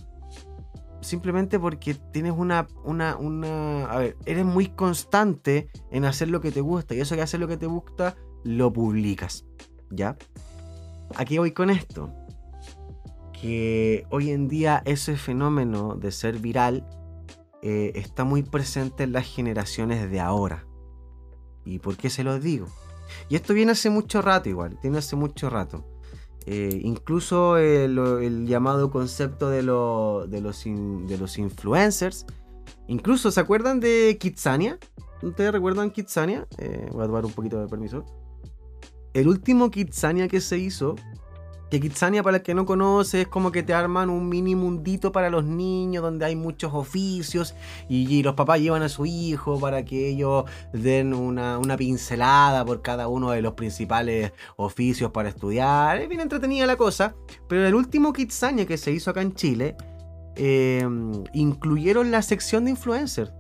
simplemente 1.01 1.59
porque 1.59 1.94
tienes 1.94 2.32
una, 2.36 2.66
una, 2.84 3.16
una, 3.16 3.84
a 3.84 3.99
ver, 3.99 4.16
eres 4.26 4.44
muy 4.44 4.66
constante 4.66 5.70
en 5.90 6.05
hacer 6.05 6.28
lo 6.28 6.40
que 6.40 6.51
te 6.51 6.61
gusta 6.61 6.94
y 6.94 7.01
eso 7.01 7.14
que 7.14 7.22
hacer 7.22 7.40
lo 7.40 7.49
que 7.49 7.57
te 7.57 7.66
gusta, 7.66 8.16
lo 8.44 8.72
publicas, 8.72 9.44
¿ya? 9.90 10.16
Aquí 11.16 11.38
voy 11.38 11.53
con 11.53 11.70
esto, 11.70 12.12
que 13.41 14.07
hoy 14.11 14.30
en 14.30 14.49
día 14.49 14.82
ese 14.84 15.16
fenómeno 15.16 15.95
de 15.95 16.12
ser 16.12 16.39
viral 16.39 16.86
eh, 17.62 17.93
está 17.95 18.24
muy 18.24 18.43
presente 18.43 19.05
en 19.05 19.12
las 19.12 19.26
generaciones 19.26 20.11
de 20.11 20.20
ahora. 20.20 20.66
¿Y 21.64 21.78
por 21.78 21.97
qué 21.97 22.11
se 22.11 22.24
lo 22.24 22.39
digo? 22.39 22.66
Y 23.28 23.36
esto 23.36 23.55
viene 23.55 23.72
hace 23.72 23.91
mucho 23.91 24.22
rato 24.22 24.49
igual, 24.49 24.78
tiene 24.80 24.99
hace 24.99 25.16
mucho 25.16 25.51
rato. 25.51 25.84
Eh, 26.47 26.80
incluso 26.82 27.59
el, 27.59 28.47
llamado 28.47 28.91
concepto 28.91 29.51
de, 29.51 29.62
los, 29.62 30.30
de 30.30 30.41
los 30.41 31.39
influencers. 31.39 32.26
Incluso, 32.86 33.30
¿se 33.30 33.41
acuerdan 33.41 33.80
de 33.80 34.16
Kitsania? 34.18 34.78
¿Ustedes 35.22 35.53
recuerdan 35.53 35.91
Kitsania? 35.91 36.47
Eh, 36.59 36.89
voy 36.93 37.03
a 37.03 37.07
tomar 37.07 37.24
un 37.26 37.32
poquito 37.32 37.61
de 37.61 37.66
permiso. 37.66 38.05
El 39.12 39.28
último 39.28 39.70
Kitsania 39.70 40.28
que 40.28 40.41
se 40.41 40.59
hizo 40.59 40.97
que 41.71 41.81
Kitsania, 41.81 42.23
para 42.23 42.39
el 42.39 42.43
que 42.43 42.55
no 42.55 42.64
conoce, 42.64 43.23
es 43.23 43.29
como 43.29 43.53
que 43.53 43.62
te 43.62 43.75
arman 43.75 44.09
un 44.09 44.29
mini 44.29 44.55
mundito 44.55 45.12
para 45.12 45.29
los 45.29 45.45
niños 45.45 46.03
donde 46.03 46.25
hay 46.25 46.37
muchos 46.37 46.73
oficios 46.73 47.55
y, 47.89 48.23
los 48.23 48.35
papás 48.35 48.61
llevan 48.61 48.83
a 48.83 48.89
su 48.89 49.07
hijo 49.07 49.61
para 49.61 49.85
que 49.85 50.09
ellos 50.09 50.45
den 50.73 51.14
una, 51.14 51.61
pincelada 51.77 52.64
por 52.64 52.83
cada 52.83 53.09
uno 53.09 53.31
de 53.31 53.43
los 53.43 53.53
principales 53.55 54.33
oficios 54.57 55.11
para 55.11 55.29
estudiar. 55.29 56.01
Es 56.01 56.09
bien 56.09 56.21
entretenida 56.21 56.66
la 56.66 56.77
cosa, 56.77 57.14
pero 57.49 57.66
el 57.66 57.75
último 57.75 58.12
Kitsania 58.12 58.66
que 58.66 58.77
se 58.77 58.91
hizo 58.91 59.11
acá 59.11 59.23
en 59.23 59.35
Chile 59.35 59.77
em, 60.37 61.25
incluyeron 61.33 62.11
la 62.11 62.23
sección 62.23 62.64
de 62.64 62.73
influencers. 62.73 63.33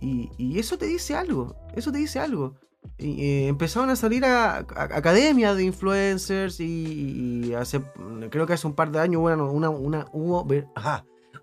y 0.00 0.58
eso 0.58 0.78
te 0.78 0.86
dice 0.86 1.14
algo, 1.14 1.56
eso 1.74 1.90
te 1.92 1.98
dice 1.98 2.18
algo. 2.18 2.54
Eh, 2.98 3.46
empezaron 3.48 3.90
a 3.90 3.96
salir 3.96 4.24
a, 4.24 4.58
academias 4.58 5.56
de 5.56 5.64
influencers 5.64 6.60
y, 6.60 7.54
hace, 7.54 7.82
creo 8.30 8.46
que 8.46 8.52
hace 8.52 8.66
un 8.66 8.74
par 8.74 8.90
de 8.90 9.00
años 9.00 9.20
hubo 9.20 9.52
una, 9.52 9.70
una, 9.70 10.06
hubo, 10.12 10.46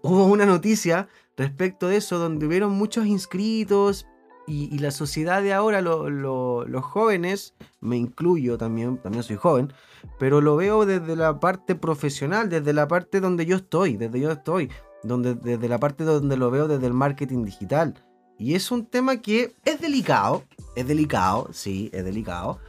hubo 0.02 0.26
una 0.26 0.46
noticia 0.46 1.08
respecto 1.36 1.88
de 1.88 1.98
eso 1.98 2.20
donde 2.20 2.46
hubieron 2.46 2.74
muchos 2.74 3.06
inscritos 3.06 4.08
y, 4.48 4.80
la 4.80 4.92
sociedad 4.92 5.44
de 5.44 5.54
ahora, 5.54 5.82
los 5.82 6.86
jóvenes, 6.86 7.54
me 7.82 7.98
incluyo 7.98 8.58
también, 8.58 8.98
también 8.98 9.24
soy 9.24 9.36
joven, 9.36 9.74
pero 10.20 10.40
lo 10.40 10.56
veo 10.56 10.86
desde 10.86 11.18
la 11.18 11.40
parte 11.42 11.76
profesional, 11.76 12.48
desde 12.48 12.72
la 12.72 12.88
parte 12.88 13.20
donde 13.20 13.46
yo 13.46 13.58
estoy, 13.58 13.98
desde 13.98 14.22
yo 14.22 14.32
estoy, 14.32 14.72
donde, 15.04 15.36
desde 15.36 15.68
la 15.68 15.80
parte 15.80 16.06
donde 16.06 16.38
lo 16.38 16.50
veo 16.50 16.70
desde 16.70 16.88
el 16.88 16.94
marketing 16.94 17.44
digital. 17.44 18.02
Y 18.40 18.56
es 18.56 18.72
un 18.72 18.86
tema 18.86 19.18
que 19.18 19.54
es 19.66 19.82
delicado, 19.82 20.44
es 20.78 20.88
delicado, 20.88 21.49
sí, 21.51 21.89
es 21.91 22.05
delicado. 22.05 22.59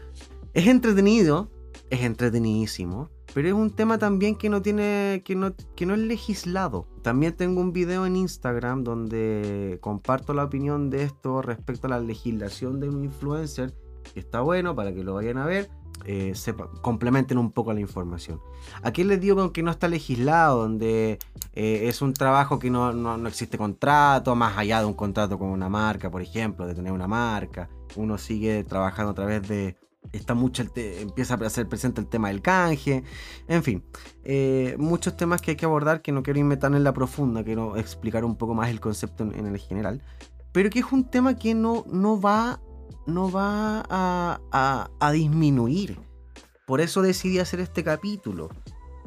Es 0.55 0.67
entretenido, 0.67 1.51
es 1.91 2.01
entretenidísimo, 2.01 3.11
pero 3.35 3.49
es 3.49 3.55
un 3.55 3.71
tema 3.71 3.99
también 3.99 4.35
que 4.35 4.49
no 4.49 4.63
tiene, 4.63 5.21
que 5.27 5.37
no, 5.37 5.55
que 5.77 5.85
no 5.85 5.93
es 5.93 6.01
legislado. 6.01 6.87
También 7.03 7.35
tengo 7.35 7.61
un 7.61 7.75
video 7.75 8.07
en 8.07 8.17
Instagram 8.17 8.83
donde 8.83 9.77
comparto 9.83 10.33
la 10.33 10.45
opinión 10.45 10.89
de 10.89 11.03
esto 11.03 11.43
respecto 11.43 11.87
a 11.87 11.91
la 11.91 12.01
legislación 12.01 12.81
de 12.81 12.89
un 12.89 13.05
influencer, 13.05 13.75
que 14.15 14.21
está 14.21 14.41
bueno 14.41 14.75
para 14.75 14.95
que 14.95 15.05
lo 15.05 15.13
vayan 15.13 15.37
a 15.37 15.45
ver. 15.45 15.69
Eh, 16.07 16.33
complementen 16.81 17.37
un 17.37 17.53
poco 17.53 17.75
la 17.75 17.81
información. 17.81 18.41
Aquí 18.83 19.05
les 19.05 19.21
digo 19.21 19.53
que 19.53 19.63
no 19.63 19.71
está 19.71 19.87
legislado, 19.89 20.63
donde 20.63 21.19
eh, 21.61 21.89
es 21.89 22.03
un 22.03 22.15
trabajo 22.15 22.61
que 22.61 22.71
no, 22.71 22.93
no, 22.93 23.17
no, 23.17 23.29
existe 23.29 23.59
contrato, 23.59 24.37
más 24.37 24.57
allá 24.57 24.79
de 24.79 24.87
un 24.87 24.95
contrato 24.95 25.41
con 25.41 25.49
una 25.49 25.69
marca, 25.69 26.09
por 26.09 26.23
ejemplo, 26.23 26.69
de 26.69 26.75
tener 26.77 26.93
una 26.93 27.09
marca. 27.09 27.69
Uno 27.97 28.17
sigue 28.17 28.63
trabajando 28.63 29.11
a 29.11 29.15
través 29.17 29.49
de, 29.49 29.77
está 30.13 30.35
mucho 30.35 30.63
el 30.63 30.71
empieza 30.77 31.35
a 31.35 31.51
ser 31.51 31.69
presente 31.69 32.01
el 32.01 32.07
tema 32.07 32.29
del 32.29 32.43
canje, 32.43 33.03
en 33.49 33.65
fin, 33.65 33.83
eh, 34.23 34.77
muchos 34.79 35.17
temas 35.17 35.43
que 35.43 35.51
hay 35.51 35.57
que 35.57 35.65
abordar 35.65 36.01
que 36.01 36.13
no 36.13 36.23
quiero 36.23 36.39
irme 36.39 36.59
tan 36.59 36.77
en 36.77 36.85
la 36.85 36.95
profunda, 36.95 37.43
quiero 37.43 37.77
explicar 37.77 38.25
un 38.25 38.37
poco 38.37 38.55
más 38.55 38.71
el 38.71 38.79
concepto 38.79 39.25
en, 39.25 39.45
el 39.45 39.59
general, 39.59 40.01
pero 40.53 40.71
que 40.71 40.79
es 40.79 40.93
un 40.93 41.11
tema 41.11 41.35
que 41.35 41.57
no, 41.57 41.85
no 41.91 42.21
va, 42.21 42.61
no 43.09 43.33
va 43.33 43.85
a, 43.91 44.91
a, 45.01 45.11
disminuir. 45.11 45.99
Por 46.69 46.81
eso 46.81 47.03
decidí 47.03 47.41
hacer 47.41 47.59
este 47.59 47.83
capítulo, 47.83 48.51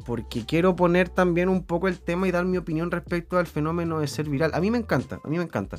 porque 0.04 0.44
quiero 0.44 0.76
poner 0.76 1.08
también 1.08 1.48
un 1.48 1.64
poco 1.64 1.88
el 1.88 2.00
tema 2.00 2.28
y 2.28 2.30
dar 2.30 2.44
mi 2.44 2.58
opinión 2.58 2.90
respecto 2.90 3.38
al 3.38 3.46
fenómeno 3.46 4.00
de 4.00 4.06
ser 4.06 4.28
viral. 4.28 4.52
A 4.54 4.60
mí 4.60 4.70
me 4.70 4.78
encanta, 4.78 5.20
a 5.22 5.28
mí 5.28 5.38
me 5.38 5.44
encanta. 5.44 5.78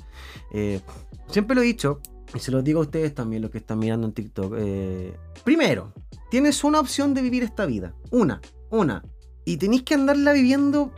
Eh, 0.51 0.81
siempre 1.27 1.55
lo 1.55 1.61
he 1.61 1.65
dicho, 1.65 1.99
y 2.33 2.39
se 2.39 2.51
los 2.51 2.63
digo 2.63 2.79
a 2.79 2.83
ustedes 2.83 3.13
también, 3.13 3.41
los 3.41 3.51
que 3.51 3.59
están 3.59 3.79
mirando 3.79 4.07
en 4.07 4.13
TikTok. 4.13 4.55
Eh, 4.57 5.15
primero, 5.43 5.93
tienes 6.31 6.63
una 6.63 6.79
opción 6.79 7.13
de 7.13 7.21
vivir 7.21 7.43
esta 7.43 7.65
vida. 7.65 7.93
Una, 8.09 8.41
una. 8.69 9.03
Y 9.45 9.57
tenéis 9.57 9.83
que 9.83 9.93
andarla 9.93 10.33
viviendo 10.33 10.91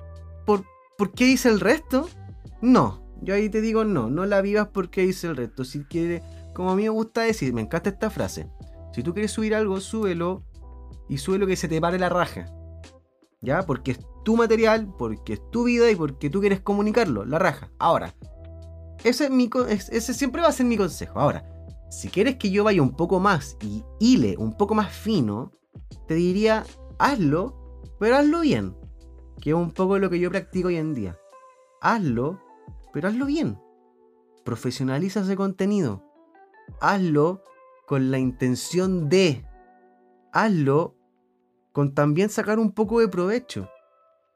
por, 0.45 0.63
por 0.97 1.11
qué 1.11 1.26
dice 1.26 1.49
el 1.49 1.59
resto. 1.59 2.07
No, 2.61 3.03
yo 3.21 3.34
ahí 3.34 3.49
te 3.49 3.61
digo 3.61 3.84
no, 3.84 4.09
no 4.09 4.26
la 4.26 4.41
vivas 4.41 4.69
porque 4.71 5.01
dice 5.01 5.28
el 5.28 5.36
resto. 5.36 5.65
Si 5.65 5.84
quieres, 5.84 6.21
como 6.53 6.71
a 6.71 6.76
mí 6.76 6.84
me 6.84 6.89
gusta 6.89 7.21
decir, 7.21 7.53
me 7.53 7.61
encanta 7.61 7.89
esta 7.89 8.09
frase. 8.09 8.47
Si 8.93 9.03
tú 9.03 9.13
quieres 9.13 9.32
subir 9.32 9.55
algo, 9.55 9.82
súbelo 9.82 10.43
y 11.09 11.17
súbelo 11.17 11.47
que 11.47 11.57
se 11.57 11.67
te 11.67 11.82
pare 11.82 11.99
la 11.99 12.09
raja. 12.09 12.45
¿Ya? 13.46 13.62
Porque 13.66 13.91
es 13.91 14.00
tu 14.24 14.36
material, 14.36 14.91
porque 14.98 15.34
es 15.34 15.52
tu 15.52 15.66
vida 15.66 15.89
y 15.89 15.96
porque 15.96 16.30
tú 16.30 16.41
quieres 16.41 16.60
comunicarlo, 16.60 17.24
la 17.26 17.38
raja. 17.39 17.70
Ahora, 17.78 18.14
ese, 19.04 19.30
ese 19.70 20.14
siempre 20.14 20.41
va 20.41 20.48
a 20.48 20.52
ser 20.52 20.66
mi 20.66 20.78
consejo. 20.78 21.20
Ahora, 21.20 21.46
si 21.91 22.10
quieres 22.10 22.38
que 22.38 22.50
yo 22.50 22.64
vaya 22.64 22.82
un 22.82 22.96
poco 22.96 23.20
más 23.20 23.56
y 23.62 23.84
hile 24.00 24.36
un 24.38 24.58
poco 24.58 24.74
más 24.74 24.91
fino, 24.91 25.52
te 26.08 26.16
diría, 26.16 26.66
hazlo, 26.98 27.82
pero 28.00 28.18
hazlo 28.18 28.41
bien. 28.41 28.76
Que 29.39 29.52
es 29.52 29.56
un 29.56 29.72
poco 29.72 30.00
lo 30.00 30.10
que 30.10 30.20
yo 30.20 30.32
practico 30.32 30.70
hoy 30.70 30.78
en 30.78 30.96
día. 30.96 31.18
Hazlo, 31.82 32.41
pero 32.91 33.10
hazlo 33.10 33.28
bien. 33.28 33.60
Profesionaliza 34.43 35.22
ese 35.22 35.36
contenido. 35.36 36.04
Hazlo 36.82 37.43
con 37.86 38.10
la 38.10 38.18
intención 38.18 39.08
de. 39.08 39.46
Hazlo 40.34 40.95
con 41.76 41.93
también 41.93 42.30
sacar 42.30 42.57
un 42.57 42.71
poco 42.71 43.01
de 43.01 43.09
provecho. 43.09 43.69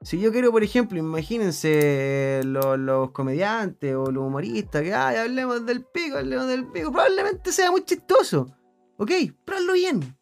Si 0.02 0.20
yo 0.20 0.30
quiero, 0.30 0.52
por 0.52 0.62
ejemplo, 0.62 1.00
imagínense 1.00 2.42
los, 2.44 3.12
comediantes 3.12 3.96
o 3.96 4.12
los 4.12 4.26
humoristas 4.26 4.82
que 4.82 4.94
ay, 4.94 5.16
hablemos 5.16 5.66
del 5.66 5.86
pico, 5.86 6.18
hablemos 6.18 6.48
del 6.50 6.68
pico, 6.68 6.92
probablemente 6.92 7.54
sea 7.54 7.72
muy 7.72 7.86
chistoso. 7.86 8.54
¿Ok? 8.98 9.12
Pero 9.46 9.58
hazlo 9.58 9.72
bien. 9.72 10.18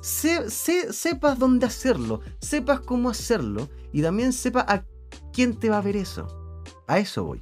sepas 0.00 1.38
dónde 1.38 1.66
hacerlo, 1.66 2.22
sepas 2.40 2.80
cómo 2.80 3.10
hacerlo 3.10 3.68
y 3.92 4.00
también 4.00 4.32
sepas 4.32 4.64
a 4.66 4.82
quién 5.34 5.60
te 5.60 5.68
va 5.68 5.76
a 5.76 5.82
ver 5.82 5.96
eso. 5.96 6.26
A 6.88 6.98
eso 6.98 7.22
voy. 7.22 7.40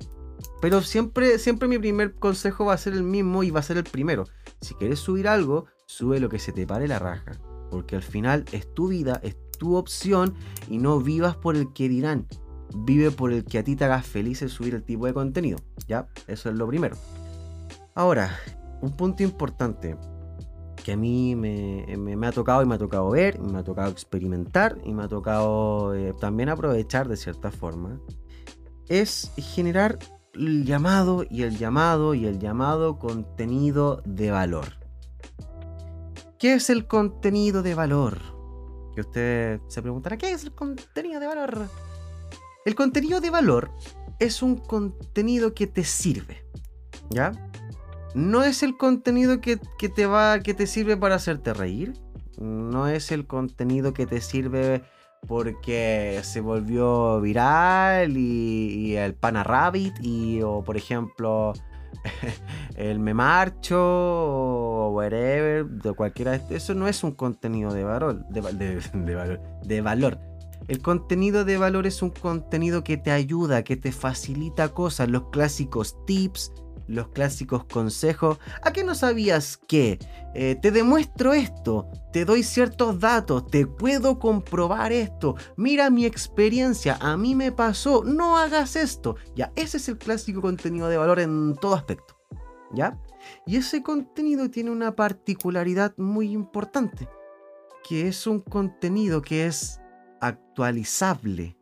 Pero 0.60 0.82
siempre, 0.82 1.38
siempre 1.38 1.68
mi 1.68 1.78
primer 1.78 2.16
consejo 2.16 2.64
va 2.64 2.74
a 2.74 2.78
ser 2.78 2.94
el 2.94 3.04
mismo 3.04 3.44
y 3.44 3.52
va 3.52 3.60
a 3.60 3.62
ser 3.62 3.76
el 3.76 3.84
primero. 3.84 4.24
Si 4.60 4.74
quieres 4.74 4.98
subir 4.98 5.28
algo, 5.28 5.66
sube 5.86 6.18
lo 6.18 6.28
que 6.28 6.40
se 6.40 6.50
te 6.50 6.66
pare 6.66 6.88
la 6.88 6.98
raja. 6.98 7.38
Porque 7.74 7.96
al 7.96 8.02
final 8.02 8.44
es 8.52 8.72
tu 8.72 8.86
vida, 8.86 9.18
es 9.24 9.36
tu 9.58 9.74
opción 9.74 10.34
y 10.68 10.78
no 10.78 11.00
vivas 11.00 11.34
por 11.34 11.56
el 11.56 11.72
que 11.72 11.88
dirán. 11.88 12.28
Vive 12.72 13.10
por 13.10 13.32
el 13.32 13.44
que 13.44 13.58
a 13.58 13.64
ti 13.64 13.74
te 13.74 13.84
hagas 13.84 14.06
feliz 14.06 14.42
el 14.42 14.48
subir 14.48 14.76
el 14.76 14.84
tipo 14.84 15.06
de 15.06 15.12
contenido. 15.12 15.58
¿Ya? 15.88 16.06
Eso 16.28 16.50
es 16.50 16.54
lo 16.54 16.68
primero. 16.68 16.96
Ahora, 17.96 18.30
un 18.80 18.92
punto 18.92 19.24
importante 19.24 19.96
que 20.84 20.92
a 20.92 20.96
mí 20.96 21.34
me, 21.34 22.26
ha 22.26 22.30
tocado 22.30 22.62
y 22.62 22.66
me 22.66 22.76
ha 22.76 22.78
tocado 22.78 23.10
ver, 23.10 23.40
me 23.40 23.58
ha 23.58 23.64
tocado 23.64 23.90
experimentar 23.90 24.78
y 24.84 24.92
me 24.92 25.02
ha 25.02 25.08
tocado 25.08 25.96
eh, 25.96 26.14
también 26.20 26.48
aprovechar 26.48 27.08
de 27.08 27.16
cierta 27.16 27.50
forma, 27.50 27.98
es 28.88 29.32
generar 29.36 29.98
el 30.32 30.64
llamado 30.64 31.24
y 31.28 31.42
el 31.42 31.58
llamado 31.58 32.14
y 32.14 32.26
el 32.26 32.38
llamado 32.38 33.00
contenido 33.00 34.00
de 34.04 34.30
valor. 34.30 34.83
¿Qué 36.44 36.52
es 36.52 36.68
el 36.68 36.86
contenido 36.86 37.62
de 37.62 37.74
valor? 37.74 38.20
que 38.94 39.00
usted 39.00 39.62
se 39.66 39.80
preguntará, 39.80 40.18
¿qué 40.18 40.30
es 40.30 40.44
el 40.44 40.54
contenido 40.54 41.18
de 41.18 41.26
valor? 41.26 41.70
El 42.66 42.74
contenido 42.74 43.22
de 43.22 43.30
valor 43.30 43.70
es 44.18 44.42
un 44.42 44.56
contenido 44.56 45.54
que 45.54 45.66
te 45.66 45.84
sirve, 45.84 46.44
¿ya? 47.08 47.32
No 48.14 48.42
es 48.42 48.62
el 48.62 48.76
contenido 48.76 49.40
que, 49.40 49.56
te 49.56 50.04
va, 50.04 50.40
que 50.40 50.52
te 50.52 50.66
sirve 50.66 50.98
para 50.98 51.14
hacerte 51.14 51.54
reír. 51.54 51.94
No 52.38 52.88
es 52.88 53.10
el 53.10 53.26
contenido 53.26 53.94
que 53.94 54.04
te 54.04 54.20
sirve 54.20 54.84
porque 55.26 56.20
se 56.24 56.42
volvió 56.42 57.22
viral 57.22 58.18
y, 58.18 58.96
el 58.96 59.14
Pana 59.14 59.44
Rabbit 59.44 59.94
y 60.02 60.42
o 60.42 60.62
por 60.62 60.76
ejemplo 60.76 61.54
el 62.76 62.98
me 62.98 63.14
marcho 63.14 63.78
o 63.78 64.90
whatever, 64.90 65.66
de 65.66 65.92
cualquiera 65.92 66.32
de 66.32 66.36
estos, 66.38 66.52
eso 66.52 66.74
no 66.74 66.88
es 66.88 67.04
un 67.04 67.12
contenido 67.12 67.72
de, 67.72 67.84
valor, 67.84 68.26
de 68.30 69.80
valor. 69.80 70.18
El 70.66 70.80
contenido 70.80 71.44
de 71.44 71.58
valor 71.58 71.86
es 71.86 72.00
un 72.00 72.10
contenido 72.10 72.84
que 72.84 72.96
te 72.96 73.10
ayuda, 73.10 73.64
que 73.64 73.76
te 73.76 73.92
facilita 73.92 74.70
cosas, 74.70 75.10
los 75.10 75.28
clásicos 75.28 75.94
tips, 76.06 76.52
los 76.86 77.08
clásicos 77.08 77.64
consejos. 77.64 78.38
¿A 78.62 78.72
qué 78.72 78.84
no 78.84 78.94
sabías 78.94 79.56
que? 79.56 79.98
Eh, 80.34 80.56
te 80.60 80.70
demuestro 80.70 81.32
esto, 81.32 81.88
te 82.12 82.24
doy 82.24 82.42
ciertos 82.42 82.98
datos, 82.98 83.46
te 83.46 83.66
puedo 83.66 84.18
comprobar 84.18 84.92
esto. 84.92 85.36
Mira 85.56 85.90
mi 85.90 86.06
experiencia, 86.06 86.98
a 87.00 87.16
mí 87.16 87.34
me 87.34 87.52
pasó, 87.52 88.04
no 88.04 88.36
hagas 88.36 88.76
esto. 88.76 89.16
Ya, 89.36 89.52
ese 89.56 89.76
es 89.76 89.88
el 89.88 89.98
clásico 89.98 90.40
contenido 90.40 90.88
de 90.88 90.96
valor 90.96 91.20
en 91.20 91.56
todo 91.60 91.74
aspecto. 91.74 92.16
¿Ya? 92.72 92.98
Y 93.46 93.56
ese 93.56 93.82
contenido 93.82 94.50
tiene 94.50 94.70
una 94.70 94.96
particularidad 94.96 95.94
muy 95.96 96.32
importante, 96.32 97.08
que 97.88 98.08
es 98.08 98.26
un 98.26 98.40
contenido 98.40 99.22
que 99.22 99.46
es 99.46 99.80
actualizable. 100.20 101.56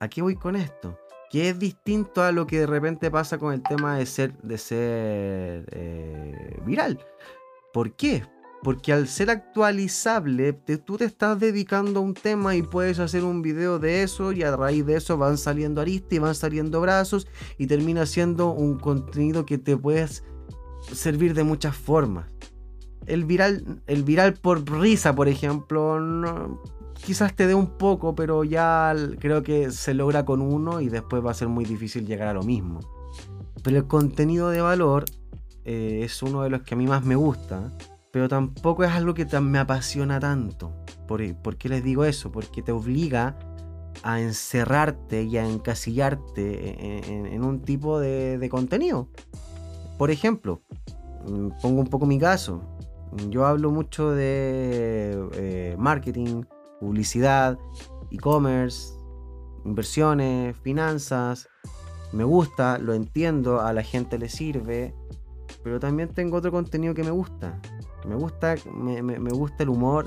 ¿A 0.00 0.08
qué 0.08 0.22
voy 0.22 0.36
con 0.36 0.54
esto? 0.54 0.96
Que 1.30 1.50
es 1.50 1.58
distinto 1.58 2.22
a 2.22 2.32
lo 2.32 2.46
que 2.46 2.60
de 2.60 2.66
repente 2.66 3.10
pasa 3.10 3.38
con 3.38 3.52
el 3.52 3.62
tema 3.62 3.98
de 3.98 4.06
ser, 4.06 4.36
de 4.42 4.58
ser 4.58 5.68
eh, 5.72 6.60
viral. 6.64 6.98
¿Por 7.72 7.92
qué? 7.94 8.24
Porque 8.62 8.92
al 8.92 9.06
ser 9.06 9.30
actualizable, 9.30 10.52
tú 10.52 10.96
te 10.96 11.04
estás 11.04 11.38
dedicando 11.38 12.00
a 12.00 12.02
un 12.02 12.14
tema 12.14 12.56
y 12.56 12.62
puedes 12.62 12.98
hacer 12.98 13.22
un 13.22 13.40
video 13.40 13.78
de 13.78 14.02
eso 14.02 14.32
y 14.32 14.42
a 14.42 14.56
raíz 14.56 14.84
de 14.84 14.96
eso 14.96 15.16
van 15.16 15.38
saliendo 15.38 15.80
aristas 15.80 16.12
y 16.12 16.18
van 16.18 16.34
saliendo 16.34 16.80
brazos 16.80 17.28
y 17.56 17.66
termina 17.66 18.04
siendo 18.06 18.50
un 18.50 18.78
contenido 18.78 19.46
que 19.46 19.58
te 19.58 19.76
puedes 19.76 20.24
servir 20.92 21.34
de 21.34 21.44
muchas 21.44 21.76
formas. 21.76 22.26
El 23.06 23.24
viral, 23.24 23.80
el 23.86 24.02
viral 24.02 24.34
por 24.34 24.68
risa, 24.68 25.14
por 25.14 25.28
ejemplo, 25.28 26.00
no, 26.00 26.60
quizás 27.04 27.34
te 27.34 27.46
dé 27.46 27.54
un 27.54 27.78
poco, 27.78 28.14
pero 28.14 28.44
ya 28.44 28.94
creo 29.18 29.42
que 29.42 29.70
se 29.70 29.94
logra 29.94 30.24
con 30.24 30.40
uno 30.42 30.80
y 30.80 30.88
después 30.88 31.24
va 31.24 31.30
a 31.30 31.34
ser 31.34 31.48
muy 31.48 31.64
difícil 31.64 32.06
llegar 32.06 32.28
a 32.28 32.32
lo 32.32 32.42
mismo. 32.42 32.80
Pero 33.62 33.76
el 33.76 33.86
contenido 33.86 34.50
de 34.50 34.60
valor 34.60 35.04
eh, 35.64 36.00
es 36.04 36.22
uno 36.22 36.42
de 36.42 36.50
los 36.50 36.62
que 36.62 36.74
a 36.74 36.78
mí 36.78 36.86
más 36.86 37.04
me 37.04 37.16
gusta, 37.16 37.72
pero 38.10 38.28
tampoco 38.28 38.84
es 38.84 38.90
algo 38.90 39.14
que 39.14 39.26
me 39.40 39.58
apasiona 39.58 40.20
tanto. 40.20 40.72
¿Por, 41.06 41.22
¿Por, 41.36 41.56
qué 41.56 41.68
les 41.68 41.82
digo 41.82 42.04
eso? 42.04 42.30
Porque 42.30 42.62
te 42.62 42.72
obliga 42.72 43.36
a 44.02 44.20
encerrarte 44.20 45.24
y 45.24 45.36
a 45.38 45.48
encasillarte 45.48 47.34
en, 47.34 47.44
un 47.44 47.62
tipo 47.62 47.98
de, 47.98 48.46
contenido. 48.50 49.08
por 49.96 50.10
ejemplo, 50.10 50.62
mm, 51.26 51.48
pongo 51.60 51.80
un 51.80 51.88
poco 51.88 52.06
mi 52.06 52.18
caso. 52.18 52.62
Yo 53.30 53.46
hablo 53.46 53.70
mucho 53.70 54.10
de 54.12 55.28
eh, 55.32 55.76
marketing, 55.78 56.42
publicidad, 56.80 57.58
e-commerce, 58.10 58.94
inversiones, 59.64 60.56
finanzas. 60.58 61.48
Me 62.12 62.24
gusta, 62.24 62.78
lo 62.78 62.94
entiendo, 62.94 63.60
a 63.60 63.72
la 63.72 63.82
gente 63.82 64.18
le 64.18 64.28
sirve, 64.28 64.94
pero 65.62 65.78
también 65.78 66.08
tengo 66.08 66.38
otro 66.38 66.50
contenido 66.50 66.94
que 66.94 67.04
me 67.04 67.10
gusta. 67.10 67.60
Me 68.06 68.14
gusta, 68.14 68.54
me, 68.72 69.02
me 69.02 69.30
gusta 69.30 69.64
el 69.64 69.68
humor, 69.68 70.06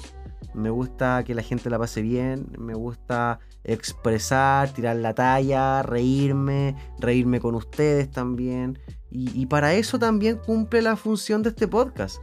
me 0.54 0.70
gusta 0.70 1.24
que 1.24 1.36
la 1.36 1.44
gente 1.44 1.70
la 1.70 1.80
pase 1.80 2.02
bien, 2.02 2.48
me 2.58 2.74
gusta 2.74 3.40
expresar, 3.64 4.70
tirar 4.74 4.98
la 4.98 5.14
talla, 5.14 5.84
reírme, 5.84 6.76
reírme 7.00 7.40
con 7.40 7.56
ustedes 7.56 8.12
también. 8.12 8.80
Y, 9.14 9.46
para 9.48 9.74
eso 9.74 10.00
también 10.00 10.38
cumple 10.38 10.82
la 10.82 10.96
función 10.96 11.44
de 11.44 11.50
este 11.50 11.68
podcast. 11.68 12.22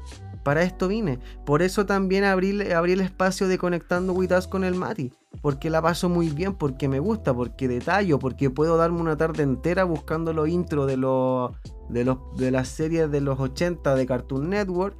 Para 0.49 0.62
esto 0.62 0.88
vine. 0.88 1.18
Por 1.44 1.61
eso 1.61 1.84
también 1.84 2.24
abrí, 2.24 2.59
el 2.59 3.01
espacio 3.03 3.49
de 3.49 3.59
Conectando 3.59 4.14
With 4.14 4.32
con 4.49 4.64
el 4.64 4.76
Mati. 4.76 5.12
Porque 5.42 5.68
la 5.68 5.82
paso 5.82 6.09
muy 6.09 6.30
bien, 6.30 6.55
porque 6.55 6.88
me 6.88 7.01
gusta, 7.01 7.34
porque 7.34 7.68
detallo, 7.68 8.18
porque 8.18 8.49
puedo 8.49 8.78
darme 8.78 9.03
una 9.03 9.14
tarde 9.14 9.42
entera 9.42 9.84
buscando 9.84 10.32
los 10.32 10.49
intros 10.49 10.86
de, 10.86 10.96
los, 10.96 11.53
de, 11.90 12.51
las 12.51 12.68
series 12.68 13.11
de 13.11 13.20
los 13.20 13.38
80 13.38 13.94
de 13.94 14.07
Cartoon 14.07 14.49
Network 14.49 14.96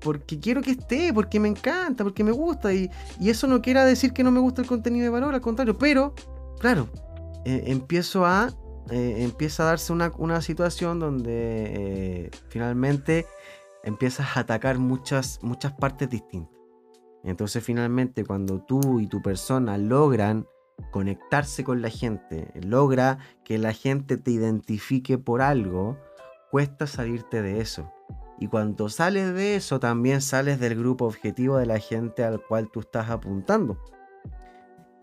porque 0.00 0.38
quiero 0.38 0.60
que 0.60 0.72
esté, 0.72 1.14
porque 1.14 1.40
me 1.40 1.48
encanta, 1.48 2.04
porque 2.04 2.22
me 2.22 2.32
gusta. 2.32 2.74
Y, 2.74 2.90
eso 3.24 3.46
no 3.46 3.62
quiere 3.62 3.82
decir 3.86 4.12
que 4.12 4.22
no 4.22 4.30
me 4.30 4.40
gusta 4.40 4.60
el 4.60 4.68
contenido 4.68 5.04
de 5.04 5.10
valor, 5.10 5.34
al 5.34 5.40
contrario. 5.40 5.78
Pero, 5.78 6.14
claro, 6.58 6.88
eh, 7.46 7.62
empiezo 7.68 8.26
a. 8.26 8.50
Eh, 8.90 9.22
empieza 9.22 9.62
a 9.62 9.66
darse 9.66 9.94
una, 9.94 10.42
situación 10.42 11.00
donde 11.00 11.30
eh, 11.32 12.30
finalmente 12.50 13.24
empiezas 13.84 14.36
a 14.36 14.40
atacar 14.40 14.78
muchas, 14.78 15.38
muchas 15.42 15.72
partes 15.72 16.08
distintas. 16.08 16.54
Entonces, 17.22 17.62
finalmente, 17.62 18.24
cuando 18.24 18.60
tú 18.60 19.00
y 19.00 19.06
tu 19.06 19.20
persona 19.20 19.76
logran 19.76 20.46
conectarse 20.90 21.64
con 21.64 21.82
la 21.82 21.90
gente, 21.90 22.50
logra 22.62 23.18
que 23.44 23.58
la 23.58 23.72
gente 23.72 24.16
te 24.16 24.30
identifique 24.30 25.18
por 25.18 25.42
algo, 25.42 25.98
cuesta 26.50 26.86
salirte 26.86 27.42
de 27.42 27.60
eso. 27.60 27.92
Y 28.38 28.46
cuando 28.46 28.88
sales 28.88 29.34
de 29.34 29.56
eso, 29.56 29.80
también 29.80 30.22
sales 30.22 30.58
del 30.58 30.78
grupo 30.78 31.04
objetivo 31.04 31.58
de 31.58 31.66
la 31.66 31.78
gente 31.78 32.24
al 32.24 32.40
cual 32.40 32.70
tú 32.70 32.80
estás 32.80 33.10
apuntando. 33.10 33.78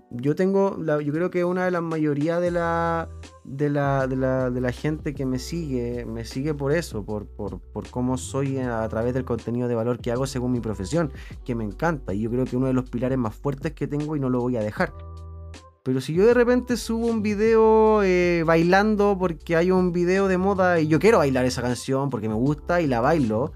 Yo 0.10 0.36
tengo, 0.36 0.78
yo 1.02 1.14
creo 1.14 1.30
que 1.30 1.44
una 1.44 1.66
de 1.66 1.72
las 1.72 1.84
mayoría 1.84 2.40
de 2.40 2.50
la, 2.50 3.10
de 3.48 3.70
la, 3.70 4.08
de 4.08 4.62
la, 4.62 4.72
gente 4.74 5.14
que 5.14 5.26
me 5.26 5.40
sigue, 5.40 6.06
me 6.06 6.26
sigue 6.26 6.54
por 6.54 6.74
eso, 6.74 7.04
por, 7.06 7.26
por, 7.26 7.62
por, 7.62 7.90
cómo 7.90 8.18
soy 8.18 8.58
a 8.60 8.88
través 8.90 9.14
del 9.14 9.24
contenido 9.24 9.70
de 9.70 9.76
valor 9.76 10.00
que 10.00 10.12
hago 10.12 10.28
según 10.28 10.52
mi 10.52 10.60
profesión, 10.60 11.12
que 11.46 11.56
me 11.56 11.64
encanta. 11.64 12.14
Y 12.14 12.22
yo 12.22 12.30
creo 12.30 12.44
que 12.44 12.58
uno 12.58 12.68
de 12.68 12.74
los 12.74 12.90
pilares 12.90 13.18
más 13.18 13.34
fuertes 13.34 13.72
que 13.72 13.88
tengo 13.88 14.16
y 14.18 14.20
no 14.20 14.30
lo 14.30 14.42
voy 14.42 14.58
a 14.58 14.62
dejar. 14.62 14.94
Pero 15.84 16.02
si 16.02 16.14
yo 16.14 16.26
de 16.26 16.34
repente 16.34 16.76
subo 16.76 17.08
un 17.08 17.22
video 17.22 18.04
eh, 18.04 18.44
bailando 18.46 19.16
porque 19.18 19.56
hay 19.56 19.72
un 19.72 19.94
video 19.94 20.28
de 20.28 20.38
moda 20.38 20.82
y 20.82 20.90
yo 20.90 21.00
quiero 21.00 21.20
bailar 21.20 21.46
esa 21.46 21.62
canción 21.62 22.10
porque 22.10 22.28
me 22.28 22.36
gusta 22.36 22.82
y 22.82 22.88
la 22.88 23.00
bailo, 23.00 23.54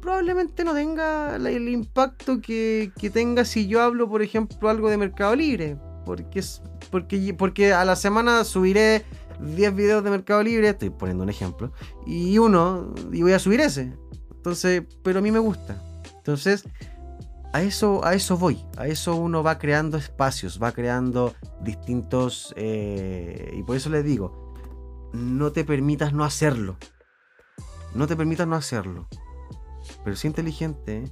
probablemente 0.00 0.64
no 0.64 0.72
tenga 0.72 1.36
el 1.36 1.68
impacto 1.68 2.40
que, 2.40 2.90
tenga 3.12 3.44
si 3.44 3.66
yo 3.66 3.82
hablo, 3.82 4.08
por 4.08 4.22
ejemplo, 4.22 4.70
algo 4.70 4.88
de 4.88 4.96
Mercado 4.96 5.36
Libre. 5.36 5.76
Porque, 6.06 6.40
porque, 6.90 7.34
porque 7.36 7.74
a 7.74 7.84
la 7.84 7.96
semana 7.96 8.44
subiré 8.44 9.04
10 9.40 9.74
videos 9.74 10.04
de 10.04 10.10
Mercado 10.10 10.42
Libre, 10.42 10.68
estoy 10.68 10.90
poniendo 10.90 11.24
un 11.24 11.30
ejemplo, 11.30 11.72
y 12.06 12.38
uno, 12.38 12.94
y 13.12 13.22
voy 13.22 13.32
a 13.32 13.38
subir 13.38 13.60
ese. 13.60 13.94
Entonces, 14.34 14.82
pero 15.02 15.18
a 15.18 15.22
mí 15.22 15.30
me 15.30 15.38
gusta. 15.38 15.82
Entonces, 16.16 16.64
a 17.52 17.62
eso, 17.62 18.04
a 18.04 18.14
eso 18.14 18.36
voy, 18.36 18.64
a 18.76 18.86
eso 18.86 19.16
uno 19.16 19.42
va 19.42 19.58
creando 19.58 19.96
espacios, 19.96 20.62
va 20.62 20.72
creando 20.72 21.34
distintos... 21.62 22.52
Eh, 22.56 23.54
y 23.56 23.62
por 23.62 23.76
eso 23.76 23.88
les 23.90 24.04
digo, 24.04 24.52
no 25.12 25.52
te 25.52 25.64
permitas 25.64 26.12
no 26.12 26.24
hacerlo. 26.24 26.76
No 27.94 28.06
te 28.06 28.16
permitas 28.16 28.46
no 28.46 28.56
hacerlo. 28.56 29.08
Pero 30.04 30.16
sé 30.16 30.26
inteligente 30.26 31.04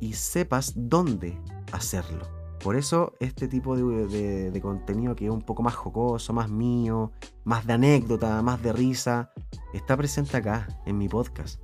y 0.00 0.12
sepas 0.12 0.72
dónde 0.76 1.40
hacerlo. 1.72 2.35
Por 2.66 2.74
eso 2.74 3.12
este 3.20 3.46
tipo 3.46 3.76
de, 3.76 4.58
contenido 4.60 5.14
que 5.14 5.26
es 5.26 5.30
un 5.30 5.42
poco 5.42 5.62
más 5.62 5.76
jocoso, 5.76 6.32
más 6.32 6.50
mío, 6.50 7.12
más 7.44 7.64
de 7.64 7.74
anécdota, 7.74 8.42
más 8.42 8.60
de 8.60 8.72
risa, 8.72 9.30
está 9.72 9.96
presente 9.96 10.36
acá, 10.36 10.66
en 10.84 10.98
mi 10.98 11.08
podcast. 11.08 11.60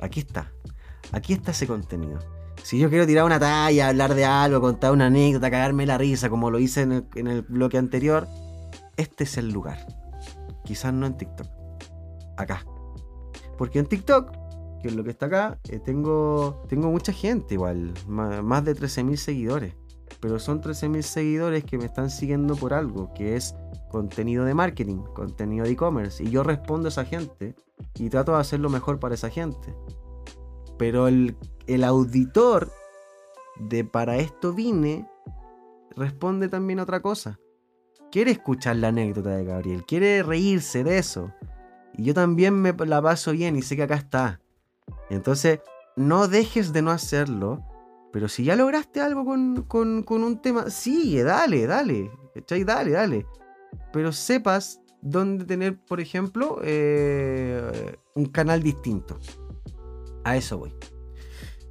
Aquí 0.00 0.20
está. 0.20 0.50
Aquí 1.12 1.34
está 1.34 1.50
ese 1.50 1.66
contenido. 1.66 2.18
Si 2.62 2.78
yo 2.78 2.88
quiero 2.88 3.06
tirar 3.06 3.26
una 3.26 3.38
talla, 3.38 3.88
hablar 3.88 4.14
de 4.14 4.24
algo, 4.24 4.62
contar 4.62 4.92
una 4.92 5.08
anécdota, 5.08 5.50
cagarme 5.50 5.84
la 5.84 5.98
risa, 5.98 6.30
como 6.30 6.50
lo 6.50 6.58
hice 6.58 6.80
en 6.80 7.26
el, 7.26 7.42
bloque 7.42 7.76
anterior, 7.76 8.26
este 8.96 9.24
es 9.24 9.36
el 9.36 9.50
lugar. 9.50 9.86
Quizás 10.64 10.94
no 10.94 11.04
en 11.04 11.18
TikTok. 11.18 11.46
Acá. 12.38 12.64
Porque 13.58 13.80
en 13.80 13.84
TikTok, 13.84 14.32
que 14.80 14.88
es 14.88 14.94
lo 14.94 15.04
que 15.04 15.10
está 15.10 15.26
acá, 15.26 15.58
eh, 15.68 15.78
tengo, 15.78 16.64
tengo 16.70 16.90
mucha 16.90 17.12
gente 17.12 17.52
igual. 17.52 17.92
Más, 18.08 18.64
de 18.64 18.74
13.000 18.74 19.16
seguidores. 19.16 19.74
Pero 20.20 20.38
son 20.38 20.60
13.000 20.60 21.02
seguidores 21.02 21.64
que 21.64 21.78
me 21.78 21.84
están 21.84 22.10
siguiendo 22.10 22.56
por 22.56 22.74
algo, 22.74 23.12
que 23.14 23.36
es 23.36 23.54
contenido 23.90 24.44
de 24.44 24.54
marketing, 24.54 25.02
contenido 25.14 25.64
de 25.64 25.72
e-commerce. 25.72 26.22
Y 26.22 26.30
yo 26.30 26.42
respondo 26.42 26.88
a 26.88 26.90
esa 26.90 27.04
gente 27.04 27.54
y 27.94 28.08
trato 28.08 28.32
de 28.32 28.40
hacer 28.40 28.60
lo 28.60 28.70
mejor 28.70 28.98
para 28.98 29.14
esa 29.14 29.30
gente. 29.30 29.74
Pero 30.78 31.06
el, 31.06 31.36
auditor 31.84 32.72
de 33.56 33.84
para 33.84 34.16
esto 34.16 34.52
vine 34.52 35.08
responde 35.94 36.48
también 36.48 36.80
otra 36.80 37.00
cosa. 37.00 37.38
Quiere 38.10 38.30
escuchar 38.30 38.76
la 38.76 38.88
anécdota 38.88 39.30
de 39.30 39.44
Gabriel, 39.44 39.84
quiere 39.86 40.22
reírse 40.22 40.84
de 40.84 40.98
eso. 40.98 41.32
Y 41.94 42.04
yo 42.04 42.14
también 42.14 42.54
me 42.54 42.72
la 42.72 43.00
paso 43.02 43.32
bien 43.32 43.56
y 43.56 43.62
sé 43.62 43.76
que 43.76 43.82
acá 43.82 43.94
está. 43.94 44.40
Entonces, 45.10 45.60
no 45.96 46.26
dejes 46.28 46.72
de 46.72 46.82
no 46.82 46.90
hacerlo. 46.90 47.62
Pero 48.12 48.28
si 48.28 48.44
ya 48.44 48.56
lograste 48.56 49.00
algo 49.00 49.24
con, 49.24 50.04
un 50.08 50.42
tema, 50.42 50.70
sigue, 50.70 51.22
dale, 51.22 51.66
dale. 51.66 52.10
Dale, 52.64 52.90
dale. 52.90 53.26
Pero 53.92 54.12
sepas 54.12 54.80
dónde 55.00 55.44
tener, 55.44 55.78
por 55.84 56.00
ejemplo, 56.00 56.60
eh, 56.62 57.96
un 58.14 58.26
canal 58.26 58.62
distinto. 58.62 59.18
A 60.24 60.36
eso 60.36 60.58
voy. 60.58 60.74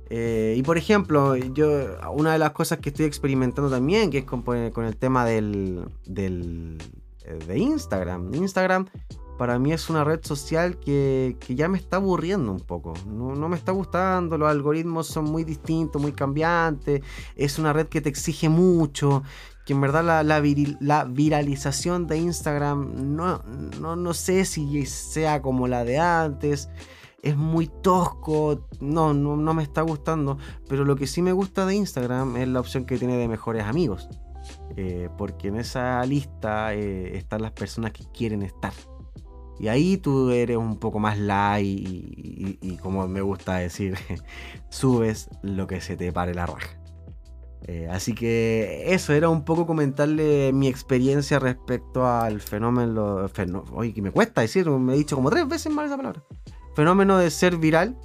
Eh, 0.09 0.55
y 0.57 0.63
por 0.63 0.77
ejemplo, 0.77 1.37
yo 1.37 1.97
una 2.11 2.33
de 2.33 2.39
las 2.39 2.51
cosas 2.51 2.79
que 2.79 2.89
estoy 2.89 3.05
experimentando 3.05 3.69
también, 3.69 4.09
que 4.09 4.19
es 4.19 4.25
con, 4.25 4.43
el 4.47 4.97
tema 4.97 5.25
del, 5.25 5.85
del, 6.05 6.77
eh, 7.23 7.39
de 7.47 7.57
Instagram. 7.57 8.33
Instagram 8.33 8.87
para 9.41 9.57
mí 9.57 9.73
es 9.73 9.89
una 9.89 10.03
red 10.03 10.19
social 10.21 10.77
que, 10.77 11.35
ya 11.49 11.67
me 11.67 11.79
está 11.79 11.95
aburriendo 11.95 12.51
un 12.51 12.59
poco. 12.59 12.93
No, 13.07 13.49
me 13.49 13.55
está 13.55 13.71
gustando, 13.71 14.37
los 14.37 14.47
algoritmos 14.47 15.07
son 15.07 15.25
muy 15.25 15.43
distintos, 15.43 15.99
muy 15.99 16.11
cambiantes. 16.11 17.01
Es 17.35 17.57
una 17.57 17.73
red 17.73 17.87
que 17.87 18.01
te 18.01 18.09
exige 18.09 18.49
mucho. 18.49 19.23
Que 19.65 19.73
en 19.73 19.81
verdad 19.81 20.03
la, 20.03 20.21
la, 20.21 21.05
viralización 21.05 22.05
de 22.05 22.19
Instagram 22.19 23.15
no, 23.15 23.41
no, 23.79 23.95
no 23.95 24.13
sé 24.13 24.45
si 24.45 24.85
sea 24.85 25.41
como 25.41 25.67
la 25.67 25.85
de 25.85 25.97
antes 25.97 26.69
es 27.23 27.35
muy 27.35 27.65
tosco, 27.65 28.67
no, 28.79 29.15
no, 29.15 29.53
me 29.55 29.63
está 29.63 29.81
gustando, 29.81 30.37
pero 30.69 30.85
lo 30.85 30.95
que 30.95 31.07
sí 31.07 31.23
me 31.23 31.33
gusta 31.33 31.65
de 31.65 31.73
Instagram 31.73 32.37
es 32.37 32.47
la 32.47 32.59
opción 32.59 32.85
que 32.85 32.99
tiene 32.99 33.17
de 33.17 33.27
mejores 33.27 33.63
amigos, 33.63 34.07
eh, 34.75 35.09
porque 35.17 35.47
en 35.47 35.55
esa 35.55 36.03
lista 36.05 36.75
eh, 36.75 37.17
están 37.17 37.41
las 37.41 37.53
personas 37.53 37.91
que 37.91 38.05
quieren 38.11 38.43
estar. 38.43 38.73
Y 39.61 39.67
ahí 39.67 39.97
tú 39.97 40.31
eres 40.31 40.57
un 40.57 40.77
poco 40.77 40.99
más 40.99 41.19
light 41.19 41.79
y, 42.61 42.77
como 42.81 43.07
me 43.07 43.21
gusta 43.21 43.57
decir, 43.57 43.95
subes 44.69 45.29
lo 45.43 45.67
que 45.67 45.81
se 45.81 45.95
te 45.95 46.11
pare 46.11 46.33
la 46.33 46.47
raja. 46.47 46.77
Eh, 47.67 47.87
así 47.91 48.15
que 48.15 48.85
eso 48.87 49.13
era 49.13 49.29
un 49.29 49.45
poco 49.45 49.67
comentarle 49.67 50.51
mi 50.51 50.67
experiencia 50.67 51.37
respecto 51.37 52.07
al 52.07 52.41
fenómeno. 52.41 53.29
oye, 53.73 53.93
que 53.93 54.01
me 54.01 54.11
cuesta 54.11 54.41
decir, 54.41 54.67
me 54.69 54.95
he 54.95 54.97
dicho 54.97 55.15
como 55.15 55.29
tres 55.29 55.47
veces 55.47 55.71
mal 55.71 55.85
esa 55.85 55.95
palabra 55.95 56.23
fenómeno 56.75 57.17
de 57.17 57.29
ser 57.29 57.57
viral, 57.57 57.97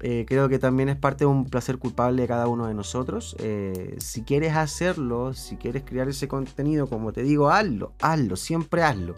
eh, 0.00 0.24
creo 0.26 0.48
que 0.48 0.58
también 0.58 0.88
es 0.88 0.96
parte 0.96 1.24
de 1.24 1.26
un 1.26 1.44
placer 1.46 1.78
culpable 1.78 2.22
de 2.22 2.28
cada 2.28 2.48
uno 2.48 2.66
de 2.66 2.74
nosotros. 2.74 3.36
Eh, 3.38 3.96
si 3.98 4.22
quieres 4.22 4.54
hacerlo, 4.56 5.34
si 5.34 5.56
quieres 5.56 5.84
crear 5.84 6.08
ese 6.08 6.28
contenido, 6.28 6.88
como 6.88 7.12
te 7.12 7.22
digo, 7.22 7.50
hazlo, 7.50 7.92
hazlo, 8.00 8.36
siempre 8.36 8.82
hazlo. 8.82 9.14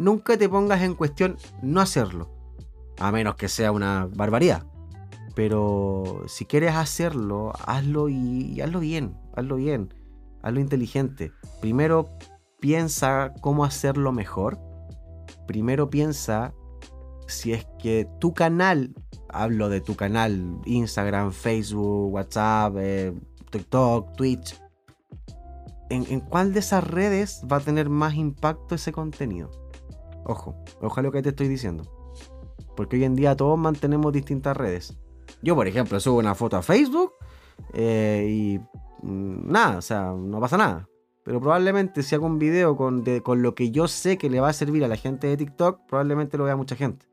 Nunca 0.00 0.38
te 0.38 0.48
pongas 0.48 0.80
en 0.80 0.94
cuestión 0.94 1.36
no 1.60 1.82
hacerlo, 1.82 2.30
a 2.98 3.12
menos 3.12 3.36
que 3.36 3.48
sea 3.48 3.70
una 3.70 4.08
barbaridad. 4.10 4.64
Pero 5.34 6.22
si 6.26 6.46
quieres 6.46 6.74
hacerlo, 6.74 7.52
hazlo 7.66 8.08
y 8.08 8.58
hazlo 8.62 8.80
bien, 8.80 9.14
hazlo 9.36 9.56
bien, 9.56 9.92
hazlo 10.42 10.58
inteligente. 10.58 11.32
Primero 11.60 12.08
piensa 12.60 13.34
cómo 13.42 13.62
hacerlo 13.62 14.10
mejor. 14.10 14.58
Primero 15.46 15.90
piensa 15.90 16.54
si 17.26 17.52
es 17.52 17.66
que 17.78 18.08
tu 18.20 18.32
canal, 18.32 18.94
hablo 19.28 19.68
de 19.68 19.82
tu 19.82 19.96
canal, 19.96 20.62
Instagram, 20.64 21.30
Facebook, 21.32 22.14
WhatsApp, 22.14 22.74
eh, 22.78 23.12
TikTok, 23.50 24.16
Twitch, 24.16 24.58
¿en, 25.90 26.20
cuál 26.20 26.54
de 26.54 26.60
esas 26.60 26.84
redes 26.84 27.42
va 27.52 27.58
a 27.58 27.60
tener 27.60 27.90
más 27.90 28.14
impacto 28.14 28.76
ese 28.76 28.92
contenido? 28.92 29.59
Ojo, 30.24 30.56
a 30.96 31.02
lo 31.02 31.12
que 31.12 31.22
te 31.22 31.30
estoy 31.30 31.48
diciendo. 31.48 31.84
Porque 32.76 32.96
hoy 32.96 33.04
en 33.04 33.16
día 33.16 33.36
todos 33.36 33.58
mantenemos 33.58 34.12
distintas 34.12 34.56
redes. 34.56 34.96
Yo, 35.42 35.54
por 35.54 35.66
ejemplo, 35.66 35.98
subo 36.00 36.18
una 36.18 36.34
foto 36.34 36.56
a 36.56 36.62
Facebook 36.62 37.12
eh, 37.72 38.26
y 38.28 38.58
mm, 39.06 39.50
nada, 39.50 39.78
o 39.78 39.82
sea, 39.82 40.12
no 40.16 40.40
pasa 40.40 40.56
nada. 40.56 40.88
Pero 41.24 41.40
probablemente 41.40 42.02
si 42.02 42.14
hago 42.14 42.26
un 42.26 42.38
video 42.38 42.76
con, 42.76 43.04
con, 43.22 43.42
lo 43.42 43.54
que 43.54 43.70
yo 43.70 43.88
sé 43.88 44.18
que 44.18 44.30
le 44.30 44.40
va 44.40 44.48
a 44.48 44.52
servir 44.52 44.84
a 44.84 44.88
la 44.88 44.96
gente 44.96 45.26
de 45.26 45.36
TikTok, 45.36 45.86
probablemente 45.86 46.38
lo 46.38 46.44
vea 46.44 46.56
mucha 46.56 46.76
gente. 46.76 47.06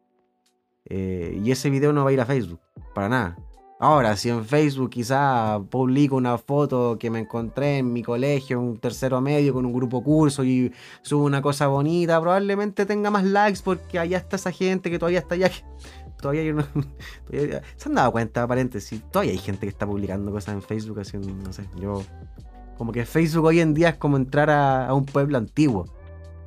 Eh, 0.85 1.39
y 1.43 1.51
ese 1.51 1.69
video 1.69 1.91
no 1.91 2.03
va 2.03 2.11
a 2.11 2.13
ir 2.13 2.21
a 2.21 2.25
Facebook, 2.25 2.61
para 2.93 3.09
nada. 3.09 3.37
Ahora, 3.79 4.17
si 4.17 4.29
en 4.29 4.43
Facebook 4.43 4.89
quizá 4.89 5.59
publico 5.69 6.15
una 6.15 6.39
foto 6.39 6.97
que 6.97 7.11
me 7.11 7.19
encontré 7.19 7.77
en 7.77 7.93
mi 7.93 8.01
colegio, 8.01 8.59
un 8.59 8.79
tercero 8.79 9.21
medio 9.21 9.53
con 9.53 9.67
un 9.67 9.73
grupo 9.73 10.03
curso 10.03 10.43
y 10.43 10.73
subo 11.03 11.25
una 11.25 11.43
cosa 11.43 11.67
bonita, 11.67 12.19
probablemente 12.19 12.87
tenga 12.87 13.11
más 13.11 13.23
likes 13.23 13.59
porque 13.63 13.99
allá 13.99 14.17
está 14.17 14.35
esa 14.37 14.51
gente 14.51 14.89
que 14.89 14.97
todavía 14.97 15.19
está 15.19 15.35
allá. 15.35 15.51
Todavía 16.19 16.41
hay 16.41 16.51
¿Se 17.77 17.89
han 17.89 17.93
dado 17.93 18.11
cuenta, 18.11 18.47
paréntesis? 18.47 19.03
Todavía 19.11 19.33
hay 19.33 19.37
gente 19.37 19.61
que 19.61 19.69
está 19.69 19.85
publicando 19.85 20.31
cosas 20.31 20.55
en 20.55 20.63
Facebook 20.63 20.99
haciendo, 20.99 21.29
no 21.31 21.53
sé, 21.53 21.63
yo... 21.79 22.03
Como 22.79 22.91
que 22.91 23.05
Facebook 23.05 23.45
hoy 23.45 23.59
en 23.59 23.75
día 23.75 23.89
es 23.89 23.95
como 23.97 24.17
entrar 24.17 24.49
a, 24.49 24.91
un 24.95 25.05
pueblo 25.05 25.37
antiguo. 25.37 25.85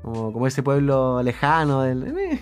Como, 0.02 0.46
ese 0.48 0.64
pueblo 0.64 1.22
lejano 1.22 1.82
del... 1.82 2.40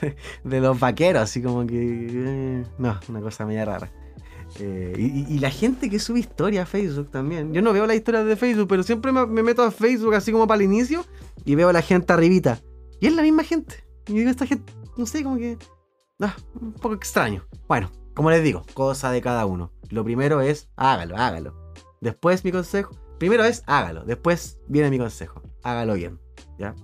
de 0.44 0.60
los 0.60 0.78
vaqueros, 0.78 1.22
así 1.22 1.42
como 1.42 1.66
que. 1.66 2.06
Eh, 2.10 2.64
no, 2.78 2.98
una 3.08 3.20
cosa 3.20 3.46
media 3.46 3.64
rara. 3.64 3.90
Eh, 4.58 4.92
y, 4.98 5.38
la 5.38 5.50
gente 5.50 5.88
que 5.88 5.98
sube 5.98 6.20
historia 6.20 6.62
a 6.62 6.66
Facebook 6.66 7.10
también. 7.10 7.52
Yo 7.54 7.62
no 7.62 7.72
veo 7.72 7.86
las 7.86 7.96
historias 7.96 8.26
de 8.26 8.36
Facebook, 8.36 8.68
pero 8.68 8.82
siempre 8.82 9.10
me, 9.12 9.42
meto 9.42 9.62
a 9.62 9.70
Facebook 9.70 10.14
así 10.14 10.30
como 10.30 10.46
para 10.46 10.62
el 10.62 10.70
inicio 10.70 11.04
y 11.44 11.54
veo 11.54 11.72
la 11.72 11.82
gente 11.82 12.12
arribita. 12.12 12.60
Y 13.00 13.06
es 13.06 13.14
la 13.14 13.22
misma 13.22 13.44
gente. 13.44 13.84
Y 14.08 14.14
digo, 14.14 14.30
esta 14.30 14.46
gente, 14.46 14.72
no 14.96 15.06
sé, 15.06 15.22
como 15.22 15.36
que. 15.36 15.56
Ah, 16.20 16.36
un 16.60 16.72
poco 16.72 16.94
extraño. 16.94 17.44
Bueno, 17.66 17.90
como 18.14 18.30
les 18.30 18.42
digo, 18.42 18.64
cosa 18.74 19.10
de 19.10 19.22
cada 19.22 19.46
uno. 19.46 19.72
Lo 19.90 20.04
primero 20.04 20.40
es 20.40 20.68
hágalo, 20.76 21.16
hágalo. 21.16 21.74
Después 22.00 22.44
mi 22.44 22.52
consejo. 22.52 22.94
Primero 23.18 23.44
es 23.44 23.62
hágalo. 23.66 24.04
Después 24.04 24.58
viene 24.68 24.90
mi 24.90 24.98
consejo. 24.98 25.42
Hágalo 25.62 25.94
bien. 25.94 26.20
¿Ya? 26.58 26.74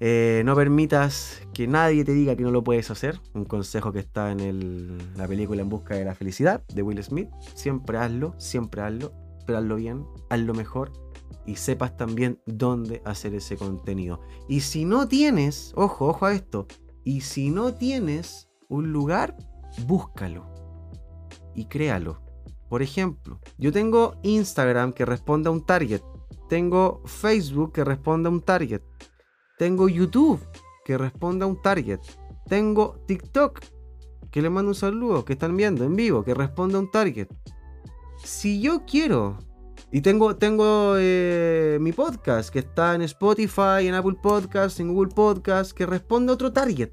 Eh, 0.00 0.42
no 0.44 0.54
permitas 0.54 1.42
que 1.52 1.66
nadie 1.66 2.04
te 2.04 2.12
diga 2.12 2.36
que 2.36 2.44
no 2.44 2.50
lo 2.50 2.62
puedes 2.62 2.90
hacer. 2.90 3.20
Un 3.34 3.44
consejo 3.44 3.92
que 3.92 3.98
está 3.98 4.30
en 4.32 4.98
la 5.16 5.26
película 5.26 5.62
En 5.62 5.68
Busca 5.68 5.94
de 5.94 6.04
la 6.04 6.14
Felicidad 6.14 6.62
de 6.74 6.82
Will 6.82 7.02
Smith. 7.02 7.28
Siempre 7.54 7.98
hazlo, 7.98 8.34
siempre 8.38 8.82
hazlo, 8.82 9.12
pero 9.46 9.58
hazlo 9.58 9.76
bien, 9.76 10.06
hazlo 10.30 10.54
mejor 10.54 10.92
y 11.48 11.56
sepas 11.56 11.96
también 11.96 12.40
dónde 12.44 13.00
hacer 13.06 13.34
ese 13.34 13.56
contenido. 13.56 14.20
Y 14.48 14.60
si 14.60 14.84
no 14.84 15.08
tienes, 15.08 15.72
ojo, 15.76 16.06
ojo 16.06 16.26
a 16.26 16.34
esto, 16.34 16.66
y 17.04 17.22
si 17.22 17.50
no 17.50 17.72
tienes 17.72 18.50
un 18.68 18.92
lugar, 18.92 19.34
búscalo 19.86 20.46
y 21.54 21.64
créalo. 21.64 22.20
Por 22.68 22.82
ejemplo, 22.82 23.40
yo 23.56 23.72
tengo 23.72 24.16
Instagram 24.22 24.92
que 24.92 25.06
responde 25.06 25.48
a 25.48 25.52
un 25.52 25.64
target, 25.64 26.02
tengo 26.50 27.02
Facebook 27.06 27.72
que 27.72 27.82
responde 27.82 28.28
a 28.28 28.32
un 28.32 28.42
target, 28.42 28.82
tengo 29.58 29.88
YouTube 29.88 30.40
que 30.84 30.96
responde 30.96 31.44
a 31.44 31.48
un 31.48 31.60
target. 31.60 32.00
Tengo 32.48 32.96
TikTok 33.06 33.60
que 34.30 34.42
le 34.42 34.50
mando 34.50 34.70
un 34.70 34.74
saludo, 34.74 35.24
que 35.24 35.34
están 35.34 35.56
viendo 35.56 35.84
en 35.84 35.96
vivo, 35.96 36.24
que 36.24 36.34
responde 36.34 36.76
a 36.76 36.80
un 36.80 36.90
target. 36.90 37.28
Si 38.24 38.60
yo 38.60 38.84
quiero, 38.86 39.38
y 39.90 40.00
tengo, 40.00 40.36
tengo 40.36 40.94
eh, 40.98 41.78
mi 41.80 41.92
podcast 41.92 42.50
que 42.50 42.60
está 42.60 42.94
en 42.94 43.02
Spotify, 43.02 43.86
en 43.86 43.94
Apple 43.94 44.16
Podcasts, 44.22 44.80
en 44.80 44.92
Google 44.92 45.14
Podcasts, 45.14 45.72
que 45.72 45.86
responde 45.86 46.30
a 46.30 46.34
otro 46.34 46.52
target. 46.52 46.90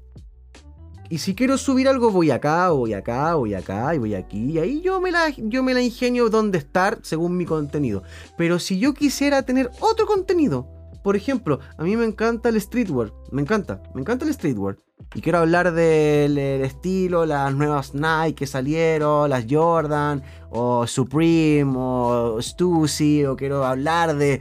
Y 1.08 1.18
si 1.18 1.34
quiero 1.34 1.56
subir 1.56 1.88
algo, 1.88 2.10
voy 2.10 2.30
acá, 2.30 2.70
voy 2.70 2.92
acá, 2.92 3.34
voy 3.36 3.54
acá 3.54 3.94
y 3.94 3.98
voy 3.98 4.14
aquí. 4.14 4.52
Y 4.52 4.58
ahí 4.58 4.80
yo 4.80 5.00
me 5.00 5.12
la, 5.12 5.28
yo 5.30 5.62
me 5.62 5.72
la 5.72 5.80
ingenio 5.80 6.28
dónde 6.30 6.58
estar 6.58 6.98
según 7.02 7.36
mi 7.36 7.44
contenido. 7.44 8.02
Pero 8.36 8.58
si 8.58 8.78
yo 8.78 8.92
quisiera 8.92 9.42
tener 9.42 9.70
otro 9.80 10.06
contenido 10.06 10.75
por 11.06 11.14
ejemplo, 11.14 11.60
a 11.78 11.84
mí 11.84 11.96
me 11.96 12.04
encanta 12.04 12.48
el 12.48 12.60
streetwear, 12.60 13.12
me 13.30 13.40
encanta, 13.40 13.80
me 13.94 14.00
encanta 14.00 14.24
el 14.24 14.34
streetwear. 14.34 14.76
Y 15.14 15.20
quiero 15.20 15.38
hablar 15.38 15.72
del 15.72 16.36
estilo, 16.36 17.26
las 17.26 17.54
nuevas 17.54 17.94
Nike 17.94 18.34
que 18.34 18.46
salieron, 18.48 19.30
las 19.30 19.46
Jordan, 19.48 20.24
o 20.50 20.84
Supreme, 20.88 21.72
o 21.76 22.42
Stussy, 22.42 23.24
o 23.24 23.36
quiero 23.36 23.64
hablar 23.64 24.16
de, 24.16 24.40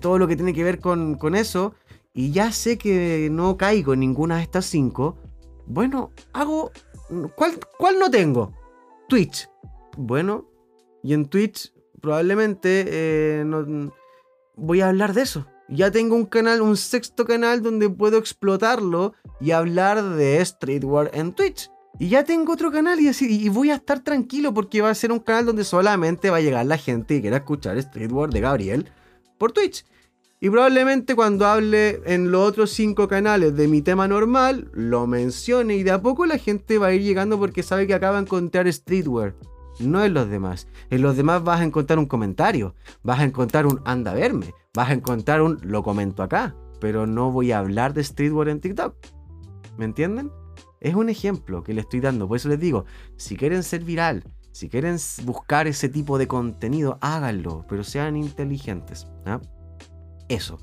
todo 0.00 0.16
lo 0.16 0.26
que 0.26 0.34
tiene 0.34 0.54
que 0.54 0.64
ver 0.64 0.80
con, 0.80 1.34
eso. 1.34 1.74
Y 2.14 2.32
ya 2.32 2.52
sé 2.52 2.78
que 2.78 3.28
no 3.30 3.58
caigo 3.58 3.92
en 3.92 4.00
ninguna 4.00 4.36
de 4.36 4.44
estas 4.44 4.64
cinco. 4.64 5.18
Bueno, 5.66 6.12
hago... 6.32 6.72
¿Cuál, 7.36 7.60
cuál 7.76 7.98
no 7.98 8.10
tengo? 8.10 8.54
Twitch. 9.10 9.46
Bueno, 9.98 10.46
y 11.02 11.12
en 11.12 11.26
Twitch 11.26 11.70
probablemente 12.00 12.86
eh, 12.88 13.44
no, 13.44 13.92
voy 14.56 14.80
a 14.80 14.88
hablar 14.88 15.12
de 15.12 15.20
eso 15.20 15.51
ya 15.68 15.90
tengo 15.90 16.16
un 16.16 16.26
canal, 16.26 16.60
un 16.60 16.76
sexto 16.76 17.24
canal 17.24 17.62
donde 17.62 17.88
puedo 17.88 18.18
explotarlo 18.18 19.14
y 19.40 19.52
hablar 19.52 20.02
de 20.02 20.44
streetwear 20.44 21.10
en 21.14 21.32
Twitch. 21.32 21.70
Y 21.98 22.08
ya 22.08 22.24
tengo 22.24 22.52
otro 22.52 22.72
canal 22.72 23.00
y, 23.00 23.08
así, 23.08 23.42
y 23.44 23.48
voy 23.48 23.70
a 23.70 23.76
estar 23.76 24.00
tranquilo 24.00 24.54
porque 24.54 24.80
va 24.80 24.90
a 24.90 24.94
ser 24.94 25.12
un 25.12 25.20
canal 25.20 25.46
donde 25.46 25.64
solamente 25.64 26.30
va 26.30 26.38
a 26.38 26.40
llegar 26.40 26.64
la 26.66 26.78
gente 26.78 27.16
que 27.16 27.20
quiera 27.22 27.38
escuchar 27.38 27.80
streetwear 27.80 28.30
de 28.30 28.40
Gabriel 28.40 28.90
por 29.38 29.52
Twitch. 29.52 29.84
Y 30.40 30.50
probablemente 30.50 31.14
cuando 31.14 31.46
hable 31.46 32.00
en 32.04 32.32
los 32.32 32.48
otros 32.48 32.70
cinco 32.70 33.06
canales 33.06 33.54
de 33.56 33.68
mi 33.68 33.80
tema 33.80 34.08
normal, 34.08 34.68
lo 34.72 35.06
mencione 35.06 35.76
y 35.76 35.84
de 35.84 35.92
a 35.92 36.02
poco 36.02 36.26
la 36.26 36.38
gente 36.38 36.78
va 36.78 36.88
a 36.88 36.94
ir 36.94 37.02
llegando 37.02 37.38
porque 37.38 37.62
sabe 37.62 37.86
que 37.86 37.94
acaba 37.94 38.16
de 38.16 38.22
encontrar 38.22 38.72
streetwear. 38.72 39.36
No 39.80 40.04
en 40.04 40.14
los 40.14 40.28
demás. 40.28 40.68
En 40.90 41.02
los 41.02 41.16
demás 41.16 41.42
vas 41.42 41.60
a 41.60 41.64
encontrar 41.64 41.98
un 41.98 42.06
comentario, 42.06 42.74
vas 43.02 43.20
a 43.20 43.24
encontrar 43.24 43.66
un 43.66 43.80
anda 43.84 44.12
a 44.12 44.14
verme, 44.14 44.54
vas 44.74 44.90
a 44.90 44.94
encontrar 44.94 45.42
un 45.42 45.58
lo 45.62 45.82
comento 45.82 46.22
acá, 46.22 46.54
pero 46.80 47.06
no 47.06 47.30
voy 47.30 47.52
a 47.52 47.58
hablar 47.58 47.94
de 47.94 48.04
streetwear 48.04 48.48
en 48.48 48.60
TikTok. 48.60 48.94
¿Me 49.78 49.84
entienden? 49.84 50.30
Es 50.80 50.94
un 50.94 51.08
ejemplo 51.08 51.62
que 51.62 51.74
le 51.74 51.80
estoy 51.80 52.00
dando. 52.00 52.28
Por 52.28 52.36
eso 52.36 52.48
les 52.48 52.60
digo, 52.60 52.84
si 53.16 53.36
quieren 53.36 53.62
ser 53.62 53.84
viral, 53.84 54.24
si 54.50 54.68
quieren 54.68 54.96
buscar 55.24 55.66
ese 55.66 55.88
tipo 55.88 56.18
de 56.18 56.28
contenido, 56.28 56.98
háganlo, 57.00 57.64
pero 57.68 57.84
sean 57.84 58.16
inteligentes. 58.16 59.06
¿ah? 59.24 59.40
Eso. 60.28 60.58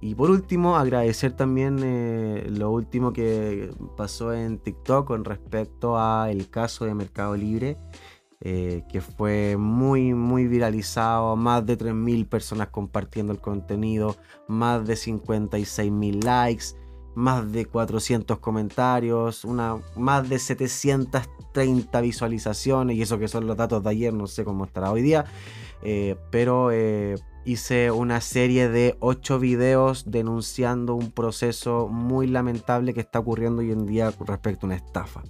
Y 0.00 0.14
por 0.14 0.30
último, 0.30 0.76
agradecer 0.76 1.32
también 1.32 1.78
eh, 1.82 2.46
lo 2.50 2.70
último 2.70 3.12
que 3.12 3.70
pasó 3.96 4.32
en 4.32 4.58
TikTok 4.58 5.06
con 5.06 5.24
respecto 5.24 5.98
al 5.98 6.48
caso 6.50 6.84
de 6.84 6.94
Mercado 6.94 7.36
Libre. 7.36 7.78
Eh, 8.44 8.82
que 8.88 9.00
fue 9.00 9.56
muy, 9.56 10.14
muy 10.14 10.48
viralizado, 10.48 11.36
más 11.36 11.64
de 11.64 11.78
3.000 11.78 12.28
personas 12.28 12.68
compartiendo 12.68 13.32
el 13.32 13.38
contenido, 13.38 14.16
más 14.48 14.84
de 14.84 14.94
56.000 14.94 16.24
likes, 16.24 16.64
más 17.14 17.52
de 17.52 17.66
400 17.66 18.40
comentarios, 18.40 19.46
más 19.96 20.28
de 20.28 20.40
730 20.40 22.00
visualizaciones, 22.00 22.96
y 22.96 23.02
eso 23.02 23.20
que 23.20 23.28
son 23.28 23.46
los 23.46 23.56
datos 23.56 23.84
de 23.84 23.90
ayer, 23.90 24.12
no 24.12 24.26
sé 24.26 24.44
cómo 24.44 24.64
estará 24.64 24.90
hoy 24.90 25.02
día, 25.02 25.24
eh, 25.84 26.16
pero 26.32 26.72
eh, 26.72 27.14
hice 27.44 27.92
una 27.92 28.20
serie 28.20 28.68
de 28.68 28.96
8 28.98 29.38
videos 29.38 30.10
denunciando 30.10 30.96
un 30.96 31.12
proceso 31.12 31.86
muy 31.86 32.26
lamentable 32.26 32.92
que 32.92 33.00
está 33.00 33.20
ocurriendo 33.20 33.60
hoy 33.60 33.70
en 33.70 33.86
día 33.86 34.12
respecto 34.26 34.66
a 34.66 34.68
una 34.68 34.76
estafa. 34.76 35.22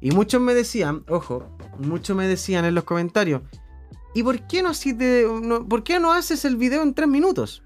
Y 0.00 0.12
muchos 0.12 0.40
me 0.40 0.54
decían, 0.54 1.04
ojo, 1.08 1.44
muchos 1.78 2.16
me 2.16 2.26
decían 2.26 2.64
en 2.64 2.74
los 2.74 2.84
comentarios, 2.84 3.42
¿y 4.14 4.22
por 4.22 4.46
qué 4.46 4.62
no, 4.62 4.74
si 4.74 4.94
te, 4.94 5.24
por 5.68 5.82
qué 5.82 5.98
no 5.98 6.12
haces 6.12 6.44
el 6.44 6.56
video 6.56 6.82
en 6.82 6.94
3 6.94 7.08
minutos? 7.08 7.62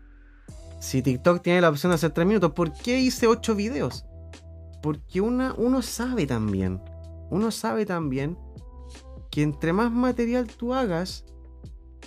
Si 0.80 1.02
TikTok 1.02 1.42
tiene 1.42 1.60
la 1.60 1.68
opción 1.68 1.90
de 1.90 1.96
hacer 1.96 2.10
3 2.10 2.26
minutos, 2.26 2.52
¿por 2.52 2.72
qué 2.72 2.98
hice 2.98 3.26
8 3.26 3.54
videos? 3.54 4.04
Porque 4.82 5.20
una, 5.20 5.54
uno 5.56 5.82
sabe 5.82 6.26
también, 6.26 6.80
uno 7.30 7.50
sabe 7.50 7.86
también 7.86 8.36
que 9.30 9.42
entre 9.42 9.72
más 9.72 9.90
material 9.90 10.46
tú 10.46 10.74
hagas, 10.74 11.24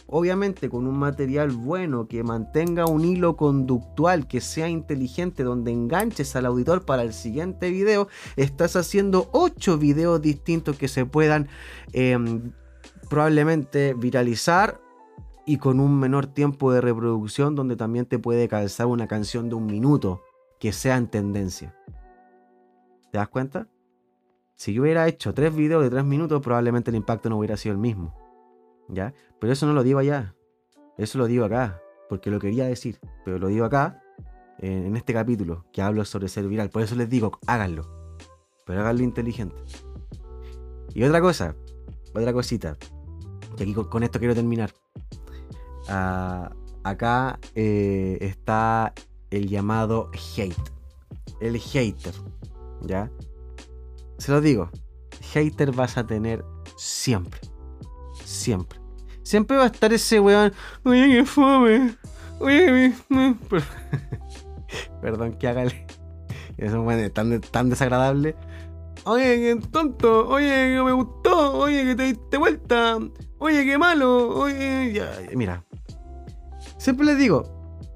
Obviamente 0.08 0.70
con 0.70 0.88
un 0.88 0.98
material 0.98 1.52
bueno 1.52 2.08
que 2.08 2.24
mantenga 2.24 2.86
un 2.86 3.04
hilo 3.04 3.36
conductual, 3.36 4.28
que 4.28 4.42
sea 4.42 4.70
inteligente, 4.70 5.44
donde 5.44 5.72
enganches 5.72 6.36
al 6.36 6.46
auditor 6.46 6.86
para 6.86 7.02
el 7.04 7.14
siguiente 7.14 7.70
video, 7.70 8.08
estás 8.36 8.76
haciendo 8.76 9.30
8 9.32 9.78
videos 9.78 10.22
distintos 10.22 10.78
que 10.78 10.88
se 10.88 11.06
puedan 11.06 11.48
em, 11.94 12.52
probablemente 13.10 13.94
viralizar 13.94 14.80
y 15.46 15.58
con 15.58 15.80
un 15.80 16.00
menor 16.00 16.28
tiempo 16.28 16.72
de 16.72 16.82
reproducción 16.82 17.56
donde 17.56 17.76
también 17.76 18.06
te 18.06 18.20
puede 18.20 18.48
calzar 18.48 18.88
una 18.88 19.08
canción 19.08 19.50
de 19.50 19.56
un 19.56 19.66
minuto 19.66 20.24
que 20.60 20.72
sea 20.72 20.98
en 20.98 21.08
tendencia. 21.08 21.76
¿Te 23.12 23.18
das 23.18 23.30
cuenta? 23.30 23.68
Si 24.56 24.74
yo 24.74 24.84
hubiera 24.84 25.08
hecho 25.08 25.34
tres 25.34 25.56
videos 25.56 25.84
de 25.84 25.90
tres 25.90 26.06
minutos, 26.06 26.42
probablemente 26.42 26.90
el 26.90 26.96
impacto 26.96 27.30
no 27.30 27.38
hubiera 27.38 27.58
sido 27.58 27.74
el 27.74 27.80
mismo. 27.80 28.25
Pero 28.90 29.54
eso 29.54 29.66
no 29.66 29.74
lo 29.74 29.84
digo 29.84 30.00
allá. 30.00 30.36
Eso 30.98 31.18
lo 31.18 31.28
digo 31.28 31.46
acá. 31.46 31.82
Porque 32.10 32.30
lo 32.30 32.40
quería 32.40 32.66
decir. 32.66 33.00
Pero 33.24 33.40
lo 33.40 33.48
digo 33.48 33.66
acá. 33.66 34.02
En 34.60 34.96
este 34.96 35.14
capítulo. 35.14 35.66
Que 35.72 35.82
hablo 35.82 36.06
sobre 36.06 36.28
ser 36.28 36.48
viral. 36.48 36.70
Por 36.70 36.82
eso 36.82 36.96
les 36.96 37.10
digo, 37.10 37.40
háganlo. 37.48 37.84
Pero 38.66 38.82
háganlo 38.82 39.04
inteligente. 39.04 39.56
Y 40.94 41.04
otra 41.04 41.22
cosa. 41.22 41.56
Otra 42.14 42.34
cosita. 42.34 42.78
Y 43.58 43.64
aquí 43.64 43.74
con, 43.74 44.04
esto 44.04 44.20
quiero 44.20 44.36
terminar. 44.36 44.72
Ah, 45.88 46.52
acá 46.84 47.40
eh, 47.54 48.18
está 48.22 48.94
el 49.30 49.48
llamado 49.48 50.10
hate. 50.38 50.56
El 51.40 51.58
hater. 51.58 52.14
¿Ya? 52.82 53.12
Se 54.18 54.32
lo 54.32 54.42
digo. 54.42 54.70
Hater 55.34 55.72
vas 55.72 55.98
a 55.98 56.08
tener 56.08 56.46
siempre. 56.78 57.40
Siempre. 58.26 58.80
Siempre 59.24 59.56
va 59.56 59.64
a 59.64 59.68
estar 59.68 59.94
ese 59.94 60.20
weón. 60.20 60.52
Oye, 60.84 61.08
qué 61.08 61.26
fome. 61.26 61.96
Oye, 62.40 62.94
Perdón 65.02 65.34
que 65.38 65.48
Eso 66.58 66.92
es 66.92 67.14
tan, 67.14 67.40
tan 67.40 67.70
desagradable. 67.70 68.36
Oye, 69.06 69.38
qué 69.38 69.68
tonto. 69.72 70.28
Oye, 70.28 70.76
que 70.76 70.82
me 70.84 70.92
gustó. 70.92 71.58
Oye, 71.60 71.84
que 71.86 71.96
te 71.96 72.04
diste 72.04 72.38
vuelta. 72.38 72.98
Oye, 73.38 73.64
qué 73.64 73.78
malo. 73.78 74.30
Oye. 74.38 75.02
Mira. 75.34 75.64
Siempre 76.78 77.06
les 77.06 77.18
digo, 77.18 77.44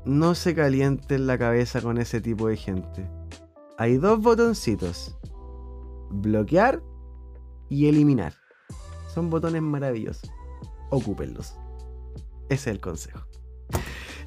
no 0.06 0.36
se 0.36 0.56
calienten 0.56 1.28
la 1.28 1.38
cabeza 1.38 1.82
con 1.82 1.98
ese 1.98 2.22
tipo 2.22 2.48
de 2.48 2.58
gente. 2.58 3.10
Hay 3.78 3.98
dos 3.98 4.20
botoncitos 4.20 5.16
bloquear 6.10 6.82
y 7.70 7.88
eliminar. 7.88 8.34
Son 9.14 9.30
botones 9.30 9.62
maravillosos. 9.62 10.32
Ocúpenlos. 10.90 11.56
Ese 12.50 12.54
es 12.54 12.68
el 12.68 12.80
consejo. 12.80 13.22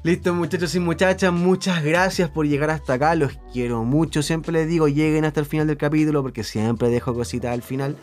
Listo 0.03 0.33
muchachos 0.33 0.75
y 0.75 0.81
muchachas, 0.81 1.31
muchas 1.31 1.81
gracias 1.81 2.29
por 2.29 2.45
llegar 2.45 2.69
hasta 2.69 2.95
acá, 2.95 3.15
los 3.15 3.39
quiero 3.53 3.85
mucho, 3.85 4.21
siempre 4.21 4.51
les 4.51 4.67
digo 4.67 4.89
lleguen 4.89 5.23
hasta 5.23 5.39
el 5.39 5.45
final 5.45 5.65
del 5.65 5.77
capítulo 5.77 6.21
porque 6.21 6.43
siempre 6.43 6.89
dejo 6.89 7.13
cositas 7.13 7.53
al 7.53 7.61
final. 7.61 7.95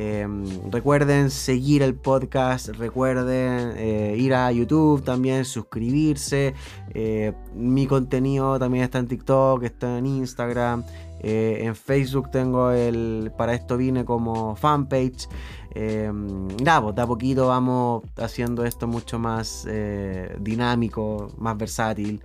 Em, 0.00 0.70
recuerden 0.70 1.28
seguir 1.28 1.82
el 1.82 1.94
podcast, 1.96 2.68
recuerden 2.68 3.72
eh, 3.76 4.14
ir 4.16 4.32
a 4.32 4.52
YouTube 4.52 5.02
también, 5.02 5.44
suscribirse. 5.44 6.54
Eh, 6.94 7.32
mi 7.52 7.88
contenido 7.88 8.60
también 8.60 8.84
está 8.84 8.98
en 8.98 9.08
TikTok, 9.08 9.64
está 9.64 9.98
en 9.98 10.06
Instagram. 10.06 10.84
Eh, 11.20 11.62
en 11.62 11.74
Facebook 11.74 12.30
tengo 12.30 12.70
el 12.70 13.32
Para 13.36 13.54
esto 13.54 13.76
vine 13.76 14.04
como 14.04 14.54
fanpage. 14.54 15.28
Eh, 15.74 16.10
nada, 16.12 16.82
pues, 16.82 16.94
de 16.94 17.02
a 17.02 17.06
poquito 17.06 17.48
vamos 17.48 18.02
haciendo 18.16 18.64
esto 18.64 18.86
mucho 18.86 19.18
más 19.18 19.66
eh, 19.68 20.36
dinámico, 20.40 21.28
más 21.38 21.56
versátil. 21.56 22.22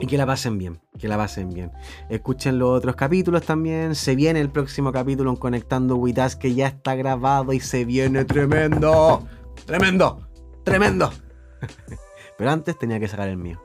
Y 0.00 0.06
que 0.06 0.16
la 0.18 0.26
pasen 0.26 0.58
bien, 0.58 0.80
que 0.98 1.06
la 1.06 1.16
pasen 1.16 1.50
bien. 1.50 1.70
Escuchen 2.08 2.58
los 2.58 2.70
otros 2.70 2.96
capítulos 2.96 3.42
también. 3.44 3.94
Se 3.94 4.16
viene 4.16 4.40
el 4.40 4.50
próximo 4.50 4.92
capítulo 4.92 5.30
en 5.30 5.36
Conectando 5.36 5.96
Witas 5.96 6.34
que 6.34 6.52
ya 6.54 6.66
está 6.66 6.96
grabado 6.96 7.52
y 7.52 7.60
se 7.60 7.84
viene 7.84 8.24
tremendo. 8.24 9.24
Tremendo, 9.66 10.28
tremendo. 10.64 11.12
Pero 12.38 12.50
antes 12.50 12.76
tenía 12.76 12.98
que 12.98 13.06
sacar 13.06 13.28
el 13.28 13.36
mío. 13.36 13.62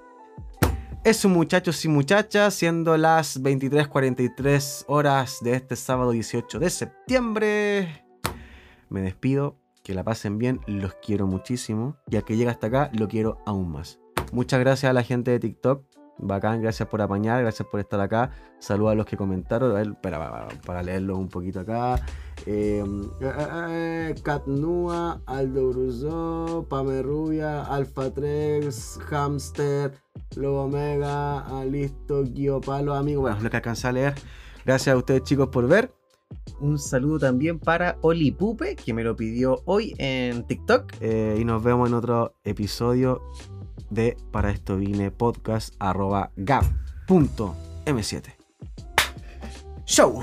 Eso 1.03 1.29
muchachos 1.29 1.83
y 1.85 1.87
muchachas, 1.87 2.53
siendo 2.53 2.95
las 2.95 3.41
23:43 3.41 4.85
horas 4.87 5.37
de 5.41 5.55
este 5.55 5.75
sábado 5.75 6.11
18 6.11 6.59
de 6.59 6.69
septiembre. 6.69 8.08
Me 8.89 9.01
despido, 9.01 9.57
que 9.83 9.93
la 9.93 10.03
pasen 10.03 10.37
bien, 10.37 10.61
los 10.67 10.95
quiero 10.95 11.27
muchísimo. 11.27 11.97
Y 12.09 12.15
al 12.15 12.23
que 12.23 12.37
llega 12.37 12.51
hasta 12.51 12.67
acá, 12.67 12.91
lo 12.93 13.07
quiero 13.07 13.37
aún 13.45 13.71
más. 13.71 13.99
Muchas 14.31 14.59
gracias 14.59 14.89
a 14.89 14.93
la 14.93 15.03
gente 15.03 15.31
de 15.31 15.39
TikTok. 15.39 15.83
Bacán, 16.21 16.61
gracias 16.61 16.89
por 16.89 17.01
apañar, 17.01 17.41
gracias 17.41 17.67
por 17.69 17.79
estar 17.79 17.99
acá. 18.01 18.31
Saludos 18.59 18.91
a 18.91 18.95
los 18.95 19.05
que 19.05 19.15
comentaron. 19.15 19.75
A 19.75 20.01
para, 20.01 20.49
para, 20.65 20.83
leerlo 20.83 21.17
un 21.17 21.29
poquito 21.29 21.61
acá. 21.61 21.95
Eh, 22.45 22.83
eh, 23.21 24.15
Catnua, 24.21 25.21
Aldo 25.25 25.69
Bruzó, 25.69 26.65
Pame 26.69 27.01
Rubia, 27.01 27.63
Alfa 27.63 28.11
3, 28.11 28.99
Hamster, 29.09 29.93
Lobo 30.35 30.63
Omega, 30.63 31.45
Listo, 31.65 32.23
Guio 32.23 32.59
Palo, 32.59 32.93
amigo. 32.95 33.21
Bueno, 33.21 33.39
lo 33.41 33.49
que 33.49 33.57
alcancé 33.57 33.87
a 33.87 33.91
leer. 33.93 34.15
Gracias 34.65 34.93
a 34.93 34.97
ustedes, 34.97 35.23
chicos, 35.23 35.47
por 35.47 35.67
ver. 35.67 35.98
Un 36.59 36.77
saludo 36.77 37.19
también 37.19 37.59
para 37.59 37.97
Oli 38.01 38.31
Pupe, 38.31 38.75
que 38.75 38.93
me 38.93 39.03
lo 39.03 39.15
pidió 39.15 39.61
hoy 39.65 39.95
en 39.97 40.45
TikTok. 40.45 40.93
Eh, 40.99 41.37
y 41.39 41.45
nos 41.45 41.63
vemos 41.63 41.87
en 41.87 41.95
otro 41.95 42.35
episodio 42.43 43.21
de 43.89 44.17
Para 44.31 44.51
esto 44.51 44.77
vine 44.77 45.09
podcast 45.11 45.73
arroba 45.79 46.31
gap.m7. 46.35 48.23
Show. 49.85 50.21